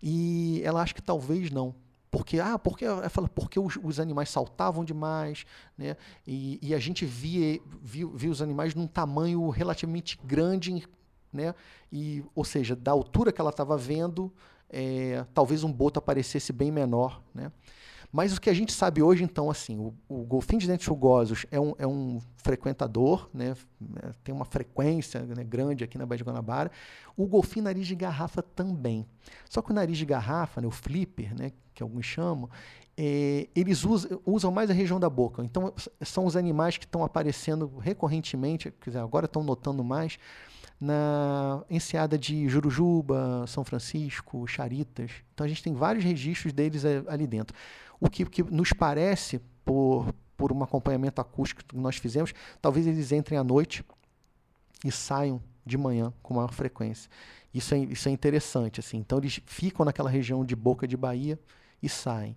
e 0.01 0.59
ela 0.63 0.81
acha 0.81 0.93
que 0.93 1.01
talvez 1.01 1.51
não, 1.51 1.75
porque, 2.13 2.39
ah, 2.39 2.59
porque, 2.59 2.85
fala, 3.09 3.27
porque 3.27 3.59
os, 3.59 3.79
os 3.81 3.99
animais 3.99 4.29
saltavam 4.29 4.85
demais, 4.85 5.47
né? 5.75 5.97
E, 6.27 6.59
e 6.61 6.75
a 6.75 6.77
gente 6.77 7.05
via, 7.05 7.59
via, 7.81 8.05
via, 8.05 8.29
os 8.29 8.39
animais 8.39 8.75
num 8.75 8.85
tamanho 8.85 9.49
relativamente 9.49 10.19
grande, 10.23 10.87
né? 11.33 11.55
E, 11.91 12.23
ou 12.35 12.45
seja, 12.45 12.75
da 12.75 12.91
altura 12.91 13.31
que 13.31 13.41
ela 13.41 13.49
estava 13.49 13.75
vendo, 13.75 14.31
é, 14.69 15.25
talvez 15.33 15.63
um 15.63 15.73
boto 15.73 15.97
aparecesse 15.97 16.53
bem 16.53 16.71
menor, 16.71 17.19
né? 17.33 17.51
Mas 18.13 18.37
o 18.37 18.39
que 18.39 18.47
a 18.47 18.53
gente 18.53 18.71
sabe 18.71 19.01
hoje, 19.01 19.23
então, 19.23 19.49
assim, 19.49 19.79
o, 19.79 19.91
o 20.07 20.23
golfinho 20.23 20.61
de 20.61 20.67
dentes 20.67 20.85
rugosos 20.85 21.47
é 21.49 21.59
um, 21.59 21.73
é 21.79 21.87
um 21.87 22.21
frequentador, 22.37 23.27
né? 23.33 23.55
É, 24.03 24.11
tem 24.23 24.35
uma 24.35 24.45
frequência 24.45 25.21
né, 25.21 25.43
grande 25.43 25.83
aqui 25.83 25.97
na 25.97 26.05
Baía 26.05 26.19
de 26.19 26.23
Guanabara. 26.23 26.71
O 27.17 27.25
golfinho 27.25 27.65
nariz 27.65 27.87
de 27.87 27.95
garrafa 27.95 28.43
também. 28.43 29.03
Só 29.49 29.63
que 29.63 29.71
o 29.71 29.73
nariz 29.73 29.97
de 29.97 30.05
garrafa, 30.05 30.61
né, 30.61 30.67
o 30.67 30.71
flipper, 30.71 31.35
né, 31.35 31.51
que 31.73 31.81
alguns 31.81 32.05
chamam, 32.05 32.51
é, 32.95 33.47
eles 33.55 33.83
usam, 33.83 34.21
usam, 34.23 34.51
mais 34.51 34.69
a 34.69 34.73
região 34.73 34.99
da 34.99 35.09
boca. 35.09 35.43
Então, 35.43 35.73
são 36.03 36.27
os 36.27 36.35
animais 36.35 36.77
que 36.77 36.85
estão 36.85 37.03
aparecendo 37.03 37.79
recorrentemente, 37.79 38.71
dizer, 38.85 38.99
agora 38.99 39.25
estão 39.25 39.43
notando 39.43 39.83
mais, 39.83 40.19
na 40.79 41.63
enseada 41.67 42.15
de 42.15 42.47
Jurujuba, 42.47 43.45
São 43.47 43.63
Francisco, 43.63 44.45
Charitas. 44.45 45.09
Então, 45.33 45.45
a 45.45 45.49
gente 45.49 45.63
tem 45.63 45.73
vários 45.73 46.03
registros 46.03 46.53
deles 46.53 46.83
ali 47.07 47.25
dentro. 47.25 47.55
O 48.03 48.09
que, 48.09 48.25
que 48.25 48.43
nos 48.43 48.73
parece, 48.73 49.39
por, 49.63 50.13
por 50.35 50.51
um 50.51 50.61
acompanhamento 50.61 51.21
acústico 51.21 51.63
que 51.63 51.77
nós 51.77 51.95
fizemos, 51.95 52.33
talvez 52.61 52.85
eles 52.85 53.13
entrem 53.13 53.39
à 53.39 53.43
noite 53.45 53.81
e 54.83 54.91
saiam 54.91 55.41
de 55.65 55.77
manhã 55.77 56.11
com 56.21 56.33
maior 56.33 56.51
frequência. 56.51 57.09
Isso 57.53 57.73
é, 57.73 57.77
isso 57.77 58.09
é 58.09 58.11
interessante. 58.11 58.81
Assim. 58.81 58.97
Então, 58.97 59.19
eles 59.19 59.39
ficam 59.45 59.85
naquela 59.85 60.09
região 60.09 60.43
de 60.43 60.53
boca 60.53 60.85
de 60.85 60.97
Bahia 60.97 61.39
e 61.81 61.87
saem. 61.87 62.35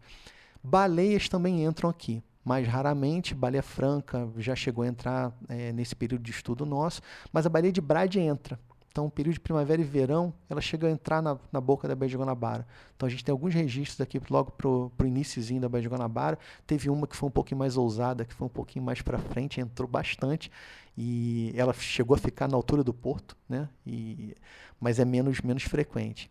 Baleias 0.63 1.29
também 1.29 1.65
entram 1.65 1.91
aqui, 1.91 2.23
mais 2.45 2.69
raramente. 2.69 3.35
Baleia 3.35 3.61
franca 3.61 4.29
já 4.37 4.55
chegou 4.55 4.85
a 4.85 4.87
entrar 4.87 5.37
é, 5.49 5.73
nesse 5.73 5.97
período 5.97 6.23
de 6.23 6.31
estudo 6.31 6.65
nosso, 6.65 7.03
mas 7.33 7.45
a 7.45 7.49
baleia 7.49 7.73
de 7.73 7.81
Brade 7.81 8.21
entra. 8.21 8.57
Então, 8.97 9.11
período 9.11 9.35
de 9.35 9.41
primavera 9.41 9.79
e 9.79 9.85
verão, 9.85 10.33
ela 10.49 10.63
chega 10.63 10.87
a 10.87 10.91
entrar 10.91 11.21
na, 11.21 11.39
na 11.53 11.61
boca 11.61 11.87
da 11.87 11.95
Baía 11.95 12.09
de 12.09 12.17
Guanabara. 12.17 12.67
Então, 12.97 13.07
a 13.07 13.11
gente 13.11 13.23
tem 13.23 13.31
alguns 13.31 13.53
registros 13.53 14.01
aqui 14.01 14.19
logo 14.31 14.53
para 14.53 14.67
o 14.67 14.91
iníciozinho 15.05 15.61
da 15.61 15.69
Baía 15.69 15.83
de 15.83 15.89
Guanabara. 15.91 16.39
Teve 16.67 16.89
uma 16.89 17.07
que 17.07 17.15
foi 17.15 17.29
um 17.29 17.31
pouquinho 17.31 17.59
mais 17.59 17.77
ousada, 17.77 18.25
que 18.25 18.33
foi 18.33 18.47
um 18.47 18.51
pouquinho 18.51 18.83
mais 18.83 19.03
para 19.03 19.19
frente, 19.19 19.61
entrou 19.61 19.87
bastante. 19.87 20.51
E 20.97 21.53
ela 21.55 21.75
chegou 21.75 22.15
a 22.15 22.19
ficar 22.19 22.49
na 22.49 22.57
altura 22.57 22.83
do 22.83 22.95
porto, 22.95 23.37
né? 23.47 23.69
E, 23.87 24.35
mas 24.81 24.99
é 24.99 25.05
menos, 25.05 25.43
menos 25.43 25.65
frequente. 25.65 26.31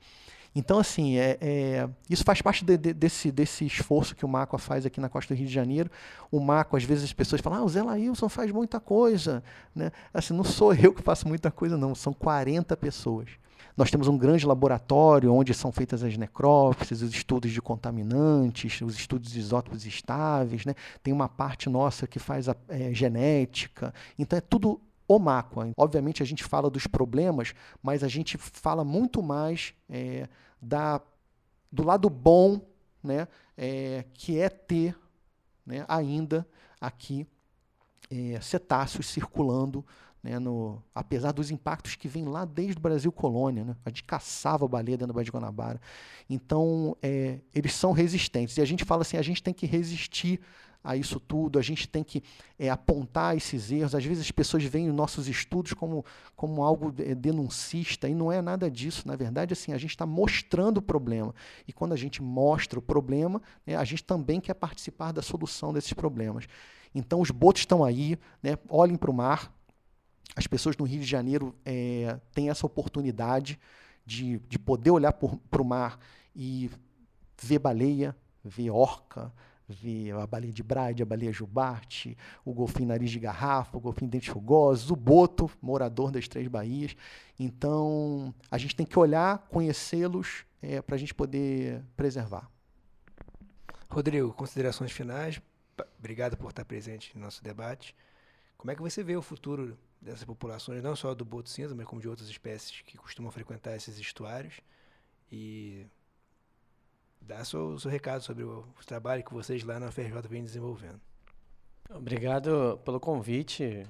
Então, 0.56 0.80
assim, 0.80 1.18
é, 1.18 1.38
é, 1.42 1.90
isso 2.10 2.24
faz 2.24 2.42
parte 2.42 2.64
de, 2.64 2.78
de, 2.78 2.94
desse, 2.94 3.30
desse 3.30 3.66
esforço 3.66 4.16
que 4.16 4.24
o 4.24 4.28
Maco 4.28 4.58
faz 4.58 4.86
aqui 4.86 5.02
na 5.02 5.10
costa 5.10 5.34
do 5.34 5.38
Rio 5.38 5.48
de 5.48 5.54
Janeiro. 5.54 5.92
O 6.32 6.40
Maco, 6.40 6.78
às 6.78 6.84
vezes, 6.86 7.04
as 7.04 7.12
pessoas 7.12 7.42
falam, 7.42 7.60
ah, 7.60 7.64
o 7.66 7.70
Zé 7.70 7.84
Laílson 7.84 8.30
faz 8.30 8.50
muita 8.52 8.80
coisa. 8.80 9.44
Né? 9.76 9.92
Assim, 10.14 10.34
não 10.34 10.46
sou 10.46 10.72
eu 10.76 10.94
que 10.94 11.02
faço 11.02 11.28
muita 11.28 11.52
coisa, 11.52 11.78
não. 11.78 11.94
São 11.94 12.14
40 12.14 12.78
pessoas. 12.78 13.28
Nós 13.76 13.92
temos 13.92 14.08
um 14.08 14.18
grande 14.18 14.46
laboratório 14.46 15.34
onde 15.34 15.54
são 15.54 15.70
feitas 15.70 16.02
as 16.02 16.16
necrópsias, 16.16 17.02
os 17.02 17.14
estudos 17.14 17.52
de 17.52 17.62
contaminantes, 17.62 18.80
os 18.80 18.96
estudos 18.96 19.34
de 19.34 19.40
isótopos 19.40 19.86
estáveis. 19.86 20.64
Né? 20.64 20.74
Tem 21.04 21.14
uma 21.14 21.28
parte 21.28 21.70
nossa 21.70 22.08
que 22.08 22.18
faz 22.18 22.48
a 22.48 22.56
é, 22.70 22.94
genética. 22.94 23.94
Então, 24.18 24.38
é 24.38 24.42
tudo 24.42 24.80
o. 25.08 25.74
Obviamente 25.78 26.24
a 26.24 26.26
gente 26.26 26.44
fala 26.44 26.70
dos 26.70 26.88
problemas, 26.88 27.54
mas 27.82 28.04
a 28.04 28.08
gente 28.08 28.38
fala 28.38 28.84
muito 28.84 29.22
mais 29.22 29.74
é, 29.90 30.28
da, 30.62 31.02
do 31.72 31.84
lado 31.84 32.10
bom, 32.10 32.62
né, 33.04 33.28
é, 33.58 34.06
que 34.14 34.40
é 34.40 34.50
ter 34.50 34.98
né, 35.66 35.86
ainda 35.88 36.48
aqui 36.80 37.28
é, 38.10 38.40
cetáceos 38.42 39.08
circulando, 39.08 39.86
né, 40.24 40.40
no, 40.40 40.82
apesar 40.94 41.32
dos 41.32 41.52
impactos 41.52 41.96
que 41.96 42.08
vêm 42.08 42.26
lá 42.26 42.46
desde 42.46 42.78
o 42.78 42.82
Brasil 42.82 43.12
colônia. 43.12 43.64
Né, 43.64 43.76
a 43.86 43.90
gente 43.90 44.04
caçava 44.04 44.68
baleia 44.68 44.98
dentro 44.98 45.14
do 45.14 45.16
Baía 45.16 45.26
de 45.26 45.32
Guanabara. 45.32 45.80
Então, 46.30 46.98
é, 47.02 47.40
eles 47.54 47.74
são 47.74 47.92
resistentes. 47.92 48.58
E 48.58 48.62
a 48.62 48.66
gente 48.66 48.84
fala 48.84 49.04
assim, 49.04 49.18
a 49.18 49.22
gente 49.22 49.44
tem 49.44 49.54
que 49.54 49.68
resistir 49.68 50.40
a 50.86 50.96
isso 50.96 51.20
tudo, 51.20 51.58
a 51.58 51.62
gente 51.64 51.90
tem 51.90 52.04
que 52.04 52.24
é, 52.60 52.70
apontar 52.70 53.36
esses 53.36 53.72
erros. 53.72 53.96
Às 53.96 54.06
vezes 54.06 54.24
as 54.24 54.32
pessoas 54.32 54.64
veem 54.64 54.88
os 54.88 54.96
nossos 54.96 55.28
estudos 55.28 55.74
como, 55.74 56.06
como 56.36 56.64
algo 56.64 56.94
é, 57.00 57.16
denuncista, 57.16 58.08
e 58.08 58.14
não 58.14 58.32
é 58.32 58.40
nada 58.40 58.70
disso. 58.70 59.08
Na 59.08 59.16
verdade, 59.16 59.52
assim, 59.52 59.74
a 59.74 59.78
gente 59.80 59.90
está 59.90 60.06
mostrando 60.06 60.78
o 60.78 60.82
problema. 60.82 61.34
E 61.68 61.74
quando 61.74 61.94
a 61.94 61.98
gente 61.98 62.22
mostra 62.22 62.78
o 62.78 62.82
problema, 62.82 63.42
né, 63.66 63.76
a 63.76 63.84
gente 63.84 64.04
também 64.04 64.40
quer 64.40 64.54
participar 64.54 65.12
da 65.12 65.24
solução 65.24 65.74
desses 65.74 65.94
problemas. 65.94 66.46
Então, 66.94 67.20
os 67.20 67.32
botos 67.32 67.64
estão 67.64 67.84
aí, 67.84 68.18
né, 68.44 68.56
olhem 68.70 68.96
para 68.96 69.10
o 69.10 69.14
mar. 69.14 69.52
As 70.36 70.46
pessoas 70.46 70.78
no 70.78 70.86
Rio 70.86 71.00
de 71.00 71.08
Janeiro 71.08 71.56
é, 71.66 72.20
têm 72.32 72.52
essa 72.52 72.66
oportunidade 72.66 73.60
de, 74.06 74.38
de 74.48 74.60
poder 74.60 74.92
olhar 74.92 75.14
para 75.14 75.62
o 75.62 75.66
mar 75.66 76.00
e 76.36 76.70
ver 77.42 77.58
baleia, 77.58 78.16
ver 78.44 78.70
orca, 78.70 79.34
ver 79.68 80.12
a 80.12 80.28
baleia 80.28 80.54
de 80.54 80.64
Bride, 80.64 81.04
a 81.04 81.06
baleia 81.06 81.32
jubarte, 81.32 82.18
o 82.44 82.54
golfinho 82.54 82.90
nariz 82.90 83.12
de 83.12 83.20
garrafa, 83.20 83.78
o 83.78 83.80
golfinho 83.80 84.10
dente 84.10 84.30
rugosos, 84.30 84.92
o 84.92 84.96
boto, 84.96 85.50
morador 85.62 86.12
das 86.12 86.28
Três 86.28 86.48
Baías. 86.48 86.96
Então, 87.40 88.34
a 88.50 88.58
gente 88.58 88.76
tem 88.76 88.86
que 88.86 88.98
olhar, 88.98 89.40
conhecê-los, 89.50 90.46
é, 90.62 90.82
para 90.82 90.96
a 90.96 91.00
gente 91.00 91.14
poder 91.14 91.84
preservar. 91.96 92.50
Rodrigo, 93.90 94.34
considerações 94.34 94.92
finais. 94.92 95.42
Obrigado 96.00 96.38
por 96.38 96.50
estar 96.50 96.66
presente 96.66 97.16
no 97.16 97.24
nosso 97.24 97.44
debate. 97.44 97.96
Como 98.58 98.72
é 98.72 98.76
que 98.76 98.82
você 98.82 99.04
vê 99.04 99.16
o 99.16 99.22
futuro 99.22 99.78
dessas 100.02 100.24
populações, 100.24 100.82
não 100.82 100.96
só 100.96 101.14
do 101.14 101.26
boto 101.26 101.50
cinza, 101.50 101.76
mas 101.76 101.86
como 101.86 102.02
de 102.02 102.08
outras 102.08 102.30
espécies 102.30 102.82
que 102.82 102.98
costumam 102.98 103.32
frequentar 103.32 103.76
esses 103.76 103.98
estuários? 104.00 104.60
E 105.32 105.86
dá 107.28 107.44
seu, 107.44 107.78
seu 107.80 107.90
recado 107.90 108.22
sobre 108.22 108.44
o, 108.44 108.60
o, 108.80 108.86
trabalho 108.86 109.24
que 109.24 109.34
vocês 109.34 109.64
lá 109.64 109.80
na 109.80 109.92
FRJ 109.92 110.22
vêm 110.30 110.44
desenvolvendo. 110.44 111.00
Obrigado 111.90 112.80
pelo 112.84 113.00
convite. 113.00 113.86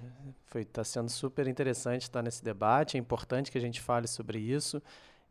Está 0.54 0.84
sendo 0.84 1.10
super 1.10 1.48
interessante 1.48 2.04
estar 2.04 2.22
nesse 2.22 2.44
debate. 2.44 2.98
É 2.98 3.00
importante 3.00 3.52
que 3.52 3.58
a 3.58 3.62
gente 3.62 3.82
fale 3.82 4.08
sobre 4.08 4.40
isso. 4.40 4.82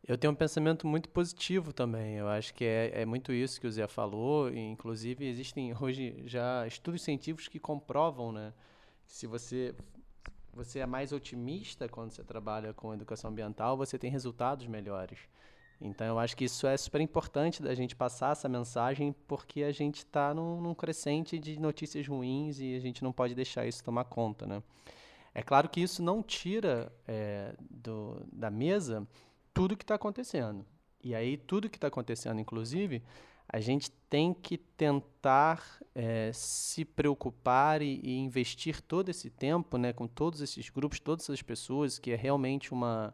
Eu 0.07 0.17
tenho 0.17 0.33
um 0.33 0.35
pensamento 0.35 0.85
muito 0.87 1.09
positivo 1.09 1.73
também. 1.73 2.15
Eu 2.15 2.27
acho 2.27 2.53
que 2.53 2.63
é, 2.63 3.01
é 3.01 3.05
muito 3.05 3.33
isso 3.33 3.59
que 3.59 3.67
o 3.67 3.71
Zé 3.71 3.87
falou. 3.87 4.51
E, 4.51 4.59
inclusive, 4.59 5.27
existem 5.27 5.75
hoje 5.79 6.23
já 6.25 6.65
estudos 6.67 7.01
científicos 7.01 7.47
que 7.47 7.59
comprovam, 7.59 8.31
né? 8.31 8.53
Se 9.05 9.27
você 9.27 9.73
você 10.53 10.79
é 10.79 10.85
mais 10.85 11.11
otimista 11.11 11.89
quando 11.89 12.11
você 12.11 12.23
trabalha 12.23 12.73
com 12.73 12.93
educação 12.93 13.29
ambiental, 13.29 13.75
você 13.75 13.99
tem 13.99 14.09
resultados 14.09 14.65
melhores. 14.67 15.19
Então, 15.79 16.07
eu 16.07 16.17
acho 16.17 16.35
que 16.37 16.45
isso 16.45 16.65
é 16.65 16.75
super 16.77 17.01
importante 17.01 17.61
da 17.61 17.75
gente 17.75 17.95
passar 17.95 18.31
essa 18.31 18.47
mensagem, 18.47 19.13
porque 19.27 19.63
a 19.63 19.71
gente 19.71 19.97
está 19.97 20.33
num, 20.33 20.61
num, 20.61 20.73
crescente 20.73 21.37
de 21.37 21.59
notícias 21.59 22.07
ruins 22.07 22.59
e 22.59 22.75
a 22.75 22.79
gente 22.79 23.03
não 23.03 23.11
pode 23.11 23.35
deixar 23.35 23.65
isso 23.65 23.83
tomar 23.83 24.05
conta, 24.05 24.45
né? 24.45 24.63
É 25.33 25.41
claro 25.41 25.67
que 25.67 25.81
isso 25.81 26.01
não 26.01 26.23
tira 26.23 26.91
é, 27.05 27.53
do, 27.69 28.25
da 28.31 28.49
mesa 28.49 29.05
tudo 29.53 29.75
que 29.75 29.83
está 29.83 29.95
acontecendo. 29.95 30.65
E 31.03 31.13
aí, 31.13 31.35
tudo 31.37 31.69
que 31.69 31.77
está 31.77 31.87
acontecendo, 31.87 32.39
inclusive, 32.39 33.03
a 33.47 33.59
gente 33.59 33.91
tem 34.09 34.33
que 34.33 34.57
tentar 34.57 35.63
é, 35.93 36.31
se 36.33 36.83
preocupar 36.83 37.81
e, 37.81 37.99
e, 38.03 38.17
investir 38.17 38.81
todo 38.81 39.09
esse 39.09 39.29
tempo 39.29 39.77
né, 39.77 39.93
com 39.93 40.07
todos 40.07 40.41
esses 40.41 40.69
grupos, 40.69 40.99
todas 40.99 41.25
essas 41.25 41.41
pessoas, 41.41 41.99
que 41.99 42.11
é 42.11 42.15
realmente 42.15 42.73
uma 42.73 43.13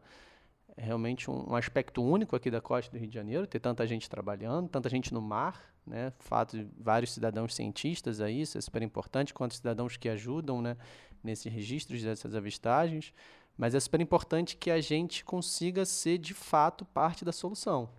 realmente 0.78 1.30
um, 1.30 1.52
um, 1.52 1.56
aspecto 1.56 2.04
único 2.04 2.36
aqui 2.36 2.50
da 2.50 2.62
costa 2.62 2.92
do 2.92 2.98
Rio 2.98 3.08
de 3.08 3.14
Janeiro, 3.14 3.48
ter 3.48 3.60
tanta 3.60 3.86
gente 3.86 4.10
trabalhando, 4.10 4.70
tanta 4.70 4.90
gente 4.90 5.14
no 5.14 5.22
mar, 5.22 5.62
né? 5.86 6.14
Fato 6.20 6.58
de 6.58 6.68
vários 6.80 7.12
cidadãos 7.12 7.54
cientistas 7.56 8.22
aí, 8.22 8.42
isso 8.42 8.58
é 8.58 8.62
super 8.62 8.82
importante, 8.82 9.34
quanto 9.34 9.56
cidadãos 9.56 9.98
que 9.98 10.10
ajudam, 10.10 10.62
né? 10.62 10.78
Nesses 11.24 11.52
registros 11.52 12.02
dessas 12.02 12.34
avistagens, 12.34 13.14
mas 13.58 13.76
é 13.76 13.80
super 13.80 14.02
importante 14.02 14.58
que 14.58 14.72
a 14.72 14.82
gente 14.82 15.24
consiga 15.24 15.86
ser 15.86 16.18
de 16.18 16.34
fato 16.34 16.84
parte 16.84 17.24
da 17.24 17.32
solução, 17.32 17.90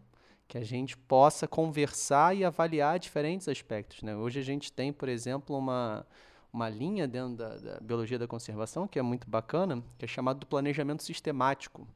que 0.49 0.59
a 0.59 0.65
gente 0.65 0.97
possa 0.97 1.47
conversar 1.47 2.37
e 2.37 2.45
avaliar 2.45 2.99
diferentes 2.99 3.49
aspectos, 3.49 4.03
né? 4.03 4.17
Hoje 4.17 4.41
a 4.41 4.43
gente 4.43 4.73
tem, 4.73 4.93
por 4.93 5.09
exemplo, 5.09 5.57
uma 5.57 6.07
uma 6.53 6.69
linha 6.69 7.09
dentro 7.09 7.37
da, 7.37 7.57
da 7.57 7.81
biologia 7.81 8.19
da 8.19 8.27
conservação 8.27 8.87
que 8.87 8.99
é 8.99 9.03
muito 9.03 9.27
bacana, 9.27 9.83
que 9.97 10.05
é 10.05 10.09
chamado 10.09 10.41
do 10.41 10.47
planejamento 10.47 11.03
sistemático 11.03 11.89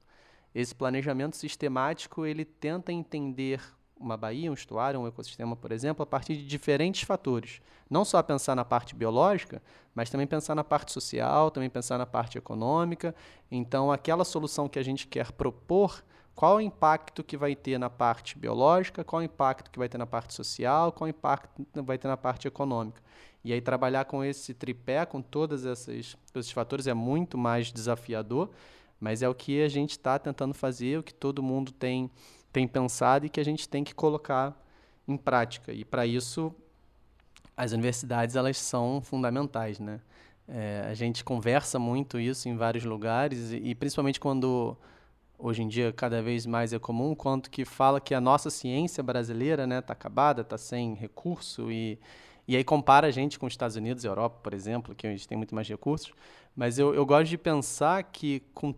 esse 0.57 0.75
planejamento 0.75 1.37
sistemático 1.37 2.25
ele 2.25 2.43
tenta 2.43 2.91
entender 2.91 3.61
uma 4.01 4.17
baía, 4.17 4.51
um 4.51 4.55
estuário, 4.55 4.99
um 4.99 5.07
ecossistema, 5.07 5.55
por 5.55 5.71
exemplo, 5.71 6.03
a 6.03 6.07
partir 6.07 6.35
de 6.35 6.47
diferentes 6.47 7.03
fatores. 7.03 7.61
Não 7.91 8.07
só 8.07 8.23
pensar 8.23 8.57
na 8.57 8.65
parte 8.65 8.95
biológica, 8.95 9.63
mas 9.95 10.09
também 10.09 10.27
pensar 10.27 10.55
na 10.55 10.65
parte 10.65 10.93
social, 10.93 11.51
também 11.51 11.69
pensar 11.69 11.99
na 11.99 12.07
parte 12.07 12.39
econômica. 12.39 13.15
Então, 13.51 13.93
aquela 13.93 14.25
solução 14.25 14.67
que 14.67 14.79
a 14.79 14.83
gente 14.83 15.07
quer 15.07 15.31
propor, 15.31 16.03
qual 16.35 16.57
o 16.57 16.61
impacto 16.61 17.23
que 17.23 17.37
vai 17.37 17.55
ter 17.55 17.77
na 17.77 17.91
parte 17.91 18.39
biológica, 18.39 19.05
qual 19.05 19.21
o 19.21 19.25
impacto 19.25 19.71
que 19.71 19.79
vai 19.79 19.91
ter 19.91 19.99
na 19.99 20.07
parte 20.07 20.33
social, 20.33 20.91
qual 20.91 21.07
o 21.07 21.11
impacto 21.11 21.67
que 21.71 21.83
vai 21.83 21.99
ter 21.99 22.09
na 22.09 22.17
parte 22.17 22.49
econômica. 22.49 23.03
E 23.45 23.53
aí 23.53 23.61
trabalhar 23.61 24.07
com 24.07 24.25
esse 24.25 24.55
tripé, 24.55 25.05
com 25.05 25.21
todos 25.21 25.67
esses, 25.67 26.17
esses 26.35 26.51
fatores, 26.51 26.87
é 26.87 26.95
muito 26.95 27.37
mais 27.37 27.71
desafiador, 27.71 28.51
mas 29.01 29.23
é 29.23 29.29
o 29.29 29.35
que 29.35 29.63
a 29.63 29.69
gente 29.69 29.93
está 29.93 30.19
tentando 30.19 30.55
fazer, 30.55 30.99
o 30.99 31.03
que 31.03 31.15
todo 31.15 31.43
mundo 31.43 31.73
tem, 31.73 32.11
tem 32.53 32.67
pensado 32.67 33.27
e 33.27 33.29
que 33.29 33.41
a 33.41 33.45
gente 33.45 33.69
tem 33.69 33.85
que 33.85 33.95
colocar 33.95 34.57
em 35.07 35.17
prática. 35.17 35.73
E 35.73 35.85
para 35.85 36.07
isso, 36.07 36.55
as 37.57 37.73
universidades 37.73 38.37
elas 38.37 38.59
são 38.59 39.01
fundamentais, 39.01 39.79
né? 39.79 40.01
É, 40.49 40.87
a 40.89 40.95
gente 40.95 41.25
conversa 41.25 41.79
muito 41.79 42.21
isso 42.21 42.49
em 42.49 42.57
vários 42.57 42.85
lugares 42.85 43.51
e, 43.51 43.57
e, 43.57 43.75
principalmente 43.75 44.21
quando 44.21 44.77
hoje 45.37 45.63
em 45.63 45.69
dia 45.69 45.93
cada 45.93 46.23
vez 46.23 46.47
mais 46.47 46.73
é 46.73 46.79
comum, 46.79 47.17
quanto 47.17 47.51
que 47.51 47.65
fala 47.65 48.01
que 48.01 48.15
a 48.15 48.21
nossa 48.21 48.49
ciência 48.49 49.03
brasileira 49.03 49.67
né 49.67 49.81
está 49.81 49.93
acabada, 49.93 50.43
está 50.43 50.57
sem 50.57 50.95
recurso 50.95 51.71
e 51.73 51.99
e 52.49 52.57
aí 52.57 52.63
compara 52.63 53.09
a 53.09 53.11
gente 53.11 53.39
com 53.39 53.47
os 53.47 53.53
Estados 53.53 53.77
Unidos 53.77 54.05
e 54.05 54.07
Europa, 54.07 54.39
por 54.43 54.55
exemplo, 54.55 54.95
que 54.95 55.07
a 55.07 55.11
gente 55.11 55.27
tem 55.27 55.37
muito 55.37 55.55
mais 55.55 55.69
recursos. 55.69 56.13
Mas 56.55 56.79
eu, 56.79 56.95
eu 56.95 57.05
gosto 57.05 57.29
de 57.29 57.37
pensar 57.37 58.05
que 58.05 58.41
com 58.55 58.73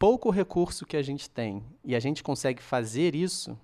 pouco 0.00 0.30
recurso 0.30 0.86
que 0.86 0.96
a 0.96 1.02
gente 1.02 1.28
tem 1.28 1.62
e 1.84 1.94
a 1.94 2.00
gente 2.00 2.22
consegue 2.22 2.62
fazer 2.62 3.14
isso, 3.14 3.54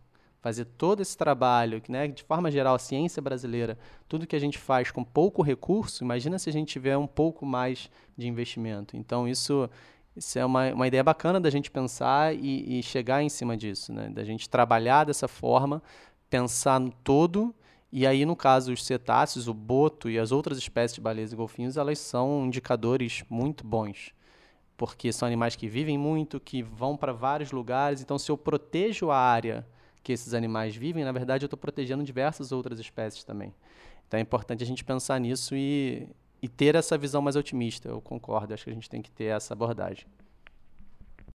fazer 0.42 0.66
todo 0.66 1.00
esse 1.00 1.16
trabalho, 1.16 1.80
que, 1.80 1.90
né, 1.90 2.06
de 2.06 2.22
forma 2.22 2.50
geral, 2.50 2.74
a 2.74 2.78
ciência 2.78 3.22
brasileira, 3.22 3.78
tudo 4.06 4.26
que 4.26 4.36
a 4.36 4.38
gente 4.38 4.58
faz 4.58 4.90
com 4.90 5.02
pouco 5.02 5.40
recurso, 5.40 6.04
imagina 6.04 6.38
se 6.38 6.50
a 6.50 6.52
gente 6.52 6.68
tiver 6.68 6.94
um 6.98 7.06
pouco 7.06 7.46
mais 7.46 7.90
de 8.18 8.28
investimento. 8.28 8.98
Então, 8.98 9.26
isso, 9.26 9.66
isso 10.14 10.38
é 10.38 10.44
uma, 10.44 10.74
uma 10.74 10.86
ideia 10.86 11.02
bacana 11.02 11.40
da 11.40 11.48
gente 11.48 11.70
pensar 11.70 12.34
e, 12.36 12.80
e 12.80 12.82
chegar 12.82 13.22
em 13.22 13.30
cima 13.30 13.56
disso, 13.56 13.90
né? 13.90 14.10
da 14.10 14.22
gente 14.22 14.46
trabalhar 14.46 15.04
dessa 15.04 15.26
forma, 15.26 15.82
pensar 16.28 16.78
no 16.78 16.92
todo 16.92 17.54
e 17.90 18.06
aí, 18.06 18.26
no 18.26 18.36
caso, 18.36 18.74
os 18.74 18.84
cetáceos, 18.84 19.48
o 19.48 19.54
boto 19.54 20.10
e 20.10 20.18
as 20.18 20.32
outras 20.32 20.58
espécies 20.58 20.96
de 20.96 21.00
baleias 21.00 21.32
e 21.32 21.36
golfinhos, 21.36 21.78
elas 21.78 21.98
são 21.98 22.44
indicadores 22.44 23.24
muito 23.30 23.66
bons. 23.66 24.12
Porque 24.76 25.12
são 25.12 25.26
animais 25.26 25.56
que 25.56 25.68
vivem 25.68 25.96
muito, 25.96 26.38
que 26.38 26.62
vão 26.62 26.96
para 26.96 27.12
vários 27.12 27.50
lugares. 27.50 28.02
Então, 28.02 28.18
se 28.18 28.30
eu 28.30 28.36
protejo 28.36 29.10
a 29.10 29.16
área 29.16 29.66
que 30.02 30.12
esses 30.12 30.34
animais 30.34 30.76
vivem, 30.76 31.04
na 31.04 31.12
verdade, 31.12 31.44
eu 31.44 31.46
estou 31.46 31.58
protegendo 31.58 32.04
diversas 32.04 32.52
outras 32.52 32.78
espécies 32.78 33.24
também. 33.24 33.54
Então, 34.06 34.18
é 34.18 34.20
importante 34.20 34.62
a 34.62 34.66
gente 34.66 34.84
pensar 34.84 35.18
nisso 35.18 35.56
e, 35.56 36.08
e 36.40 36.48
ter 36.48 36.74
essa 36.74 36.96
visão 36.96 37.22
mais 37.22 37.36
otimista. 37.36 37.88
Eu 37.88 38.00
concordo, 38.00 38.54
acho 38.54 38.64
que 38.64 38.70
a 38.70 38.74
gente 38.74 38.88
tem 38.88 39.02
que 39.02 39.10
ter 39.10 39.24
essa 39.24 39.54
abordagem. 39.54 40.06